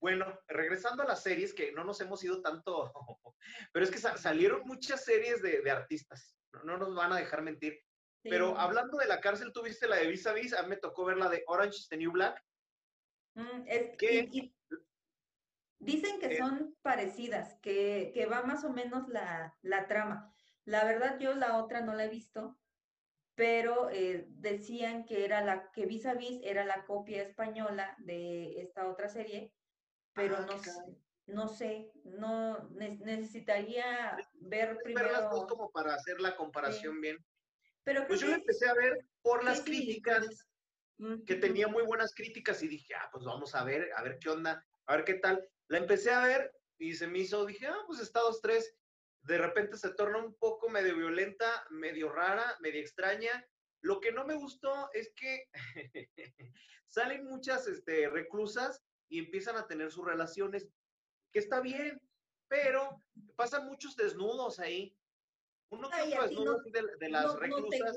Bueno, 0.00 0.38
regresando 0.46 1.02
a 1.02 1.06
las 1.06 1.22
series, 1.22 1.54
que 1.54 1.72
no 1.72 1.84
nos 1.84 2.00
hemos 2.02 2.22
ido 2.22 2.42
tanto, 2.42 2.92
pero 3.72 3.84
es 3.86 3.90
que 3.90 3.98
salieron 3.98 4.66
muchas 4.66 5.02
series 5.02 5.40
de, 5.40 5.70
artistas, 5.70 6.36
no, 6.62 6.76
nos 6.76 6.94
van 6.94 7.14
a 7.14 7.18
dejar 7.18 7.40
mentir. 7.40 7.80
Pero 8.22 8.58
hablando 8.58 8.98
de 8.98 9.06
la 9.06 9.20
cárcel, 9.20 9.52
¿tuviste 9.52 9.88
la 9.88 9.96
de 9.96 10.08
Vis 10.08 10.26
a 10.26 10.34
Vis? 10.34 10.52
A 10.52 10.62
mí 10.62 10.68
me 10.68 10.76
tocó 10.76 11.06
ver 11.06 11.16
la 11.16 11.30
de 11.30 11.42
Orange 11.46 11.78
is 11.78 11.88
the 11.88 11.96
New 11.96 12.12
Black. 12.12 12.38
Mm, 13.38 13.62
es, 13.68 13.96
dicen 15.78 16.18
que 16.18 16.26
eh. 16.26 16.38
son 16.38 16.76
parecidas, 16.82 17.54
que, 17.62 18.10
que, 18.12 18.26
va 18.26 18.42
más 18.42 18.64
o 18.64 18.70
menos 18.70 19.08
la, 19.08 19.56
la 19.62 19.86
trama. 19.86 20.34
La 20.64 20.84
verdad, 20.84 21.20
yo 21.20 21.34
la 21.34 21.62
otra 21.62 21.80
no 21.80 21.94
la 21.94 22.06
he 22.06 22.08
visto, 22.08 22.58
pero 23.36 23.90
eh, 23.90 24.26
decían 24.28 25.04
que 25.04 25.24
era 25.24 25.40
la 25.40 25.70
que 25.70 25.86
vis 25.86 26.04
a 26.06 26.14
vis 26.14 26.40
era 26.42 26.64
la 26.64 26.84
copia 26.84 27.22
española 27.22 27.94
de 27.98 28.60
esta 28.60 28.88
otra 28.88 29.08
serie, 29.08 29.52
pero 30.14 30.36
ah, 30.36 30.46
no, 30.50 30.58
sé, 30.58 30.72
no 31.26 31.48
sé, 31.48 31.92
no 32.02 32.68
necesitaría 32.70 34.16
ver 34.34 34.78
primero. 34.82 35.12
las 35.12 35.30
dos 35.30 35.46
como 35.46 35.70
para 35.70 35.94
hacer 35.94 36.20
la 36.20 36.34
comparación 36.34 37.00
bien. 37.00 37.24
Pero 37.84 38.04
pues 38.08 38.18
yo 38.20 38.26
la 38.26 38.34
empecé 38.34 38.68
a 38.68 38.74
ver 38.74 39.06
por 39.22 39.44
las 39.44 39.60
críticas, 39.60 40.44
que 41.26 41.36
tenía 41.36 41.68
muy 41.68 41.84
buenas 41.84 42.14
críticas 42.14 42.62
y 42.62 42.68
dije, 42.68 42.94
ah, 42.94 43.08
pues 43.12 43.24
vamos 43.24 43.54
a 43.54 43.64
ver, 43.64 43.90
a 43.96 44.02
ver 44.02 44.18
qué 44.18 44.30
onda, 44.30 44.64
a 44.86 44.96
ver 44.96 45.04
qué 45.04 45.14
tal. 45.14 45.48
La 45.68 45.78
empecé 45.78 46.10
a 46.10 46.24
ver 46.24 46.52
y 46.78 46.94
se 46.94 47.06
me 47.06 47.20
hizo, 47.20 47.46
dije, 47.46 47.66
ah, 47.66 47.84
pues 47.86 48.00
está 48.00 48.20
dos, 48.20 48.40
tres 48.40 48.78
de 49.22 49.38
repente 49.38 49.76
se 49.76 49.94
torna 49.94 50.18
un 50.18 50.34
poco 50.34 50.68
medio 50.68 50.96
violenta, 50.96 51.66
medio 51.70 52.10
rara, 52.10 52.56
medio 52.60 52.80
extraña. 52.80 53.46
Lo 53.82 54.00
que 54.00 54.12
no 54.12 54.24
me 54.24 54.34
gustó 54.34 54.90
es 54.92 55.12
que 55.14 55.44
salen 56.88 57.26
muchas 57.26 57.66
este, 57.66 58.08
reclusas 58.08 58.82
y 59.08 59.18
empiezan 59.18 59.56
a 59.56 59.66
tener 59.66 59.90
sus 59.90 60.06
relaciones, 60.06 60.68
que 61.32 61.38
está 61.38 61.60
bien, 61.60 62.00
pero 62.48 63.02
pasan 63.36 63.66
muchos 63.66 63.96
desnudos 63.96 64.58
ahí. 64.58 64.96
Uno 65.70 65.90
que 65.90 66.18
desnudo 66.18 66.62
de, 66.98 67.08
las 67.10 67.34
reclusas 67.36 67.96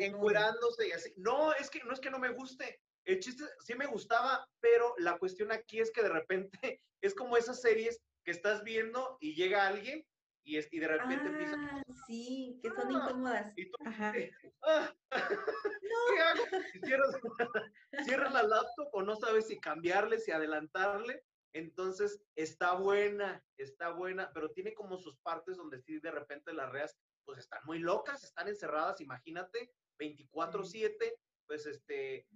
encuerándose 0.00 0.88
y 0.88 0.92
así. 0.92 1.12
No, 1.16 1.52
es 1.52 1.70
que 1.70 1.82
no 1.84 1.92
es 1.92 2.00
que 2.00 2.10
no 2.10 2.18
me 2.18 2.32
guste. 2.32 2.80
El 3.04 3.20
chiste 3.20 3.44
sí 3.60 3.74
me 3.76 3.86
gustaba, 3.86 4.48
pero 4.60 4.94
la 4.98 5.16
cuestión 5.18 5.52
aquí 5.52 5.78
es 5.78 5.92
que 5.92 6.02
de 6.02 6.08
repente 6.08 6.50
es 7.00 7.14
como 7.14 7.36
esas 7.36 7.60
series 7.60 8.00
que 8.24 8.32
estás 8.32 8.64
viendo 8.64 9.16
y 9.20 9.34
llega 9.34 9.66
alguien 9.66 10.04
y, 10.42 10.58
es, 10.58 10.68
y 10.72 10.78
de 10.78 10.88
repente 10.88 11.26
empieza... 11.26 11.56
Ah, 11.58 11.82
sí, 12.06 12.58
que 12.62 12.70
son 12.70 12.90
incómodas. 12.90 13.52
Y 13.56 13.68
tú, 13.68 13.76
Ajá. 13.84 14.12
ah, 14.62 14.94
¿Qué 15.10 16.20
hago? 16.20 16.44
Cierras, 16.84 17.16
cierras 18.04 18.32
la 18.32 18.42
laptop 18.44 18.88
o 18.92 19.02
no 19.02 19.16
sabes 19.16 19.48
si 19.48 19.58
cambiarle, 19.58 20.18
si 20.18 20.30
adelantarle. 20.30 21.22
Entonces, 21.56 22.22
está 22.34 22.74
buena, 22.74 23.42
está 23.56 23.88
buena, 23.88 24.30
pero 24.34 24.50
tiene 24.50 24.74
como 24.74 24.98
sus 24.98 25.16
partes 25.20 25.56
donde 25.56 25.80
sí 25.80 25.98
de 26.00 26.10
repente 26.10 26.52
las 26.52 26.70
reas, 26.70 26.98
pues 27.24 27.38
están 27.38 27.60
muy 27.64 27.78
locas, 27.78 28.22
están 28.24 28.46
encerradas, 28.48 29.00
imagínate, 29.00 29.72
24/7, 29.98 31.18
pues 31.46 31.64
este, 31.64 32.28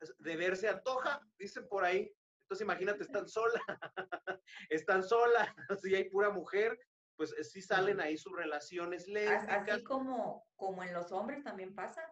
es- 0.00 0.14
de 0.18 0.36
ver 0.36 0.56
se 0.56 0.68
antoja, 0.68 1.20
dicen 1.36 1.66
por 1.66 1.84
ahí. 1.84 2.14
Entonces, 2.44 2.64
imagínate, 2.64 3.02
están 3.02 3.26
solas, 3.28 3.60
están 4.70 5.02
solas, 5.02 5.48
si 5.82 5.96
hay 5.96 6.08
pura 6.08 6.30
mujer, 6.30 6.78
pues 7.16 7.32
eh, 7.32 7.42
sí 7.42 7.60
salen 7.62 8.00
ahí 8.00 8.16
sus 8.16 8.36
relaciones 8.36 9.02
As- 9.02 9.08
lésbicas. 9.08 9.68
Así 9.68 9.82
como, 9.82 10.46
como 10.54 10.84
en 10.84 10.94
los 10.94 11.10
hombres 11.10 11.42
también 11.42 11.74
pasa, 11.74 12.02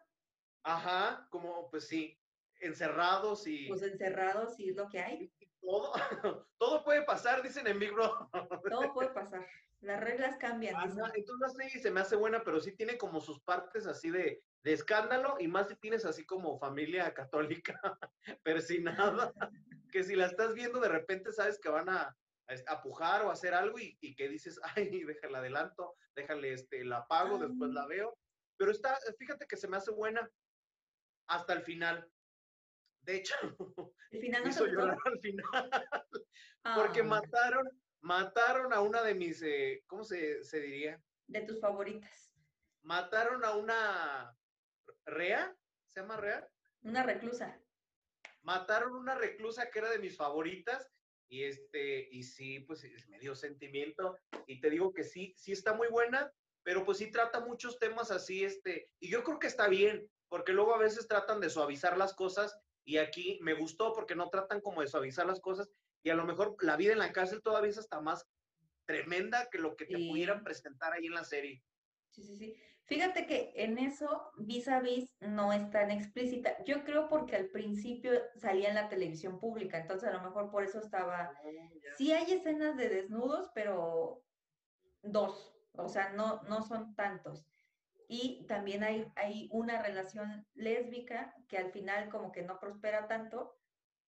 Ajá, 0.64 1.28
como, 1.30 1.70
pues 1.70 1.86
sí, 1.86 2.20
encerrados 2.60 3.46
y, 3.46 3.68
pues 3.68 3.82
encerrados 3.82 4.58
y 4.58 4.70
es 4.70 4.76
lo 4.76 4.88
que 4.88 4.98
hay. 4.98 5.32
Todo, 5.60 5.92
todo 6.58 6.84
puede 6.84 7.02
pasar, 7.04 7.42
dicen 7.42 7.66
en 7.66 7.78
Big 7.78 7.92
Bro. 7.92 8.30
Todo 8.70 8.92
puede 8.94 9.10
pasar. 9.14 9.46
Las 9.80 10.00
reglas 10.00 10.36
cambian. 10.38 10.74
dicen. 10.84 11.02
Ajá, 11.02 11.12
entonces 11.14 11.40
la 11.40 11.54
serie 11.64 11.80
se 11.80 11.90
me 11.90 12.00
hace 12.00 12.16
buena, 12.16 12.42
pero 12.42 12.60
sí 12.60 12.72
tiene 12.72 12.98
como 12.98 13.20
sus 13.20 13.40
partes 13.42 13.86
así 13.86 14.10
de, 14.10 14.42
de 14.64 14.72
escándalo 14.72 15.36
y 15.38 15.46
más 15.46 15.68
si 15.68 15.76
tienes 15.76 16.04
así 16.04 16.26
como 16.26 16.58
familia 16.58 17.14
católica 17.14 17.80
persinada, 18.42 19.32
que 19.92 20.02
si 20.02 20.16
la 20.16 20.26
estás 20.26 20.54
viendo 20.54 20.80
de 20.80 20.88
repente 20.88 21.32
sabes 21.32 21.60
que 21.60 21.68
van 21.68 21.88
a, 21.88 22.16
a, 22.66 22.82
pujar 22.82 23.24
o 23.24 23.30
a 23.30 23.34
hacer 23.34 23.54
algo 23.54 23.78
y, 23.78 23.96
y 24.00 24.16
que 24.16 24.28
dices, 24.28 24.60
ay, 24.74 25.04
déjala 25.04 25.38
adelanto, 25.38 25.94
déjale, 26.16 26.52
este, 26.54 26.84
la 26.84 26.98
apago, 26.98 27.38
después 27.38 27.70
la 27.70 27.82
Ah. 27.82 27.86
veo. 27.86 28.18
Pero 28.56 28.72
está, 28.72 28.98
fíjate 29.16 29.46
que 29.46 29.56
se 29.56 29.68
me 29.68 29.76
hace 29.76 29.92
buena 29.92 30.28
hasta 31.28 31.52
el 31.52 31.62
final. 31.62 32.10
De 33.08 33.16
hecho, 33.16 33.34
El 34.10 34.20
final 34.20 34.42
no 34.44 34.50
hizo 34.50 34.66
llorar 34.66 34.98
al 35.02 35.18
final. 35.20 35.44
Porque 36.76 37.02
mataron, 37.02 37.66
mataron 38.02 38.74
a 38.74 38.82
una 38.82 39.02
de 39.02 39.14
mis, 39.14 39.40
eh, 39.40 39.82
¿cómo 39.86 40.04
se, 40.04 40.44
se 40.44 40.60
diría? 40.60 41.02
de 41.26 41.40
tus 41.42 41.58
favoritas. 41.60 42.34
Mataron 42.82 43.44
a 43.44 43.54
una 43.54 44.36
rea, 45.06 45.56
¿se 45.86 46.00
llama 46.00 46.18
rea? 46.18 46.46
Una 46.82 47.02
reclusa. 47.02 47.58
Mataron 48.42 48.94
una 48.94 49.14
reclusa 49.14 49.70
que 49.70 49.78
era 49.78 49.90
de 49.90 49.98
mis 49.98 50.16
favoritas 50.16 50.90
y 51.30 51.44
este, 51.44 52.08
y 52.10 52.22
sí, 52.24 52.60
pues 52.60 52.84
es- 52.84 53.08
me 53.08 53.18
dio 53.18 53.34
sentimiento 53.34 54.18
y 54.46 54.60
te 54.60 54.68
digo 54.70 54.92
que 54.92 55.04
sí, 55.04 55.34
sí 55.38 55.52
está 55.52 55.72
muy 55.74 55.88
buena, 55.88 56.30
pero 56.62 56.84
pues 56.84 56.98
sí 56.98 57.10
trata 57.10 57.40
muchos 57.40 57.78
temas 57.78 58.10
así, 58.10 58.44
este, 58.44 58.90
y 59.00 59.10
yo 59.10 59.22
creo 59.24 59.38
que 59.38 59.46
está 59.48 59.68
bien, 59.68 60.10
porque 60.28 60.52
luego 60.52 60.74
a 60.74 60.78
veces 60.78 61.06
tratan 61.08 61.40
de 61.40 61.48
suavizar 61.50 61.96
las 61.98 62.14
cosas 62.14 62.58
y 62.88 62.96
aquí 62.96 63.38
me 63.42 63.52
gustó 63.52 63.92
porque 63.92 64.14
no 64.14 64.30
tratan 64.30 64.62
como 64.62 64.80
de 64.80 64.86
suavizar 64.88 65.26
las 65.26 65.40
cosas 65.40 65.68
y 66.02 66.08
a 66.08 66.14
lo 66.14 66.24
mejor 66.24 66.56
la 66.62 66.74
vida 66.74 66.92
en 66.94 66.98
la 67.00 67.12
cárcel 67.12 67.42
todavía 67.42 67.68
es 67.70 67.76
hasta 67.76 68.00
más 68.00 68.26
tremenda 68.86 69.50
que 69.50 69.58
lo 69.58 69.76
que 69.76 69.84
te 69.84 69.98
Sí. 69.98 70.08
pudieran 70.08 70.42
presentar 70.42 70.94
ahí 70.94 71.04
en 71.04 71.12
la 71.12 71.24
serie. 71.24 71.62
Sí, 72.08 72.22
sí, 72.22 72.36
sí. 72.36 72.56
Fíjate 72.86 73.26
que 73.26 73.52
en 73.56 73.76
eso 73.76 74.32
vis 74.38 74.68
a 74.68 74.80
vis 74.80 75.14
no 75.20 75.52
es 75.52 75.68
tan 75.70 75.90
explícita. 75.90 76.64
Yo 76.64 76.82
creo 76.84 77.10
porque 77.10 77.36
al 77.36 77.50
principio 77.50 78.12
salía 78.36 78.70
en 78.70 78.76
la 78.76 78.88
televisión 78.88 79.38
pública, 79.38 79.78
entonces 79.78 80.08
a 80.08 80.12
lo 80.14 80.22
mejor 80.22 80.50
por 80.50 80.64
eso 80.64 80.78
estaba. 80.78 81.38
Sí 81.98 82.12
hay 82.12 82.32
escenas 82.32 82.78
de 82.78 82.88
desnudos, 82.88 83.50
pero 83.54 84.24
dos, 85.02 85.54
o 85.72 85.88
sea, 85.90 86.14
no, 86.14 86.40
no 86.44 86.62
son 86.62 86.94
tantos. 86.94 87.44
Y 88.08 88.46
también 88.46 88.82
hay, 88.82 89.06
hay 89.16 89.48
una 89.52 89.82
relación 89.82 90.46
lésbica 90.54 91.34
que 91.46 91.58
al 91.58 91.70
final 91.70 92.08
como 92.08 92.32
que 92.32 92.42
no 92.42 92.58
prospera 92.58 93.06
tanto, 93.06 93.54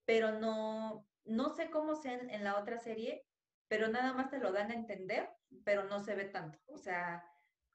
pero 0.06 0.32
no, 0.32 1.06
no 1.24 1.50
sé 1.50 1.70
cómo 1.70 1.94
sea 1.94 2.14
en, 2.14 2.30
en 2.30 2.42
la 2.42 2.58
otra 2.58 2.78
serie, 2.78 3.26
pero 3.68 3.88
nada 3.88 4.14
más 4.14 4.30
te 4.30 4.38
lo 4.38 4.52
dan 4.52 4.70
a 4.70 4.74
entender, 4.74 5.28
pero 5.64 5.84
no 5.84 6.00
se 6.00 6.14
ve 6.14 6.24
tanto. 6.24 6.58
O 6.66 6.78
sea, 6.78 7.24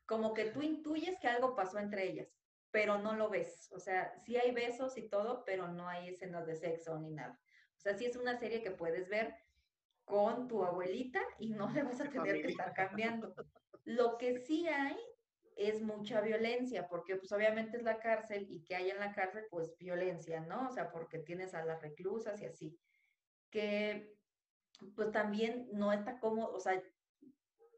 como 0.06 0.34
que 0.34 0.46
tú 0.46 0.62
intuyes 0.62 1.20
que 1.20 1.28
algo 1.28 1.56
pasó 1.56 1.80
entre 1.80 2.08
ellas, 2.08 2.28
pero 2.72 2.98
no 2.98 3.14
lo 3.16 3.30
ves. 3.30 3.70
O 3.72 3.80
sea, 3.80 4.14
sí 4.26 4.36
hay 4.36 4.52
besos 4.52 4.98
y 4.98 5.08
todo, 5.08 5.44
pero 5.46 5.68
no 5.68 5.88
hay 5.88 6.10
escenas 6.10 6.46
de 6.46 6.56
sexo 6.56 7.00
ni 7.00 7.12
nada. 7.12 7.40
O 7.78 7.82
sea, 7.82 7.94
sí 7.94 8.06
es 8.06 8.16
una 8.16 8.36
serie 8.36 8.62
que 8.62 8.72
puedes 8.72 9.08
ver 9.10 9.36
con 10.06 10.48
tu 10.48 10.64
abuelita 10.64 11.22
y 11.40 11.52
no 11.52 11.68
le 11.72 11.84
vas 11.84 12.02
a 12.02 12.10
tener 12.10 12.42
que 12.42 12.48
estar 12.48 12.74
cambiando. 12.74 13.34
Lo 13.84 14.18
que 14.18 14.40
sí 14.40 14.68
hay 14.68 14.98
es 15.56 15.82
mucha 15.82 16.22
violencia, 16.22 16.88
porque 16.88 17.16
pues 17.18 17.32
obviamente 17.32 17.78
es 17.78 17.84
la 17.84 18.00
cárcel 18.00 18.46
y 18.50 18.64
que 18.64 18.76
hay 18.76 18.90
en 18.92 19.00
la 19.00 19.14
cárcel 19.14 19.46
pues 19.50 19.76
violencia, 19.78 20.42
¿no? 20.42 20.68
O 20.68 20.72
sea, 20.72 20.92
porque 20.92 21.20
tienes 21.20 21.54
a 21.54 21.66
las 21.66 21.82
reclusas 21.82 22.42
y 22.42 22.46
así, 22.46 22.80
que 23.50 24.14
pues 24.96 25.12
también 25.12 25.70
no 25.72 25.94
está 25.94 26.20
cómodo, 26.20 26.54
o 26.54 26.60
sea, 26.60 26.82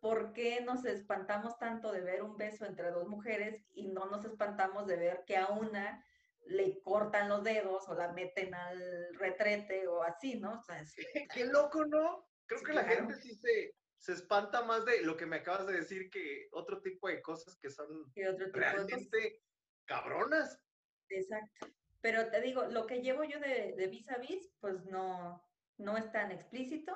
¿por 0.02 0.34
qué 0.34 0.62
nos 0.62 0.86
espantamos 0.86 1.58
tanto 1.60 1.92
de 1.92 2.02
ver 2.02 2.24
un 2.24 2.38
beso 2.38 2.66
entre 2.66 2.92
dos 2.92 3.08
mujeres 3.08 3.66
y 3.74 3.90
no 3.92 4.06
nos 4.08 4.26
espantamos 4.26 4.88
de 4.88 4.98
ver 4.98 5.24
que 5.26 5.38
a 5.38 5.48
una 5.48 6.04
le 6.46 6.82
cortan 6.82 7.30
los 7.30 7.44
dedos 7.44 7.88
o 7.90 7.94
la 7.96 8.14
meten 8.14 8.54
al 8.56 9.14
retrete 9.16 9.88
o 9.88 10.02
así, 10.04 10.40
¿no? 10.40 10.60
O 10.60 10.62
sea, 10.64 10.80
es- 10.82 10.96
Qué 11.34 11.46
loco, 11.46 11.86
¿no? 11.86 12.28
Creo 12.46 12.60
Sí, 12.60 12.66
que 12.66 12.74
la 12.74 12.84
claro. 12.86 13.00
gente 13.02 13.16
sí 13.16 13.34
se, 13.36 13.76
se 13.98 14.14
espanta 14.14 14.64
más 14.64 14.86
de 14.86 15.02
lo 15.02 15.18
que 15.18 15.26
me 15.26 15.38
acabas 15.38 15.68
de 15.68 15.74
decir 15.74 16.10
que 16.10 16.48
otro 16.52 16.82
tipo 16.82 17.08
de 17.08 17.22
cosas 17.22 17.58
que 17.58 17.70
son 17.70 17.88
otro 17.88 18.12
tipo 18.14 18.26
de 18.26 18.52
cosas. 18.52 18.62
realmente 18.62 19.42
cabronas. 19.86 20.62
Exacto. 21.10 21.68
Pero 22.02 22.30
te 22.30 22.42
digo, 22.42 22.66
lo 22.66 22.86
que 22.86 23.02
llevo 23.02 23.24
yo 23.24 23.40
de, 23.40 23.74
de 23.76 23.88
vis 23.88 24.10
a 24.10 24.18
vis, 24.18 24.52
pues 24.60 24.86
no, 24.86 25.44
no 25.78 25.98
es 25.98 26.12
tan 26.12 26.32
explícito, 26.32 26.94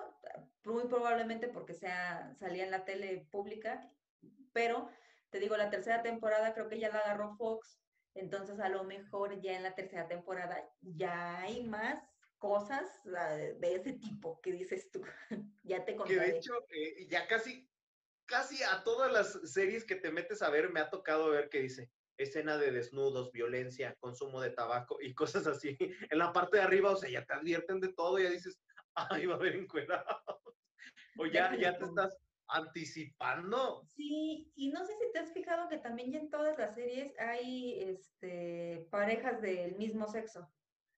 muy 0.64 0.88
probablemente 0.88 1.48
porque 1.48 1.74
sea, 1.74 2.34
salía 2.36 2.64
en 2.64 2.72
la 2.72 2.86
tele 2.86 3.28
pública, 3.32 3.92
pero 4.54 4.90
te 5.30 5.40
digo, 5.40 5.56
la 5.58 5.70
tercera 5.70 6.02
temporada 6.02 6.54
creo 6.54 6.68
que 6.68 6.80
ya 6.80 6.90
la 6.90 7.00
agarró 7.00 7.36
Fox, 7.36 7.80
entonces 8.14 8.60
a 8.60 8.70
lo 8.70 8.84
mejor 8.84 9.40
ya 9.42 9.54
en 9.54 9.64
la 9.64 9.76
tercera 9.76 10.08
temporada 10.08 10.70
ya 10.82 11.40
hay 11.40 11.64
más 11.64 12.04
cosas 12.42 13.00
ah, 13.16 13.36
de 13.36 13.76
ese 13.76 13.94
tipo 13.94 14.42
que 14.42 14.52
dices 14.52 14.90
tú. 14.92 15.04
ya 15.64 15.86
te 15.86 15.94
Que 15.94 15.98
de 15.98 15.98
contaré. 15.98 16.38
hecho, 16.38 16.54
eh, 16.70 17.08
ya 17.08 17.28
casi, 17.28 17.70
casi 18.26 18.62
a 18.64 18.84
todas 18.84 19.14
las 19.14 19.40
series 19.54 19.86
que 19.86 19.96
te 19.96 20.12
metes 20.12 20.42
a 20.42 20.50
ver, 20.50 20.72
me 20.72 20.80
ha 20.80 20.90
tocado 20.90 21.30
ver 21.30 21.50
que 21.50 21.62
dice 21.62 21.92
escena 22.18 22.58
de 22.58 22.72
desnudos, 22.72 23.32
violencia, 23.32 23.96
consumo 24.00 24.42
de 24.42 24.50
tabaco 24.50 24.98
y 25.02 25.14
cosas 25.16 25.46
así. 25.46 25.78
En 25.80 26.18
la 26.18 26.34
parte 26.34 26.58
de 26.58 26.64
arriba, 26.64 26.92
o 26.92 26.96
sea, 26.96 27.10
ya 27.10 27.24
te 27.26 27.34
advierten 27.34 27.80
de 27.80 27.94
todo, 27.94 28.18
ya 28.18 28.32
dices, 28.32 28.60
ay, 28.96 29.28
va 29.28 29.36
a 29.36 29.38
haber 29.38 29.56
encuerados. 29.56 30.18
O 31.20 31.28
ya, 31.28 31.56
ya 31.56 31.78
te 31.78 31.86
estás 31.86 32.18
anticipando. 32.48 33.84
Sí, 33.86 34.52
y 34.56 34.70
no 34.72 34.84
sé 34.84 34.94
si 34.98 35.12
te 35.14 35.20
has 35.20 35.32
fijado 35.32 35.70
que 35.70 35.78
también 35.78 36.12
ya 36.12 36.20
en 36.20 36.30
todas 36.32 36.58
las 36.58 36.74
series 36.74 37.14
hay 37.20 37.82
este, 37.84 38.88
parejas 38.90 39.42
del 39.42 39.76
mismo 39.76 40.08
sexo. 40.08 40.52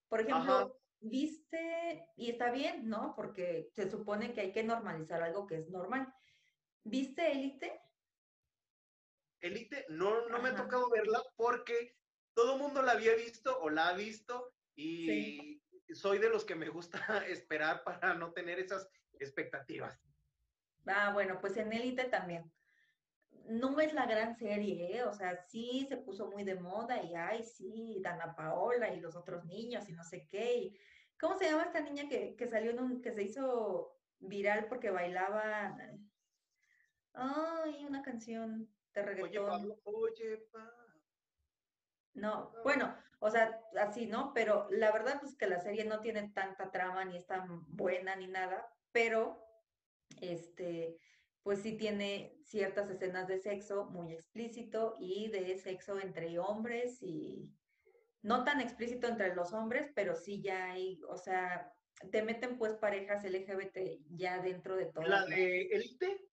Por 0.08 0.20
ejemplo, 0.20 0.52
Ajá. 0.54 0.83
Viste, 1.04 2.06
y 2.16 2.30
está 2.30 2.50
bien, 2.50 2.88
¿no? 2.88 3.14
Porque 3.14 3.68
se 3.72 3.90
supone 3.90 4.32
que 4.32 4.40
hay 4.40 4.52
que 4.52 4.62
normalizar 4.62 5.22
algo 5.22 5.46
que 5.46 5.56
es 5.56 5.70
normal. 5.70 6.12
¿Viste 6.84 7.32
Élite? 7.32 7.80
Elite, 9.40 9.86
no, 9.90 10.28
no 10.28 10.38
me 10.40 10.50
ha 10.50 10.54
tocado 10.54 10.88
verla 10.90 11.22
porque 11.36 11.96
todo 12.34 12.54
el 12.54 12.60
mundo 12.60 12.82
la 12.82 12.92
había 12.92 13.14
visto 13.14 13.58
o 13.60 13.70
la 13.70 13.88
ha 13.88 13.94
visto 13.94 14.54
y 14.74 15.60
soy 15.92 16.18
de 16.18 16.30
los 16.30 16.44
que 16.44 16.54
me 16.54 16.68
gusta 16.68 16.98
esperar 17.28 17.84
para 17.84 18.14
no 18.14 18.32
tener 18.32 18.58
esas 18.58 18.88
expectativas. 19.18 20.00
Ah, 20.86 21.12
bueno, 21.12 21.38
pues 21.40 21.56
en 21.56 21.72
Élite 21.72 22.04
también. 22.04 22.50
No 23.46 23.78
es 23.80 23.92
la 23.92 24.06
gran 24.06 24.34
serie, 24.34 24.96
¿eh? 24.96 25.04
O 25.04 25.12
sea, 25.12 25.36
sí 25.36 25.86
se 25.88 25.98
puso 25.98 26.30
muy 26.30 26.44
de 26.44 26.54
moda 26.54 27.02
y, 27.02 27.14
ay, 27.14 27.44
sí, 27.44 27.98
Dana 28.02 28.34
Paola 28.34 28.94
y 28.94 29.00
los 29.00 29.16
otros 29.16 29.44
niños 29.44 29.88
y 29.88 29.92
no 29.92 30.04
sé 30.04 30.26
qué. 30.30 30.56
y- 30.56 30.78
¿Cómo 31.20 31.38
se 31.38 31.46
llama 31.46 31.64
esta 31.64 31.80
niña 31.80 32.08
que, 32.08 32.36
que 32.36 32.48
salió 32.48 32.70
en 32.72 32.80
un, 32.80 33.02
que 33.02 33.12
se 33.12 33.22
hizo 33.22 33.96
viral 34.18 34.66
porque 34.68 34.90
bailaba? 34.90 35.76
Ay, 37.12 37.84
una 37.84 38.02
canción 38.02 38.68
de 38.92 39.00
Oye, 39.00 39.10
reggaetón. 39.10 39.46
Pablo, 39.46 39.80
oye, 39.84 40.38
pa. 40.52 40.72
No, 42.14 42.52
bueno, 42.62 42.96
o 43.18 43.30
sea, 43.30 43.60
así, 43.80 44.06
¿no? 44.06 44.32
Pero 44.34 44.68
la 44.70 44.92
verdad 44.92 45.18
pues 45.20 45.36
que 45.36 45.46
la 45.46 45.60
serie 45.60 45.84
no 45.84 46.00
tiene 46.00 46.30
tanta 46.30 46.70
trama 46.70 47.04
ni 47.04 47.16
es 47.16 47.26
tan 47.26 47.64
buena 47.74 48.14
ni 48.16 48.28
nada, 48.28 48.68
pero 48.92 49.42
este, 50.20 50.98
pues 51.42 51.60
sí 51.60 51.76
tiene 51.76 52.38
ciertas 52.44 52.88
escenas 52.90 53.26
de 53.26 53.38
sexo 53.38 53.86
muy 53.86 54.12
explícito 54.12 54.96
y 55.00 55.28
de 55.30 55.58
sexo 55.58 55.98
entre 55.98 56.38
hombres 56.38 57.02
y 57.02 57.50
no 58.24 58.42
tan 58.42 58.60
explícito 58.60 59.06
entre 59.06 59.34
los 59.34 59.52
hombres, 59.52 59.92
pero 59.94 60.16
sí 60.16 60.40
ya 60.40 60.72
hay, 60.72 60.98
o 61.08 61.16
sea, 61.18 61.70
te 62.10 62.22
meten 62.22 62.56
pues 62.56 62.74
parejas 62.74 63.22
LGBT 63.22 63.78
ya 64.08 64.40
dentro 64.40 64.76
de 64.76 64.86
todo. 64.86 65.04
La 65.04 65.24
de 65.26 65.66
Elite, 65.66 66.28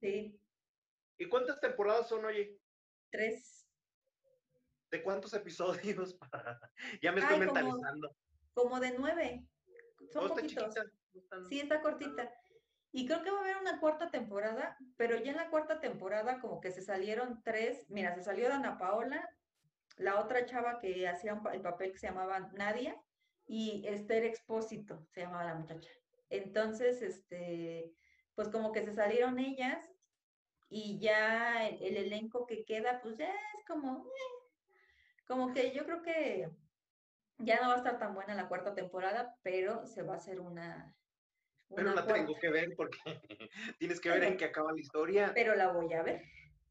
Sí, 0.00 0.38
¿Y 1.16 1.28
cuántas 1.28 1.60
temporadas 1.60 2.08
son, 2.08 2.26
oye? 2.26 2.58
Tres. 3.10 3.66
¿De 4.90 5.02
cuántos 5.02 5.32
episodios? 5.32 6.18
ya 7.02 7.12
me 7.12 7.20
estoy 7.20 7.38
mentalizando. 7.38 8.14
Como, 8.52 8.80
de 8.80 8.94
nueve. 8.98 9.46
Son 10.12 10.26
oh, 10.26 10.34
poquitos. 10.34 10.74
Sí, 11.48 11.60
está 11.60 11.80
cortita. 11.80 12.30
Y 12.92 13.06
creo 13.06 13.22
que 13.22 13.30
va 13.30 13.38
a 13.38 13.40
haber 13.40 13.56
una 13.56 13.80
cuarta 13.80 14.10
temporada, 14.10 14.76
pero 14.96 15.16
ya 15.16 15.30
en 15.30 15.38
la 15.38 15.48
cuarta 15.48 15.80
temporada 15.80 16.38
como 16.40 16.60
que 16.60 16.70
se 16.70 16.82
salieron 16.82 17.42
tres, 17.42 17.88
mira, 17.88 18.14
se 18.14 18.22
salió 18.22 18.52
Ana 18.52 18.76
Paola, 18.76 19.26
la 19.96 20.20
otra 20.20 20.44
chava 20.46 20.78
que 20.78 21.06
hacía 21.08 21.40
el 21.52 21.60
papel 21.60 21.92
que 21.92 21.98
se 21.98 22.08
llamaba 22.08 22.50
Nadia 22.54 23.00
y 23.46 23.86
Esther 23.86 24.24
Expósito 24.24 25.06
se 25.12 25.22
llamaba 25.22 25.44
la 25.44 25.54
muchacha. 25.54 25.90
Entonces, 26.30 27.02
este, 27.02 27.92
pues 28.34 28.48
como 28.48 28.72
que 28.72 28.84
se 28.84 28.94
salieron 28.94 29.38
ellas 29.38 29.88
y 30.68 30.98
ya 30.98 31.68
el, 31.68 31.96
elenco 31.96 32.46
que 32.46 32.64
queda, 32.64 33.00
pues 33.02 33.18
ya 33.18 33.28
es 33.28 33.64
como, 33.66 34.10
como 35.26 35.52
que 35.52 35.72
yo 35.72 35.84
creo 35.84 36.02
que 36.02 36.50
ya 37.38 37.60
no 37.60 37.68
va 37.68 37.74
a 37.74 37.78
estar 37.78 37.98
tan 37.98 38.14
buena 38.14 38.34
la 38.34 38.48
cuarta 38.48 38.74
temporada, 38.74 39.36
pero 39.42 39.86
se 39.86 40.02
va 40.02 40.14
a 40.14 40.16
hacer 40.16 40.40
una... 40.40 40.94
pero 41.74 41.94
la 41.94 42.06
tengo 42.06 42.34
que 42.40 42.48
ver 42.48 42.74
porque 42.76 42.98
tienes 43.78 44.00
que 44.00 44.10
ver 44.10 44.24
en 44.24 44.36
qué 44.36 44.46
acaba 44.46 44.72
la 44.72 44.80
historia. 44.80 45.30
Pero 45.34 45.54
la 45.54 45.68
voy 45.68 45.92
a 45.92 46.02
ver, 46.02 46.22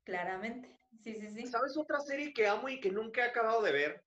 claramente. 0.03 0.82
Sí, 1.01 1.15
sí, 1.15 1.29
sí. 1.29 1.47
¿Sabes 1.47 1.77
otra 1.77 1.99
serie 1.99 2.33
que 2.33 2.47
amo 2.47 2.69
y 2.69 2.79
que 2.79 2.91
nunca 2.91 3.25
he 3.25 3.29
acabado 3.29 3.61
de 3.61 3.71
ver? 3.71 4.03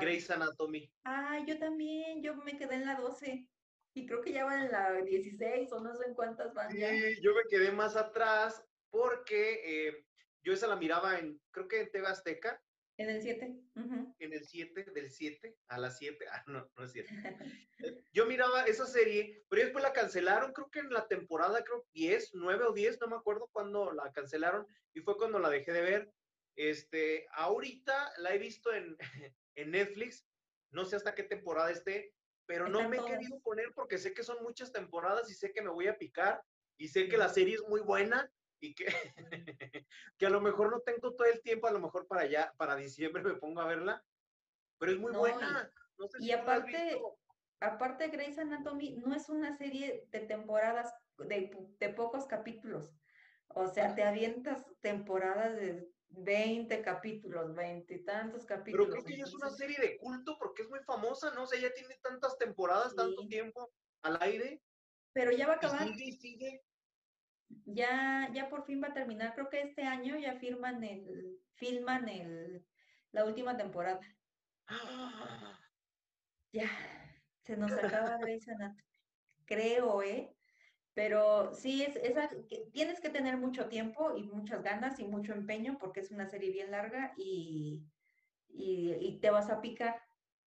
Grey's 0.00 0.30
Anatomy. 0.30 0.92
Ah, 1.04 1.42
yo 1.46 1.58
también, 1.58 2.22
yo 2.22 2.34
me 2.36 2.58
quedé 2.58 2.74
en 2.74 2.86
la 2.86 2.96
12 2.96 3.46
y 3.94 4.06
creo 4.06 4.20
que 4.20 4.32
ya 4.32 4.44
van 4.44 4.66
en 4.66 4.72
la 4.72 4.92
16 5.02 5.72
o 5.72 5.80
no 5.80 5.94
sé 5.94 6.08
en 6.08 6.14
cuántas 6.14 6.52
van 6.52 6.70
sí, 6.70 6.78
yo 7.22 7.34
me 7.34 7.42
quedé 7.48 7.72
más 7.72 7.96
atrás 7.96 8.62
porque 8.90 9.88
eh, 9.88 10.04
yo 10.42 10.52
esa 10.52 10.66
la 10.66 10.76
miraba 10.76 11.18
en, 11.18 11.40
creo 11.50 11.68
que 11.68 11.80
en 11.80 11.90
TV 11.90 12.06
Azteca. 12.06 12.62
En 12.98 13.10
el 13.10 13.22
7. 13.22 13.56
En 14.18 14.32
el 14.32 14.44
7, 14.44 14.90
del 14.92 15.10
7 15.10 15.56
a 15.68 15.78
las 15.78 15.98
7. 15.98 16.26
Ah, 16.32 16.42
no, 16.48 16.68
no 16.76 16.84
es 16.84 16.92
cierto. 16.92 17.12
yo 18.12 18.26
miraba 18.26 18.64
esa 18.64 18.86
serie, 18.86 19.44
pero 19.48 19.62
después 19.62 19.84
la 19.84 19.92
cancelaron, 19.92 20.52
creo 20.52 20.68
que 20.68 20.80
en 20.80 20.90
la 20.90 21.06
temporada, 21.06 21.62
creo 21.62 21.86
10, 21.92 22.34
9 22.34 22.64
o 22.64 22.72
10, 22.72 23.00
no 23.00 23.06
me 23.06 23.16
acuerdo 23.16 23.48
cuándo 23.52 23.92
la 23.92 24.10
cancelaron, 24.12 24.66
y 24.94 25.00
fue 25.00 25.16
cuando 25.16 25.38
la 25.38 25.48
dejé 25.48 25.72
de 25.72 25.82
ver. 25.82 26.12
Este, 26.56 27.28
ahorita 27.34 28.14
la 28.18 28.34
he 28.34 28.38
visto 28.38 28.74
en, 28.74 28.96
en 29.54 29.70
Netflix, 29.70 30.26
no 30.72 30.84
sé 30.84 30.96
hasta 30.96 31.14
qué 31.14 31.22
temporada 31.22 31.70
esté, 31.70 32.12
pero 32.46 32.68
no 32.68 32.88
me 32.88 32.96
he 32.96 33.04
querido 33.04 33.38
poner 33.40 33.72
porque 33.74 33.98
sé 33.98 34.12
que 34.12 34.24
son 34.24 34.42
muchas 34.42 34.72
temporadas 34.72 35.30
y 35.30 35.34
sé 35.34 35.52
que 35.52 35.62
me 35.62 35.70
voy 35.70 35.86
a 35.86 35.98
picar 35.98 36.42
y 36.76 36.88
sé 36.88 37.08
que 37.08 37.16
la 37.16 37.28
serie 37.28 37.54
es 37.54 37.62
muy 37.68 37.80
buena 37.80 38.28
y 38.60 38.74
que, 38.74 38.86
que 40.18 40.26
a 40.26 40.30
lo 40.30 40.40
mejor 40.40 40.70
no 40.70 40.80
tengo 40.80 41.14
todo 41.14 41.26
el 41.26 41.40
tiempo, 41.42 41.66
a 41.66 41.72
lo 41.72 41.80
mejor 41.80 42.06
para 42.06 42.22
allá, 42.22 42.54
para 42.56 42.76
diciembre 42.76 43.22
me 43.22 43.34
pongo 43.34 43.60
a 43.60 43.66
verla, 43.66 44.04
pero 44.78 44.92
es 44.92 44.98
muy 44.98 45.12
buena. 45.12 45.70
Y, 46.20 46.30
aparte, 46.30 47.00
aparte 47.60 48.08
Grey's 48.08 48.38
Anatomy 48.38 48.96
no 49.04 49.14
es 49.14 49.28
una 49.28 49.56
serie 49.56 50.06
de 50.10 50.20
temporadas, 50.20 50.94
de, 51.18 51.50
de 51.78 51.88
pocos 51.88 52.26
capítulos. 52.26 52.96
O 53.48 53.66
sea, 53.66 53.94
te 53.94 54.04
avientas 54.04 54.64
temporadas 54.80 55.56
de 55.56 55.88
20 56.10 56.82
capítulos, 56.82 57.54
20 57.54 57.94
y 57.94 58.04
tantos 58.04 58.44
capítulos. 58.44 58.86
Pero 58.86 58.92
creo 58.92 59.04
que 59.04 59.14
ella 59.14 59.24
es 59.24 59.34
una 59.34 59.50
serie 59.50 59.78
de 59.80 59.96
culto 59.98 60.36
porque 60.38 60.62
es 60.62 60.68
muy 60.68 60.80
famosa, 60.80 61.32
¿no? 61.34 61.44
O 61.44 61.46
sea, 61.46 61.60
ya 61.60 61.72
tiene 61.72 61.98
tantas 62.02 62.36
temporadas, 62.38 62.94
tanto 62.94 63.26
tiempo 63.26 63.70
al 64.02 64.18
aire. 64.20 64.62
Pero 65.12 65.32
ya 65.32 65.46
va 65.46 65.54
a 65.54 65.56
acabar. 65.56 65.88
sigue, 65.88 66.12
sigue. 66.12 66.62
Ya, 67.64 68.28
ya 68.32 68.48
por 68.48 68.64
fin 68.64 68.82
va 68.82 68.88
a 68.88 68.94
terminar. 68.94 69.34
Creo 69.34 69.48
que 69.48 69.60
este 69.60 69.82
año 69.82 70.16
ya 70.16 70.34
firman 70.34 70.82
el, 70.84 71.38
filman 71.54 72.08
el, 72.08 72.64
la 73.12 73.24
última 73.24 73.56
temporada. 73.56 74.00
Ya, 76.52 76.70
se 77.44 77.56
nos 77.56 77.72
acaba 78.06 78.18
Grey's 78.18 78.48
Anatomy. 78.48 78.82
Creo, 79.44 80.02
¿eh? 80.02 80.34
Pero 80.94 81.54
sí, 81.54 81.82
es, 81.82 81.96
esa, 81.96 82.28
tienes 82.72 83.00
que 83.00 83.08
tener 83.08 83.36
mucho 83.36 83.68
tiempo 83.68 84.16
y 84.16 84.24
muchas 84.24 84.62
ganas 84.62 84.98
y 84.98 85.04
mucho 85.04 85.32
empeño 85.32 85.78
porque 85.78 86.00
es 86.00 86.10
una 86.10 86.26
serie 86.26 86.50
bien 86.50 86.72
larga 86.72 87.12
y, 87.16 87.84
y, 88.48 89.18
te 89.20 89.30
vas 89.30 89.48
a 89.48 89.60
picar 89.60 90.02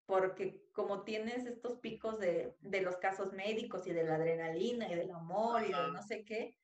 porque 0.08 0.64
como 0.74 1.04
tienes 1.04 1.46
estos 1.46 1.80
picos 1.80 2.18
de, 2.20 2.56
de, 2.62 2.82
los 2.82 2.98
casos 2.98 3.32
médicos 3.32 3.86
y 3.86 3.92
de 3.92 4.04
la 4.04 4.16
adrenalina 4.16 4.92
y 4.92 4.96
del 4.96 5.12
amor 5.12 5.62
y 5.62 5.68
de 5.68 5.92
no 5.94 6.02
sé 6.02 6.26
qué, 6.26 6.58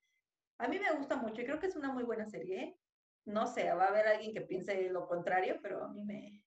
a 0.57 0.67
mí 0.67 0.79
me 0.79 0.91
gusta 0.93 1.15
mucho 1.15 1.41
y 1.41 1.45
creo 1.45 1.59
que 1.59 1.67
es 1.67 1.75
una 1.75 1.91
muy 1.91 2.03
buena 2.03 2.25
serie. 2.25 2.63
¿eh? 2.63 2.79
No 3.25 3.47
sé, 3.47 3.71
va 3.73 3.85
a 3.85 3.89
haber 3.89 4.07
alguien 4.07 4.33
que 4.33 4.41
piense 4.41 4.89
lo 4.89 5.07
contrario, 5.07 5.59
pero 5.61 5.83
a 5.83 5.89
mí 5.89 6.03
me, 6.03 6.43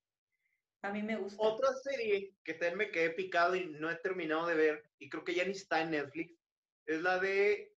a 0.82 0.92
mí 0.92 1.02
me 1.02 1.16
gusta. 1.16 1.42
Otra 1.42 1.72
serie 1.74 2.34
que 2.44 2.54
también 2.54 2.78
me 2.78 2.90
quedé 2.90 3.10
picado 3.10 3.56
y 3.56 3.66
no 3.66 3.90
he 3.90 3.96
terminado 3.96 4.46
de 4.46 4.54
ver, 4.54 4.90
y 4.98 5.08
creo 5.08 5.24
que 5.24 5.34
ya 5.34 5.44
ni 5.44 5.52
está 5.52 5.82
en 5.82 5.90
Netflix, 5.90 6.38
es 6.86 7.02
la 7.02 7.18
de 7.18 7.74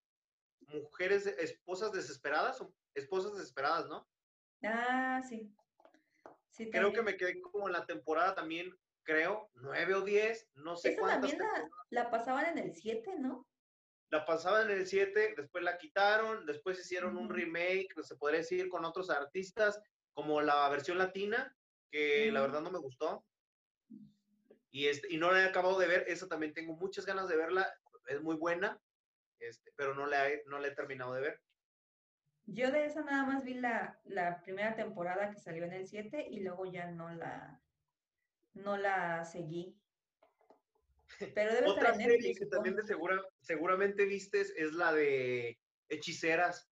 mujeres, 0.68 1.26
esposas 1.26 1.92
desesperadas, 1.92 2.62
o 2.62 2.74
esposas 2.94 3.34
desesperadas, 3.34 3.88
¿no? 3.88 4.08
Ah, 4.64 5.22
sí. 5.28 5.54
sí 6.50 6.70
creo 6.70 6.94
que 6.94 7.02
me 7.02 7.18
quedé 7.18 7.42
como 7.42 7.68
en 7.68 7.74
la 7.74 7.86
temporada 7.86 8.36
también, 8.36 8.78
creo, 9.04 9.50
nueve 9.56 9.96
o 9.96 10.02
diez, 10.02 10.48
no 10.54 10.76
sé 10.78 10.94
Esa 10.94 11.02
también 11.02 11.40
la, 11.90 12.12
pasaban 12.12 12.46
en 12.46 12.60
el 12.60 12.76
siete, 12.76 13.18
¿no? 13.18 13.48
La 14.12 14.26
pasaban 14.26 14.70
en 14.70 14.78
el 14.78 14.88
siete, 14.88 15.34
después 15.36 15.64
la 15.64 15.78
quitaron, 15.78 16.45
después 16.45 16.80
hicieron 16.80 17.18
un 17.18 17.30
remake, 17.30 17.88
se 18.03 18.16
podría 18.18 18.39
decir, 18.39 18.70
con 18.70 18.86
otros 18.86 19.09
artistas, 19.09 19.82
como 20.14 20.41
la 20.41 20.68
versión 20.70 20.97
latina, 20.97 21.55
que 21.89 22.32
la 22.32 22.41
verdad 22.41 22.62
no 22.62 22.72
me 22.72 22.80
gustó. 22.80 23.26
Y, 24.70 24.88
este, 24.88 25.14
y 25.14 25.18
no 25.18 25.32
la 25.32 25.41
he 25.41 25.45
acabado 25.45 25.80
de 25.80 25.88
ver, 25.88 26.05
esa 26.07 26.28
también 26.28 26.53
tengo 26.53 26.76
muchas 26.76 27.05
ganas 27.05 27.28
de 27.28 27.38
verla, 27.38 27.74
es 28.07 28.22
muy 28.22 28.36
buena, 28.36 28.80
este, 29.39 29.72
pero 29.76 29.95
no 29.95 30.05
la, 30.05 30.30
he, 30.30 30.43
no 30.45 30.59
la 30.59 30.68
he 30.68 30.76
terminado 30.76 31.14
de 31.14 31.22
ver. 31.22 31.41
Yo 32.45 32.72
de 32.72 32.86
esa 32.86 33.01
nada 33.01 33.26
más 33.26 33.43
vi 33.43 33.53
la, 33.53 33.99
la 34.03 34.41
primera 34.41 34.76
temporada 34.76 35.32
que 35.32 35.39
salió 35.39 35.64
en 35.66 35.74
el 35.74 35.88
7 35.88 36.28
y 36.30 36.41
luego 36.41 36.66
ya 36.66 36.88
no 36.91 37.09
la, 37.12 37.62
no 38.53 38.78
la 38.78 39.24
seguí. 39.26 39.81
Pero 41.28 41.54
debe 41.54 41.68
Otra 41.68 41.92
estar 41.92 42.02
en 42.02 42.08
serie 42.12 42.36
que 42.36 42.46
también 42.48 42.76
de 42.76 42.84
segura, 42.84 43.22
seguramente 43.42 44.06
vistes 44.06 44.54
es 44.56 44.74
la 44.74 44.94
de 44.94 45.58
Hechiceras. 45.90 46.70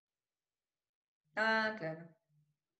Ah, 1.36 1.76
claro. 1.78 2.08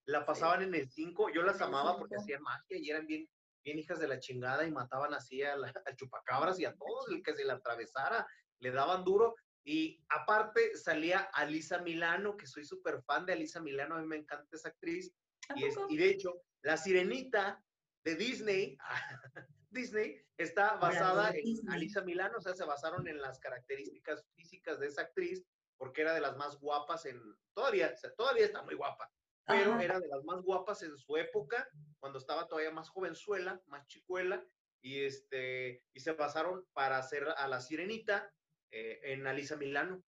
La 0.06 0.26
pasaban 0.26 0.64
en 0.64 0.74
el 0.74 0.90
5, 0.90 1.30
yo 1.30 1.44
las 1.44 1.62
amaba 1.62 1.98
porque 1.98 2.16
hacían 2.16 2.42
magia 2.42 2.78
y 2.78 2.90
eran 2.90 3.06
bien, 3.06 3.30
bien 3.64 3.78
hijas 3.78 4.00
de 4.00 4.08
la 4.08 4.20
chingada 4.20 4.66
y 4.66 4.72
mataban 4.72 5.14
así 5.14 5.44
a, 5.44 5.56
la, 5.56 5.68
a 5.68 5.96
chupacabras 5.96 6.60
y 6.60 6.66
a 6.66 6.74
todos 6.74 7.10
el 7.10 7.22
que 7.22 7.36
se 7.36 7.46
le 7.46 7.52
atravesara, 7.52 8.28
le 8.60 8.72
daban 8.72 9.04
duro 9.04 9.36
y 9.64 10.04
aparte 10.10 10.76
salía 10.76 11.20
Alisa 11.34 11.80
Milano, 11.80 12.36
que 12.38 12.48
soy 12.48 12.66
súper 12.66 13.04
fan 13.04 13.26
de 13.26 13.34
Alisa 13.34 13.62
Milano, 13.62 13.96
a 13.96 14.02
mí 14.02 14.08
me 14.08 14.18
encanta 14.18 14.56
esa 14.56 14.70
actriz. 14.70 15.14
Y, 15.56 15.66
y, 15.94 15.98
de 15.98 16.10
hecho, 16.10 16.42
la 16.62 16.78
sirenita 16.78 17.64
de 18.04 18.16
Disney, 18.16 18.78
Disney 19.70 20.22
está 20.38 20.76
basada 20.76 21.32
en 21.32 21.70
Alisa 21.70 22.02
Milano, 22.02 22.38
o 22.38 22.42
sea, 22.42 22.54
se 22.56 22.66
basaron 22.66 23.08
en 23.08 23.22
las 23.22 23.40
características 23.40 24.26
físicas 24.36 24.80
de 24.80 24.88
esa 24.88 25.02
actriz, 25.02 25.46
porque 25.78 26.02
era 26.02 26.14
de 26.14 26.22
las 26.22 26.36
más 26.38 26.60
guapas 26.60 27.06
en, 27.06 27.20
todavía, 27.54 27.94
todavía 28.18 28.46
está 28.46 28.64
muy 28.64 28.76
guapa, 28.76 29.12
pero 29.46 29.80
era 29.80 30.00
de 30.00 30.08
las 30.08 30.24
más 30.24 30.42
guapas 30.42 30.84
en 30.84 30.98
su 30.98 31.18
época, 31.18 31.68
cuando 32.00 32.20
estaba 32.20 32.48
todavía 32.48 32.72
más 32.72 32.90
jovenzuela, 32.90 33.62
más 33.68 33.86
chicuela, 33.88 34.44
y 34.82 35.04
este, 35.04 35.84
y 35.94 36.00
se 36.00 36.14
basaron 36.14 36.66
para 36.74 36.98
hacer 36.98 37.28
a 37.30 37.48
la 37.48 37.60
sirenita, 37.60 38.32
eh, 38.72 39.00
en 39.04 39.26
Alisa 39.26 39.56
Milano. 39.56 40.04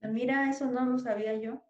Mira, 0.00 0.50
eso 0.50 0.66
no 0.66 0.84
lo 0.84 0.98
sabía 0.98 1.34
yo. 1.34 1.62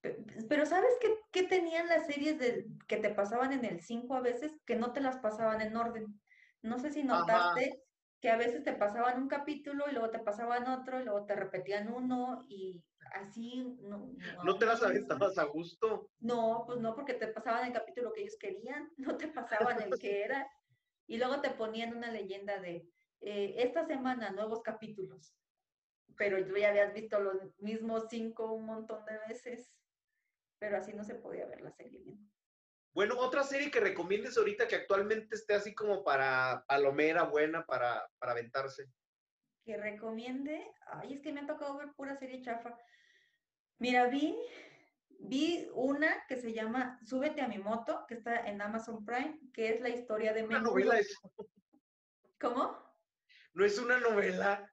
Pero 0.00 0.66
¿sabes 0.66 0.90
qué, 1.00 1.18
qué 1.32 1.42
tenían 1.44 1.88
las 1.88 2.06
series 2.06 2.38
de, 2.38 2.66
que 2.86 2.98
te 2.98 3.10
pasaban 3.10 3.52
en 3.52 3.64
el 3.64 3.80
5 3.80 4.14
a 4.14 4.20
veces? 4.20 4.52
Que 4.64 4.76
no 4.76 4.92
te 4.92 5.00
las 5.00 5.18
pasaban 5.18 5.60
en 5.60 5.76
orden. 5.76 6.20
No 6.62 6.78
sé 6.78 6.90
si 6.90 7.02
notaste 7.02 7.82
que 8.20 8.30
a 8.30 8.36
veces 8.36 8.64
te 8.64 8.72
pasaban 8.72 9.22
un 9.22 9.28
capítulo 9.28 9.84
y 9.88 9.92
luego 9.92 10.10
te 10.10 10.18
pasaban 10.18 10.66
otro 10.68 11.00
y 11.00 11.04
luego 11.04 11.24
te 11.24 11.36
repetían 11.36 11.92
uno 11.92 12.44
y 12.48 12.82
así. 13.12 13.76
¿No, 13.80 14.12
no, 14.44 14.58
te 14.58 14.66
las 14.66 14.82
aventabas 14.82 15.38
a 15.38 15.44
gusto? 15.44 16.10
No, 16.20 16.64
pues 16.66 16.80
no, 16.80 16.94
porque 16.94 17.14
te 17.14 17.28
pasaban 17.28 17.66
el 17.66 17.72
capítulo 17.72 18.12
que 18.12 18.22
ellos 18.22 18.36
querían, 18.38 18.90
no 18.96 19.16
te 19.16 19.28
pasaban 19.28 19.80
el 19.82 19.98
que 19.98 20.22
era. 20.22 20.48
Y 21.06 21.16
luego 21.16 21.40
te 21.40 21.50
ponían 21.50 21.96
una 21.96 22.10
leyenda 22.10 22.60
de 22.60 22.86
eh, 23.20 23.54
esta 23.58 23.86
semana 23.86 24.30
nuevos 24.30 24.62
capítulos, 24.62 25.34
pero 26.16 26.44
tú 26.44 26.56
ya 26.56 26.68
habías 26.68 26.92
visto 26.92 27.18
los 27.18 27.36
mismos 27.58 28.04
cinco 28.10 28.52
un 28.52 28.66
montón 28.66 29.04
de 29.06 29.18
veces, 29.26 29.72
pero 30.58 30.76
así 30.76 30.92
no 30.92 31.04
se 31.04 31.14
podía 31.14 31.46
ver 31.46 31.60
la 31.60 31.72
serie 31.72 32.00
bien. 32.00 32.30
Bueno, 32.92 33.16
otra 33.18 33.44
serie 33.44 33.70
que 33.70 33.80
recomiendes 33.80 34.36
ahorita 34.36 34.66
que 34.66 34.76
actualmente 34.76 35.36
esté 35.36 35.54
así 35.54 35.74
como 35.74 36.02
para 36.02 36.64
palomera 36.66 37.24
buena 37.24 37.64
para, 37.64 38.08
para 38.18 38.32
aventarse. 38.32 38.90
Que 39.64 39.76
recomiende, 39.76 40.68
ay, 40.86 41.14
es 41.14 41.20
que 41.20 41.32
me 41.32 41.40
ha 41.40 41.46
tocado 41.46 41.76
ver 41.76 41.92
pura 41.94 42.16
serie 42.16 42.42
chafa. 42.42 42.76
Mira, 43.78 44.08
vi, 44.08 44.36
vi 45.20 45.68
una 45.74 46.26
que 46.26 46.36
se 46.36 46.52
llama 46.52 46.98
Súbete 47.04 47.40
a 47.40 47.48
mi 47.48 47.58
moto, 47.58 48.04
que 48.08 48.14
está 48.14 48.48
en 48.48 48.60
Amazon 48.60 49.04
Prime, 49.04 49.38
que 49.52 49.68
es 49.68 49.80
la 49.80 49.90
historia 49.90 50.32
de 50.32 50.42
Una 50.42 50.60
novela 50.60 50.98
es. 50.98 51.14
¿Cómo? 52.40 52.76
No 53.52 53.64
es 53.64 53.78
una 53.78 54.00
novela. 54.00 54.72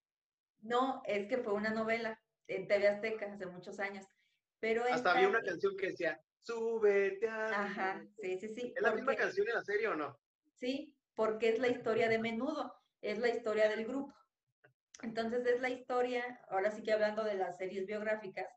No, 0.62 1.04
es 1.06 1.28
que 1.28 1.38
fue 1.38 1.54
una 1.54 1.70
novela 1.70 2.20
en 2.48 2.68
TV 2.68 2.88
Azteca 2.88 3.32
hace 3.32 3.46
muchos 3.46 3.80
años. 3.80 4.06
Pero 4.66 4.84
Hasta 4.86 5.12
había 5.12 5.30
una 5.30 5.44
canción 5.44 5.78
que 5.78 5.92
decía, 5.92 6.20
súbete 6.42 7.30
a... 7.30 7.66
Ajá, 7.66 8.04
sí, 8.20 8.40
sí, 8.40 8.48
sí. 8.48 8.74
¿Es 8.76 8.82
la 8.82 8.96
misma 8.96 9.16
canción 9.16 9.48
en 9.48 9.54
la 9.54 9.62
serie 9.62 9.90
o 9.90 9.96
no? 9.96 10.18
Sí, 10.56 10.92
porque 11.14 11.50
es 11.50 11.60
la 11.60 11.68
historia 11.68 12.10
de 12.10 12.18
menudo, 12.18 12.74
es 13.00 13.20
la 13.20 13.30
historia 13.30 13.70
del 13.70 13.86
grupo. 13.86 14.16
Entonces 15.04 15.46
es 15.46 15.62
la 15.62 15.70
historia, 15.70 16.42
ahora 16.50 16.72
sí 16.72 16.82
que 16.82 16.94
hablando 16.94 17.24
de 17.24 17.36
las 17.36 17.58
series 17.58 17.86
biográficas, 17.86 18.48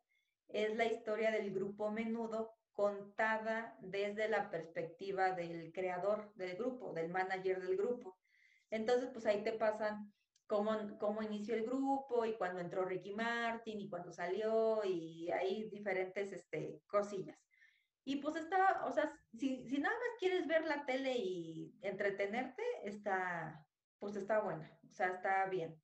es 0.49 0.75
la 0.77 0.87
historia 0.87 1.31
del 1.31 1.53
grupo 1.53 1.91
menudo 1.91 2.55
contada 2.73 3.77
desde 3.83 4.31
la 4.31 4.49
perspectiva 4.49 5.33
del 5.33 5.73
creador 5.75 6.33
del 6.37 6.57
grupo, 6.57 6.95
del 6.95 7.11
manager 7.11 7.61
del 7.61 7.77
grupo. 7.77 8.17
Entonces, 8.71 9.11
pues 9.13 9.27
ahí 9.27 9.45
te 9.45 9.53
pasan 9.53 10.11
cómo, 10.49 10.99
cómo 10.99 11.23
inició 11.23 11.55
el 11.55 11.65
grupo 11.65 12.25
y 12.25 12.35
cuando 12.35 12.61
entró 12.61 12.85
Ricky 12.85 13.15
Martin 13.15 13.81
y 13.81 13.89
cuando 13.89 14.11
salió 14.11 14.83
y 14.85 15.31
hay 15.31 15.69
diferentes 15.69 16.33
este, 16.33 16.83
cosillas. 16.89 17.39
Y 18.05 18.17
pues 18.17 18.37
está, 18.37 18.87
o 18.87 18.91
sea, 18.91 19.13
si, 19.35 19.69
si 19.69 19.79
nada 19.79 19.95
más 19.95 20.19
quieres 20.19 20.47
ver 20.47 20.65
la 20.65 20.87
tele 20.87 21.15
y 21.17 21.79
entretenerte, 21.83 22.63
está, 22.83 23.65
pues 23.99 24.17
está 24.17 24.41
buena, 24.41 24.77
o 24.89 24.93
sea, 24.93 25.09
está 25.09 25.47
bien. 25.47 25.79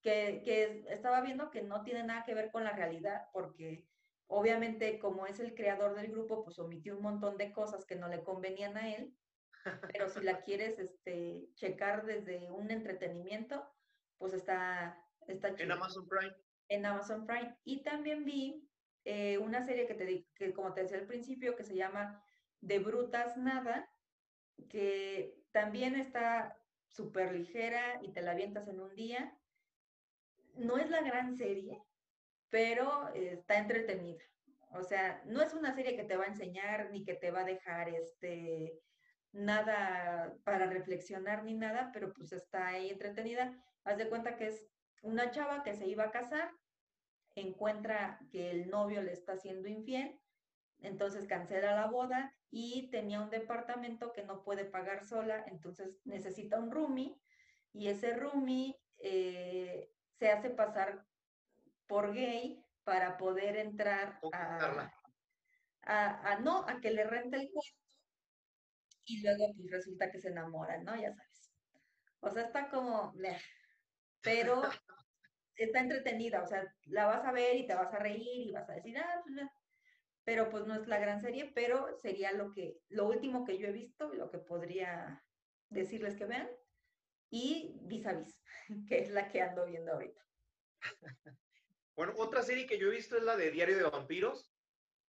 Que, 0.00 0.42
que 0.44 0.84
estaba 0.88 1.20
viendo 1.22 1.50
que 1.50 1.62
no 1.62 1.82
tiene 1.82 2.04
nada 2.04 2.24
que 2.24 2.34
ver 2.34 2.52
con 2.52 2.62
la 2.62 2.76
realidad, 2.76 3.22
porque 3.32 3.88
obviamente 4.28 4.98
como 5.00 5.26
es 5.26 5.40
el 5.40 5.54
creador 5.54 5.96
del 5.96 6.12
grupo, 6.12 6.44
pues 6.44 6.58
omitió 6.60 6.96
un 6.96 7.02
montón 7.02 7.36
de 7.36 7.52
cosas 7.52 7.84
que 7.84 7.96
no 7.96 8.06
le 8.08 8.22
convenían 8.22 8.76
a 8.76 8.94
él, 8.94 9.12
pero 9.92 10.08
si 10.08 10.20
la 10.20 10.42
quieres 10.42 10.78
este, 10.78 11.48
checar 11.54 12.04
desde 12.06 12.52
un 12.52 12.70
entretenimiento, 12.70 13.73
pues 14.18 14.32
está, 14.32 14.98
está 15.26 15.48
En 15.48 15.72
Amazon 15.72 16.08
Prime. 16.08 16.34
En 16.68 16.86
Amazon 16.86 17.26
Prime. 17.26 17.56
Y 17.64 17.82
también 17.82 18.24
vi 18.24 18.68
eh, 19.04 19.38
una 19.38 19.62
serie 19.62 19.86
que, 19.86 19.94
te, 19.94 20.26
que, 20.34 20.52
como 20.52 20.72
te 20.72 20.82
decía 20.82 20.98
al 20.98 21.06
principio, 21.06 21.56
que 21.56 21.64
se 21.64 21.74
llama 21.74 22.22
De 22.60 22.78
Brutas 22.78 23.36
Nada, 23.36 23.88
que 24.68 25.36
también 25.52 25.94
está 25.94 26.56
súper 26.88 27.32
ligera 27.32 28.00
y 28.02 28.12
te 28.12 28.22
la 28.22 28.32
avientas 28.32 28.68
en 28.68 28.80
un 28.80 28.94
día. 28.94 29.36
No 30.54 30.78
es 30.78 30.88
la 30.88 31.02
gran 31.02 31.36
serie, 31.36 31.82
pero 32.48 33.08
está 33.14 33.58
entretenida. 33.58 34.22
O 34.70 34.82
sea, 34.82 35.22
no 35.26 35.42
es 35.42 35.54
una 35.54 35.74
serie 35.74 35.96
que 35.96 36.04
te 36.04 36.16
va 36.16 36.24
a 36.24 36.28
enseñar 36.28 36.90
ni 36.90 37.04
que 37.04 37.14
te 37.14 37.30
va 37.30 37.40
a 37.40 37.44
dejar 37.44 37.88
este 37.88 38.80
nada 39.34 40.36
para 40.44 40.66
reflexionar 40.66 41.44
ni 41.44 41.54
nada, 41.54 41.90
pero 41.92 42.12
pues 42.14 42.32
está 42.32 42.68
ahí 42.68 42.90
entretenida. 42.90 43.52
Haz 43.84 43.98
de 43.98 44.08
cuenta 44.08 44.36
que 44.36 44.46
es 44.46 44.66
una 45.02 45.30
chava 45.32 45.62
que 45.62 45.74
se 45.74 45.86
iba 45.86 46.04
a 46.04 46.10
casar, 46.10 46.50
encuentra 47.34 48.20
que 48.30 48.50
el 48.50 48.70
novio 48.70 49.02
le 49.02 49.12
está 49.12 49.32
haciendo 49.32 49.68
infiel, 49.68 50.18
entonces 50.78 51.26
cancela 51.26 51.74
la 51.74 51.86
boda 51.86 52.32
y 52.50 52.90
tenía 52.90 53.20
un 53.20 53.30
departamento 53.30 54.12
que 54.12 54.22
no 54.22 54.44
puede 54.44 54.64
pagar 54.64 55.04
sola, 55.04 55.44
entonces 55.48 56.00
necesita 56.04 56.58
un 56.58 56.70
roomie 56.70 57.16
y 57.72 57.88
ese 57.88 58.14
roomie 58.14 58.78
eh, 58.98 59.90
se 60.12 60.30
hace 60.30 60.50
pasar 60.50 61.04
por 61.86 62.14
gay 62.14 62.62
para 62.84 63.16
poder 63.16 63.56
entrar 63.56 64.20
a, 64.32 64.88
a, 65.82 66.38
no, 66.38 66.64
a 66.68 66.80
que 66.80 66.92
le 66.92 67.04
rente 67.04 67.36
el 67.36 67.50
cuarto 67.50 67.83
y 69.04 69.22
luego 69.22 69.52
pues 69.54 69.70
resulta 69.70 70.10
que 70.10 70.18
se 70.18 70.28
enamoran, 70.28 70.84
¿no? 70.84 70.94
Ya 70.96 71.12
sabes. 71.12 71.52
O 72.20 72.30
sea, 72.30 72.42
está 72.42 72.68
como, 72.68 73.12
pero 74.22 74.62
está 75.56 75.80
entretenida, 75.80 76.42
o 76.42 76.46
sea, 76.46 76.64
la 76.86 77.06
vas 77.06 77.24
a 77.24 77.32
ver 77.32 77.56
y 77.56 77.66
te 77.66 77.74
vas 77.74 77.92
a 77.92 77.98
reír 77.98 78.48
y 78.48 78.52
vas 78.52 78.68
a 78.70 78.74
decir, 78.74 78.96
ah, 78.98 79.20
pues, 79.22 79.46
pero 80.24 80.48
pues 80.48 80.66
no 80.66 80.74
es 80.74 80.86
la 80.86 80.98
gran 80.98 81.20
serie, 81.20 81.52
pero 81.54 81.94
sería 81.98 82.32
lo 82.32 82.50
que, 82.50 82.78
lo 82.88 83.06
último 83.06 83.44
que 83.44 83.58
yo 83.58 83.68
he 83.68 83.72
visto, 83.72 84.12
lo 84.14 84.30
que 84.30 84.38
podría 84.38 85.22
decirles 85.68 86.16
que 86.16 86.24
vean, 86.24 86.48
y 87.30 87.78
Vis 87.82 88.06
a 88.06 88.14
Vis, 88.14 88.42
que 88.88 89.00
es 89.00 89.10
la 89.10 89.28
que 89.28 89.42
ando 89.42 89.66
viendo 89.66 89.92
ahorita. 89.92 90.22
Bueno, 91.96 92.12
otra 92.16 92.42
serie 92.42 92.66
que 92.66 92.76
yo 92.76 92.88
he 92.88 92.90
visto 92.90 93.16
es 93.16 93.22
la 93.22 93.36
de 93.36 93.52
Diario 93.52 93.76
de 93.76 93.84
Vampiros. 93.84 94.53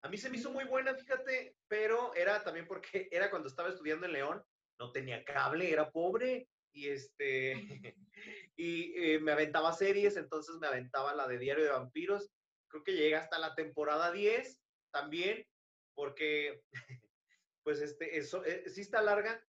A 0.06 0.08
mí 0.08 0.20
se 0.20 0.30
me 0.30 0.38
hizo 0.38 0.52
muy 0.52 0.66
buena, 0.66 0.94
fíjate, 0.94 1.58
pero 1.68 2.14
era 2.14 2.44
también 2.44 2.68
porque 2.68 3.10
era 3.12 3.32
cuando 3.32 3.48
estaba 3.48 3.70
estudiando 3.70 4.06
en 4.06 4.14
León, 4.14 4.46
no 4.80 4.92
tenía 4.92 5.26
cable, 5.26 5.72
era 5.72 5.90
pobre 5.90 6.48
y 6.72 6.90
este 6.90 7.54
y 8.56 8.94
eh, 9.04 9.20
me 9.20 9.32
aventaba 9.32 9.74
series, 9.74 10.16
entonces 10.16 10.58
me 10.58 10.68
aventaba 10.68 11.16
la 11.16 11.28
de 11.28 11.40
Diario 11.40 11.64
de 11.64 11.72
Vampiros. 11.72 12.30
Creo 12.68 12.84
que 12.84 12.94
llega 12.94 13.18
hasta 13.18 13.40
la 13.40 13.56
temporada 13.56 14.12
10 14.12 14.62
también, 14.92 15.48
porque 15.96 16.62
pues 17.64 17.82
este 17.82 18.20
eso 18.20 18.46
eh, 18.46 18.70
sí 18.70 18.82
está 18.82 19.02
larga, 19.02 19.44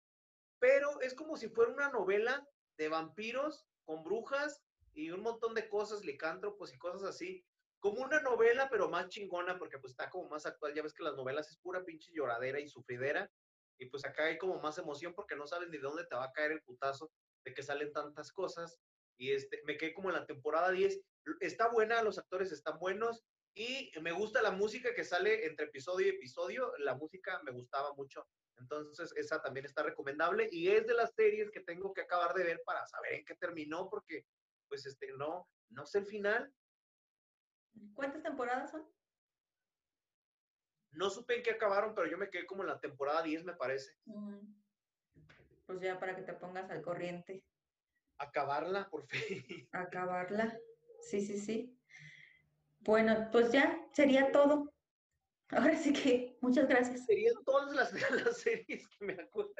pero 0.58 1.02
es 1.02 1.12
como 1.12 1.36
si 1.36 1.50
fuera 1.50 1.70
una 1.70 1.90
novela 1.90 2.48
de 2.78 2.88
vampiros 2.88 3.66
con 3.84 4.02
brujas 4.04 4.64
y 4.94 5.10
un 5.10 5.20
montón 5.20 5.52
de 5.52 5.68
cosas, 5.68 6.02
licántropos 6.02 6.72
y 6.72 6.78
cosas 6.78 7.02
así. 7.02 7.44
Como 7.80 8.02
una 8.02 8.20
novela, 8.20 8.68
pero 8.70 8.88
más 8.88 9.08
chingona, 9.08 9.58
porque 9.58 9.78
pues 9.78 9.92
está 9.92 10.10
como 10.10 10.28
más 10.28 10.46
actual. 10.46 10.74
Ya 10.74 10.82
ves 10.82 10.94
que 10.94 11.04
las 11.04 11.14
novelas 11.14 11.50
es 11.50 11.58
pura 11.58 11.84
pinche 11.84 12.12
lloradera 12.12 12.60
y 12.60 12.68
sufridera. 12.68 13.30
Y 13.78 13.86
pues 13.86 14.04
acá 14.04 14.24
hay 14.24 14.38
como 14.38 14.60
más 14.60 14.78
emoción 14.78 15.14
porque 15.14 15.36
no 15.36 15.46
sabes 15.46 15.68
ni 15.68 15.76
de 15.76 15.82
dónde 15.82 16.06
te 16.06 16.16
va 16.16 16.24
a 16.24 16.32
caer 16.32 16.52
el 16.52 16.62
putazo 16.62 17.12
de 17.44 17.54
que 17.54 17.62
salen 17.62 17.92
tantas 17.92 18.32
cosas. 18.32 18.78
Y 19.18 19.32
este, 19.32 19.62
me 19.64 19.76
quedé 19.76 19.94
como 19.94 20.08
en 20.10 20.16
la 20.16 20.26
temporada 20.26 20.70
10. 20.70 21.00
Está 21.40 21.68
buena, 21.68 22.02
los 22.02 22.18
actores 22.18 22.52
están 22.52 22.78
buenos. 22.78 23.24
Y 23.54 23.90
me 24.02 24.12
gusta 24.12 24.42
la 24.42 24.50
música 24.50 24.94
que 24.94 25.04
sale 25.04 25.46
entre 25.46 25.66
episodio 25.66 26.06
y 26.06 26.10
episodio. 26.10 26.72
La 26.78 26.94
música 26.94 27.40
me 27.42 27.52
gustaba 27.52 27.94
mucho. 27.94 28.26
Entonces, 28.58 29.12
esa 29.16 29.40
también 29.40 29.66
está 29.66 29.82
recomendable. 29.82 30.48
Y 30.50 30.68
es 30.68 30.86
de 30.86 30.94
las 30.94 31.14
series 31.14 31.50
que 31.50 31.60
tengo 31.60 31.92
que 31.94 32.02
acabar 32.02 32.34
de 32.34 32.44
ver 32.44 32.62
para 32.64 32.86
saber 32.86 33.14
en 33.14 33.24
qué 33.24 33.34
terminó, 33.34 33.88
porque, 33.88 34.26
pues, 34.68 34.84
este, 34.86 35.08
no, 35.12 35.48
no 35.70 35.86
sé 35.86 35.98
el 35.98 36.06
final. 36.06 36.52
¿Cuántas 37.94 38.22
temporadas 38.22 38.70
son? 38.70 38.86
No 40.92 41.10
supe 41.10 41.36
en 41.36 41.42
qué 41.42 41.50
acabaron, 41.50 41.94
pero 41.94 42.08
yo 42.08 42.16
me 42.16 42.30
quedé 42.30 42.46
como 42.46 42.62
en 42.62 42.68
la 42.68 42.80
temporada 42.80 43.22
10, 43.22 43.44
me 43.44 43.54
parece. 43.54 43.92
Pues 45.66 45.80
ya 45.80 45.98
para 45.98 46.16
que 46.16 46.22
te 46.22 46.32
pongas 46.32 46.70
al 46.70 46.82
corriente. 46.82 47.44
Acabarla, 48.18 48.88
por 48.88 49.06
fin. 49.06 49.68
Acabarla. 49.72 50.58
Sí, 51.00 51.20
sí, 51.20 51.38
sí. 51.38 51.78
Bueno, 52.80 53.28
pues 53.30 53.52
ya 53.52 53.86
sería 53.92 54.32
todo. 54.32 54.72
Ahora 55.50 55.76
sí 55.76 55.92
que 55.92 56.38
muchas 56.40 56.66
gracias. 56.66 57.04
Serían 57.04 57.34
todas 57.44 57.74
las, 57.74 57.92
las 58.24 58.38
series 58.38 58.88
que 58.88 59.04
me 59.04 59.12
acuerdo. 59.14 59.52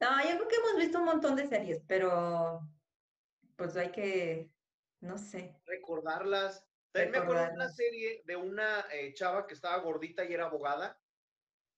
No, 0.00 0.22
yo 0.22 0.36
creo 0.36 0.48
que 0.48 0.56
hemos 0.56 0.76
visto 0.76 0.98
un 0.98 1.04
montón 1.04 1.36
de 1.36 1.46
series, 1.46 1.82
pero 1.86 2.60
pues 3.56 3.76
hay 3.76 3.92
que, 3.92 4.50
no 5.00 5.18
sé. 5.18 5.59
Recordarlas. 5.90 6.64
También 6.92 7.12
me 7.12 7.18
acuerdo 7.18 7.46
de 7.46 7.54
una 7.54 7.68
serie 7.68 8.22
de 8.24 8.36
una 8.36 8.86
eh, 8.92 9.12
chava 9.14 9.46
que 9.46 9.54
estaba 9.54 9.82
gordita 9.82 10.24
y 10.24 10.34
era 10.34 10.46
abogada. 10.46 11.00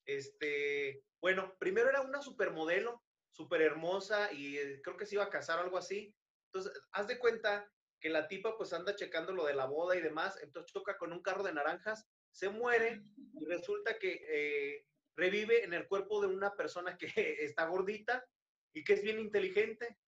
Este, 0.06 1.04
bueno, 1.20 1.54
primero 1.58 1.88
era 1.88 2.02
una 2.02 2.20
supermodelo, 2.20 3.02
súper 3.30 3.62
hermosa 3.62 4.32
y 4.32 4.58
eh, 4.58 4.80
creo 4.82 4.96
que 4.96 5.06
se 5.06 5.14
iba 5.14 5.24
a 5.24 5.30
casar 5.30 5.58
o 5.58 5.62
algo 5.62 5.78
así. 5.78 6.14
Entonces, 6.46 6.82
haz 6.92 7.06
de 7.06 7.18
cuenta 7.18 7.70
que 8.00 8.10
la 8.10 8.28
tipa 8.28 8.56
pues 8.56 8.72
anda 8.72 8.96
checando 8.96 9.32
lo 9.32 9.46
de 9.46 9.54
la 9.54 9.66
boda 9.66 9.96
y 9.96 10.02
demás, 10.02 10.38
entonces 10.42 10.72
choca 10.72 10.98
con 10.98 11.12
un 11.12 11.22
carro 11.22 11.42
de 11.42 11.54
naranjas, 11.54 12.06
se 12.32 12.48
muere 12.50 13.02
y 13.40 13.44
resulta 13.46 13.98
que 13.98 14.24
eh, 14.28 14.86
revive 15.16 15.64
en 15.64 15.72
el 15.72 15.86
cuerpo 15.86 16.20
de 16.20 16.26
una 16.26 16.54
persona 16.54 16.98
que 16.98 17.06
está 17.40 17.66
gordita 17.66 18.26
y 18.74 18.84
que 18.84 18.94
es 18.94 19.02
bien 19.02 19.20
inteligente. 19.20 19.98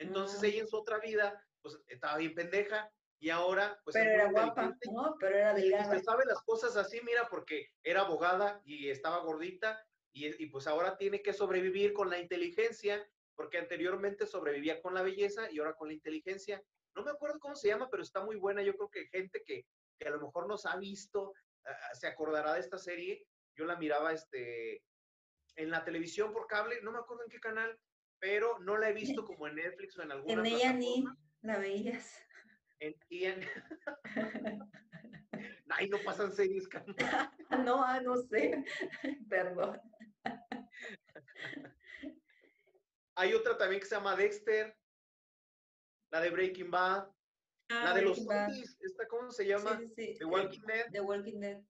Entonces 0.00 0.42
ella 0.42 0.60
en 0.60 0.68
su 0.68 0.76
otra 0.76 0.98
vida 0.98 1.44
pues 1.60 1.78
estaba 1.88 2.16
bien 2.18 2.34
pendeja 2.34 2.90
y 3.20 3.30
ahora, 3.30 3.78
pues. 3.84 3.94
Pero 3.94 4.10
era 4.10 4.30
guapa, 4.30 4.76
¿no? 4.92 5.16
Pero 5.18 5.36
era 5.36 5.54
delgada. 5.54 5.96
Y 5.96 6.02
sabe 6.02 6.24
las 6.24 6.42
cosas 6.42 6.76
así, 6.76 7.00
mira, 7.02 7.28
porque 7.28 7.68
era 7.82 8.02
abogada 8.02 8.60
y 8.64 8.88
estaba 8.90 9.18
gordita, 9.18 9.84
y, 10.12 10.46
pues 10.46 10.66
ahora 10.66 10.96
tiene 10.96 11.22
que 11.22 11.32
sobrevivir 11.32 11.92
con 11.92 12.10
la 12.10 12.18
inteligencia, 12.18 13.06
porque 13.34 13.58
anteriormente 13.58 14.26
sobrevivía 14.26 14.80
con 14.82 14.94
la 14.94 15.02
belleza 15.02 15.50
y 15.50 15.58
ahora 15.58 15.74
con 15.74 15.88
la 15.88 15.94
inteligencia. 15.94 16.62
No 16.94 17.04
me 17.04 17.10
acuerdo 17.10 17.38
cómo 17.38 17.54
se 17.54 17.68
llama, 17.68 17.88
pero 17.90 18.02
está 18.02 18.24
muy 18.24 18.36
buena. 18.36 18.62
Yo 18.62 18.74
creo 18.74 18.90
que 18.90 19.06
gente 19.06 19.42
que, 19.44 19.64
que 19.98 20.08
a 20.08 20.10
lo 20.10 20.20
mejor 20.20 20.48
nos 20.48 20.66
ha 20.66 20.76
visto 20.76 21.32
ah, 21.64 21.94
se 21.94 22.08
acordará 22.08 22.54
de 22.54 22.60
esta 22.60 22.78
serie. 22.78 23.24
Yo 23.54 23.64
la 23.64 23.76
miraba 23.76 24.12
este, 24.12 24.82
en 25.56 25.70
la 25.70 25.84
televisión 25.84 26.32
por 26.32 26.46
cable, 26.46 26.80
no 26.82 26.92
me 26.92 26.98
acuerdo 26.98 27.24
en 27.24 27.30
qué 27.30 27.38
canal, 27.38 27.78
pero 28.18 28.58
no 28.60 28.76
la 28.76 28.90
he 28.90 28.92
visto 28.92 29.24
como 29.26 29.46
en 29.46 29.56
Netflix 29.56 29.96
o 29.98 30.02
en 30.02 30.12
alguna 30.12 30.40
En 30.40 30.46
ella 30.46 30.72
ni 30.72 31.04
la 31.42 31.58
veías 31.58 32.27
en 32.80 32.94
Ian. 33.08 33.40
no, 35.66 35.74
Ay, 35.76 35.88
no 35.88 35.98
pasan 36.04 36.32
series, 36.32 36.68
no, 37.64 37.82
ah, 37.84 38.00
no 38.00 38.16
sé. 38.16 38.64
Perdón. 39.28 39.80
Hay 43.14 43.34
otra 43.34 43.56
también 43.56 43.80
que 43.80 43.86
se 43.86 43.96
llama 43.96 44.16
Dexter, 44.16 44.76
la 46.10 46.20
de 46.20 46.30
Breaking 46.30 46.70
Bad, 46.70 47.08
la 47.68 47.90
ah, 47.90 47.94
de 47.94 48.02
los 48.02 48.24
zombies, 48.24 48.78
¿esta 48.80 49.06
cómo 49.08 49.30
se 49.30 49.46
llama? 49.46 49.80
The 49.96 50.24
Walking 50.24 50.62
Dead. 50.66 50.86
The 50.92 51.00
Walking 51.00 51.40
Dead. 51.40 51.60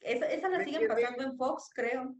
Esa, 0.00 0.26
esa 0.30 0.48
la 0.48 0.64
siguen 0.64 0.86
pasando 0.86 1.22
en 1.22 1.36
Fox, 1.36 1.70
creo. 1.74 2.14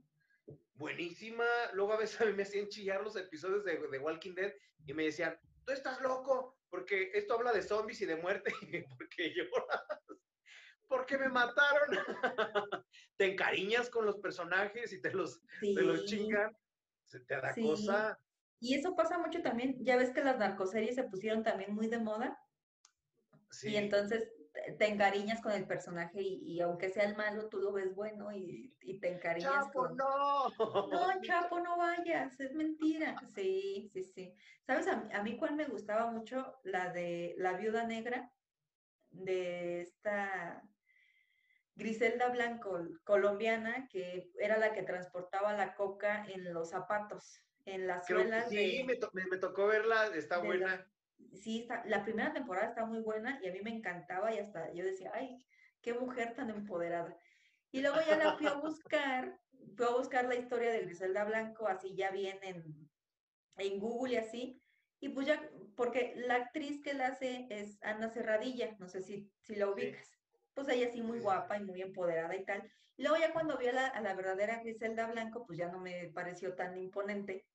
Buenísima. 0.74 1.44
Luego 1.74 1.92
a 1.92 1.98
veces 1.98 2.20
a 2.20 2.24
mí 2.24 2.32
me 2.32 2.42
hacían 2.42 2.68
chillar 2.68 3.02
los 3.02 3.16
episodios 3.16 3.64
de 3.64 3.76
The 3.76 3.98
Walking 3.98 4.34
Dead 4.34 4.52
y 4.86 4.94
me 4.94 5.04
decían, 5.04 5.38
tú 5.64 5.72
estás 5.72 6.00
loco, 6.00 6.58
porque 6.72 7.10
esto 7.12 7.34
habla 7.34 7.52
de 7.52 7.62
zombies 7.62 8.00
y 8.00 8.06
de 8.06 8.16
muerte, 8.16 8.50
porque 8.96 9.34
lloras, 9.34 9.82
porque 10.88 11.18
me 11.18 11.28
mataron. 11.28 11.90
te 13.18 13.26
encariñas 13.26 13.90
con 13.90 14.06
los 14.06 14.16
personajes 14.16 14.90
y 14.94 15.00
te 15.00 15.12
los, 15.12 15.42
te 15.60 15.82
los 15.82 16.06
chingan, 16.06 16.56
se 17.04 17.20
te 17.20 17.34
da 17.34 17.54
cosa. 17.54 18.18
Y 18.58 18.74
eso 18.74 18.96
pasa 18.96 19.18
mucho 19.18 19.42
también, 19.42 19.76
ya 19.84 19.96
ves 19.96 20.12
que 20.12 20.24
las 20.24 20.38
narcoseries 20.38 20.94
se 20.94 21.04
pusieron 21.04 21.42
también 21.42 21.74
muy 21.74 21.88
de 21.88 21.98
moda. 21.98 22.38
Sí. 23.50 23.68
Y 23.68 23.76
entonces 23.76 24.32
te 24.78 24.86
encariñas 24.86 25.40
con 25.40 25.52
el 25.52 25.66
personaje 25.66 26.20
y, 26.20 26.60
aunque 26.60 26.88
sea 26.88 27.04
el 27.04 27.16
malo, 27.16 27.48
tú 27.48 27.58
lo 27.58 27.72
ves 27.72 27.94
bueno 27.94 28.32
y, 28.32 28.74
te 29.00 29.08
encariñas. 29.08 29.52
Chapo, 29.52 29.88
no. 29.88 30.48
No, 30.58 31.20
Chapo, 31.22 31.60
no 31.60 31.76
vayas, 31.76 32.38
es 32.40 32.54
mentira. 32.54 33.16
Sí, 33.34 33.88
sí, 33.92 34.04
sí. 34.04 34.34
¿Sabes? 34.66 34.86
A, 34.88 35.22
mí 35.22 35.36
cuál 35.36 35.56
me 35.56 35.64
gustaba 35.64 36.10
mucho 36.10 36.58
la 36.62 36.92
de 36.92 37.34
La 37.38 37.54
Viuda 37.54 37.84
Negra, 37.84 38.30
de 39.10 39.80
esta 39.80 40.62
Griselda 41.74 42.28
Blanco, 42.28 42.80
colombiana, 43.04 43.88
que 43.88 44.30
era 44.38 44.58
la 44.58 44.72
que 44.72 44.82
transportaba 44.82 45.52
la 45.54 45.74
coca 45.74 46.24
en 46.28 46.52
los 46.52 46.70
zapatos, 46.70 47.40
en 47.64 47.86
las 47.86 48.06
suelas. 48.06 48.48
Sí, 48.48 48.84
me, 48.84 49.24
me, 49.26 49.38
tocó 49.38 49.66
verla, 49.66 50.06
está 50.14 50.38
buena 50.38 50.86
sí, 51.34 51.66
la 51.84 52.04
primera 52.04 52.32
temporada 52.32 52.68
está 52.68 52.84
muy 52.84 53.00
buena 53.00 53.38
y 53.42 53.48
a 53.48 53.52
mí 53.52 53.60
me 53.62 53.70
encantaba 53.70 54.34
y 54.34 54.38
hasta 54.38 54.72
yo 54.72 54.84
decía, 54.84 55.10
ay, 55.14 55.44
qué 55.80 55.94
mujer 55.94 56.34
tan 56.34 56.50
empoderada. 56.50 57.16
Y 57.70 57.80
luego 57.80 57.98
ya 58.06 58.16
la 58.16 58.36
fui 58.36 58.46
a 58.46 58.54
buscar, 58.54 59.38
fui 59.76 59.86
a 59.86 59.90
buscar 59.90 60.26
la 60.26 60.36
historia 60.36 60.70
de 60.70 60.82
Griselda 60.82 61.24
Blanco, 61.24 61.68
así 61.68 61.94
ya 61.94 62.10
bien 62.10 62.38
en, 62.42 62.90
en 63.56 63.80
Google 63.80 64.14
y 64.14 64.16
así. 64.16 64.62
Y 65.00 65.08
pues 65.08 65.26
ya, 65.26 65.42
porque 65.74 66.14
la 66.16 66.36
actriz 66.36 66.80
que 66.82 66.94
la 66.94 67.08
hace 67.08 67.46
es 67.50 67.82
Ana 67.82 68.08
Cerradilla, 68.10 68.76
no 68.78 68.88
sé 68.88 69.02
si, 69.02 69.30
si 69.40 69.56
la 69.56 69.68
ubicas. 69.68 70.16
Pues 70.54 70.68
ella 70.68 70.90
sí 70.92 71.02
muy 71.02 71.18
guapa 71.18 71.58
y 71.58 71.64
muy 71.64 71.82
empoderada 71.82 72.36
y 72.36 72.44
tal. 72.44 72.70
Y 72.96 73.02
luego 73.02 73.18
ya 73.18 73.32
cuando 73.32 73.56
vi 73.56 73.66
a 73.68 73.72
la, 73.72 73.86
a 73.86 74.00
la 74.00 74.14
verdadera 74.14 74.62
Griselda 74.62 75.06
Blanco, 75.06 75.44
pues 75.46 75.58
ya 75.58 75.68
no 75.68 75.80
me 75.80 76.10
pareció 76.14 76.54
tan 76.54 76.76
imponente 76.76 77.46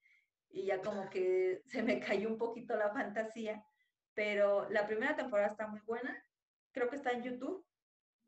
y 0.50 0.66
ya 0.66 0.82
como 0.82 1.10
que 1.10 1.62
se 1.66 1.84
me 1.84 2.00
cayó 2.00 2.30
un 2.30 2.38
poquito 2.38 2.76
la 2.76 2.92
fantasía, 2.92 3.64
pero 4.14 4.70
la 4.70 4.86
primera 4.88 5.16
temporada 5.16 5.50
está 5.50 5.68
muy 5.68 5.82
buena, 5.82 6.24
creo 6.72 6.90
que 6.90 6.96
está 6.96 7.12
en 7.12 7.24
YouTube, 7.24 7.66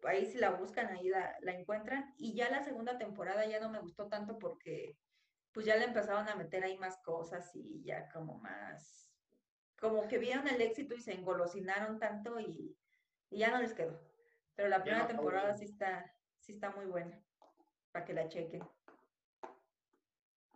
ahí 0.04 0.26
si 0.26 0.38
la 0.38 0.52
buscan, 0.52 0.88
ahí 0.88 1.10
la, 1.10 1.36
la 1.42 1.54
encuentran, 1.54 2.14
y 2.18 2.34
ya 2.36 2.50
la 2.50 2.64
segunda 2.64 2.98
temporada 2.98 3.46
ya 3.46 3.60
no 3.60 3.70
me 3.70 3.80
gustó 3.80 4.08
tanto 4.08 4.38
porque 4.38 4.98
pues 5.52 5.66
ya 5.66 5.76
le 5.78 5.86
empezaron 5.86 6.30
a 6.30 6.36
meter 6.36 6.64
ahí 6.64 6.78
más 6.78 6.98
cosas 7.04 7.50
y 7.56 7.84
ya 7.84 8.10
como 8.10 8.38
más, 8.38 9.10
como 9.80 10.08
que 10.08 10.18
vieron 10.18 10.48
el 10.48 10.62
éxito 10.62 10.94
y 10.94 11.02
se 11.02 11.14
engolosinaron 11.14 12.00
tanto 12.00 12.40
y, 12.40 12.78
y 13.30 13.40
ya 13.40 13.50
no 13.50 13.62
les 13.62 13.74
quedó. 13.74 14.00
Pero 14.56 14.70
la 14.70 14.84
primera 14.84 15.08
temporada 15.08 15.54
sí 15.54 15.66
está, 15.66 16.14
sí 16.40 16.54
está 16.54 16.70
muy 16.72 16.86
buena, 16.86 17.20
para 17.92 18.06
que 18.06 18.14
la 18.14 18.28
chequen 18.28 18.62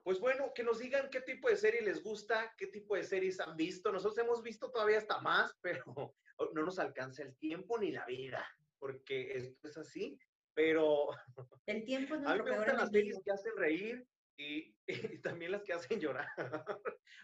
pues 0.03 0.19
bueno, 0.19 0.51
que 0.53 0.63
nos 0.63 0.79
digan 0.79 1.09
qué 1.09 1.21
tipo 1.21 1.49
de 1.49 1.55
serie 1.55 1.81
les 1.81 2.03
gusta, 2.03 2.53
qué 2.57 2.67
tipo 2.67 2.95
de 2.95 3.03
series 3.03 3.39
han 3.39 3.55
visto. 3.55 3.91
Nosotros 3.91 4.17
hemos 4.17 4.43
visto 4.43 4.69
todavía 4.69 4.97
hasta 4.97 5.19
más, 5.21 5.55
pero 5.61 6.15
no 6.53 6.63
nos 6.63 6.79
alcanza 6.79 7.23
el 7.23 7.35
tiempo 7.37 7.77
ni 7.79 7.91
la 7.91 8.05
vida, 8.05 8.45
porque 8.79 9.37
esto 9.37 9.67
es 9.67 9.77
así. 9.77 10.19
Pero 10.53 11.07
el 11.65 11.85
tiempo 11.85 12.15
es 12.15 12.25
a 12.25 12.35
mí 12.35 12.43
me 12.43 12.55
gustan 12.55 12.77
las 12.77 12.91
series 12.91 13.19
que 13.23 13.31
hacen 13.31 13.53
reír 13.55 14.05
y, 14.37 14.75
también 15.21 15.51
las 15.51 15.63
que 15.63 15.73
hacen 15.73 15.99
llorar. 15.99 16.27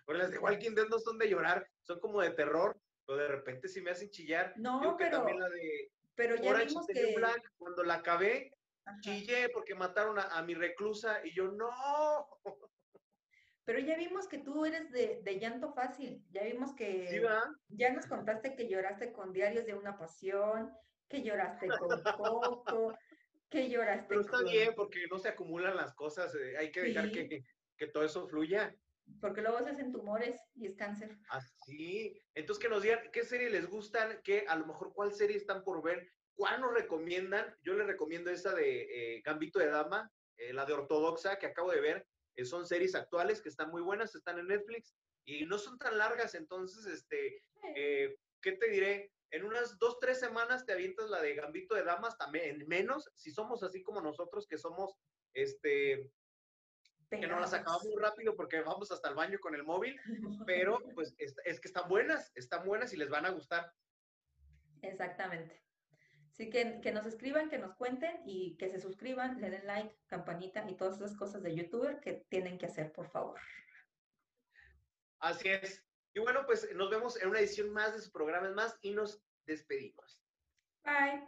Pero 0.05 0.17
las 0.17 0.31
de 0.31 0.39
Walking 0.39 0.73
Dead 0.73 0.87
no 0.87 0.99
son 0.99 1.17
de 1.17 1.29
llorar, 1.29 1.67
son 1.83 1.99
como 1.99 2.21
de 2.21 2.31
terror, 2.31 2.79
pero 3.05 3.19
de 3.19 3.27
repente 3.27 3.67
sí 3.67 3.81
me 3.81 3.91
hacen 3.91 4.09
chillar. 4.09 4.53
No, 4.57 4.95
pero 4.97 5.17
también 5.17 5.39
la 5.39 5.49
de 5.49 5.91
pero 6.19 6.35
ya 6.35 6.53
vimos 6.53 6.85
que 6.85 7.15
Black, 7.15 7.49
cuando 7.57 7.81
la 7.85 7.93
acabé, 7.93 8.51
chillé 9.01 9.49
porque 9.49 9.75
mataron 9.75 10.17
a, 10.19 10.41
mi 10.43 10.53
reclusa 10.53 11.25
y 11.25 11.33
yo 11.33 11.51
no. 11.51 11.69
Pero 13.65 13.79
ya 13.79 13.95
vimos 13.97 14.27
que 14.27 14.39
tú 14.39 14.65
eres 14.65 14.91
de, 14.91 15.39
llanto 15.39 15.73
fácil, 15.73 16.25
ya 16.31 16.43
vimos 16.43 16.73
que 16.73 17.21
ya 17.67 17.93
nos 17.93 18.07
contaste 18.07 18.55
que 18.55 18.67
lloraste 18.67 19.11
con 19.11 19.31
Diarios 19.31 19.65
de 19.67 19.75
una 19.75 19.95
Pasión, 19.95 20.71
que 21.07 21.21
lloraste 21.21 21.67
con 21.67 22.01
Coco, 22.17 22.97
que 23.47 23.69
lloraste 23.69 24.07
Pero 24.07 24.21
está 24.21 24.41
bien 24.41 24.73
porque 24.75 25.05
no 25.11 25.19
se 25.19 25.29
acumulan 25.29 25.75
las 25.75 25.93
cosas, 25.93 26.33
eh, 26.33 26.57
hay 26.57 26.71
que 26.71 26.81
dejar 26.81 27.11
que, 27.11 27.45
que 27.77 27.87
todo 27.87 28.03
eso 28.03 28.27
fluya. 28.27 28.75
Porque 29.21 29.41
luego 29.41 29.59
se 29.59 29.71
hacen 29.71 29.91
tumores 29.91 30.39
y 30.55 30.67
es 30.67 30.75
cáncer. 30.75 31.17
Así. 31.29 32.13
Ah, 32.15 32.29
Entonces 32.35 32.61
que 32.61 32.69
nos 32.69 32.81
digan 32.81 32.99
qué 33.11 33.23
serie 33.23 33.49
les 33.49 33.67
gustan, 33.67 34.19
qué 34.23 34.45
a 34.47 34.55
lo 34.55 34.65
mejor 34.65 34.93
cuál 34.93 35.11
serie 35.13 35.37
están 35.37 35.63
por 35.63 35.83
ver, 35.83 36.11
cuál 36.39 36.61
nos 36.61 36.73
recomiendan. 36.73 37.53
Yo 37.63 37.73
les 37.73 37.85
recomiendo 37.85 38.31
esa 38.31 38.55
de 38.55 39.17
eh, 39.17 39.21
Gambito 39.25 39.59
de 39.59 39.67
Dama, 39.67 40.09
eh, 40.37 40.53
la 40.53 40.65
de 40.65 40.71
Ortodoxa 40.71 41.37
que 41.37 41.47
acabo 41.47 41.69
de 41.69 41.81
ver. 41.81 42.07
Eh, 42.37 42.45
son 42.45 42.65
series 42.65 42.95
actuales 42.95 43.41
que 43.41 43.49
están 43.49 43.69
muy 43.69 43.81
buenas, 43.81 44.15
están 44.15 44.39
en 44.39 44.47
Netflix 44.47 44.95
y 45.25 45.45
no 45.45 45.57
son 45.57 45.77
tan 45.77 45.97
largas, 45.97 46.35
entonces, 46.35 46.85
este, 46.85 47.43
¿qué 48.41 48.51
te 48.53 48.69
diré? 48.69 49.11
En 49.31 49.43
unas 49.43 49.77
dos, 49.79 49.99
tres 49.99 50.17
semanas 50.21 50.65
te 50.65 50.71
avientas 50.71 51.09
la 51.09 51.21
de 51.21 51.35
Gambito 51.35 51.75
de 51.75 51.83
Damas, 51.83 52.17
también, 52.17 52.61
en 52.61 52.67
menos, 52.69 53.11
si 53.15 53.31
somos 53.31 53.61
así 53.61 53.83
como 53.83 53.99
nosotros, 53.99 54.47
que 54.47 54.57
somos, 54.57 54.95
este, 55.33 56.09
que 57.09 57.27
no 57.27 57.37
las 57.37 57.53
acabamos 57.53 57.85
muy 57.85 58.01
rápido 58.01 58.35
porque 58.37 58.61
vamos 58.61 58.91
hasta 58.91 59.09
el 59.09 59.15
baño 59.15 59.39
con 59.39 59.55
el 59.55 59.65
móvil, 59.65 59.99
pero 60.47 60.79
pues 60.95 61.13
es, 61.17 61.35
es, 61.43 61.59
que 61.59 61.67
están 61.67 61.89
buenas, 61.89 62.31
están 62.33 62.65
buenas 62.65 62.93
y 62.93 62.97
les 62.97 63.09
van 63.09 63.25
a 63.25 63.31
gustar. 63.31 63.71
Exactamente. 64.81 65.68
Así 66.39 66.49
que, 66.49 66.79
que 66.79 66.93
nos 66.93 67.05
escriban, 67.05 67.49
que 67.49 67.57
nos 67.57 67.75
cuenten 67.75 68.21
y 68.25 68.55
que 68.55 68.69
se 68.69 68.79
suscriban, 68.79 69.41
le 69.41 69.49
den 69.49 69.67
like, 69.67 69.93
campanita 70.07 70.63
y 70.69 70.77
todas 70.77 70.95
esas 70.95 71.17
cosas 71.17 71.43
de 71.43 71.53
youtuber 71.53 71.99
que 71.99 72.25
tienen 72.29 72.57
que 72.57 72.65
hacer, 72.65 72.93
por 72.93 73.09
favor. 73.09 73.37
Así 75.19 75.49
es. 75.49 75.85
Y 76.13 76.21
bueno, 76.21 76.45
pues 76.45 76.73
nos 76.75 76.89
vemos 76.89 77.21
en 77.21 77.27
una 77.27 77.39
edición 77.39 77.71
más 77.71 77.93
de 77.93 77.99
su 77.99 78.09
programa 78.09 78.49
más 78.51 78.79
y 78.81 78.91
nos 78.91 79.21
despedimos. 79.45 80.23
Bye. 80.85 81.27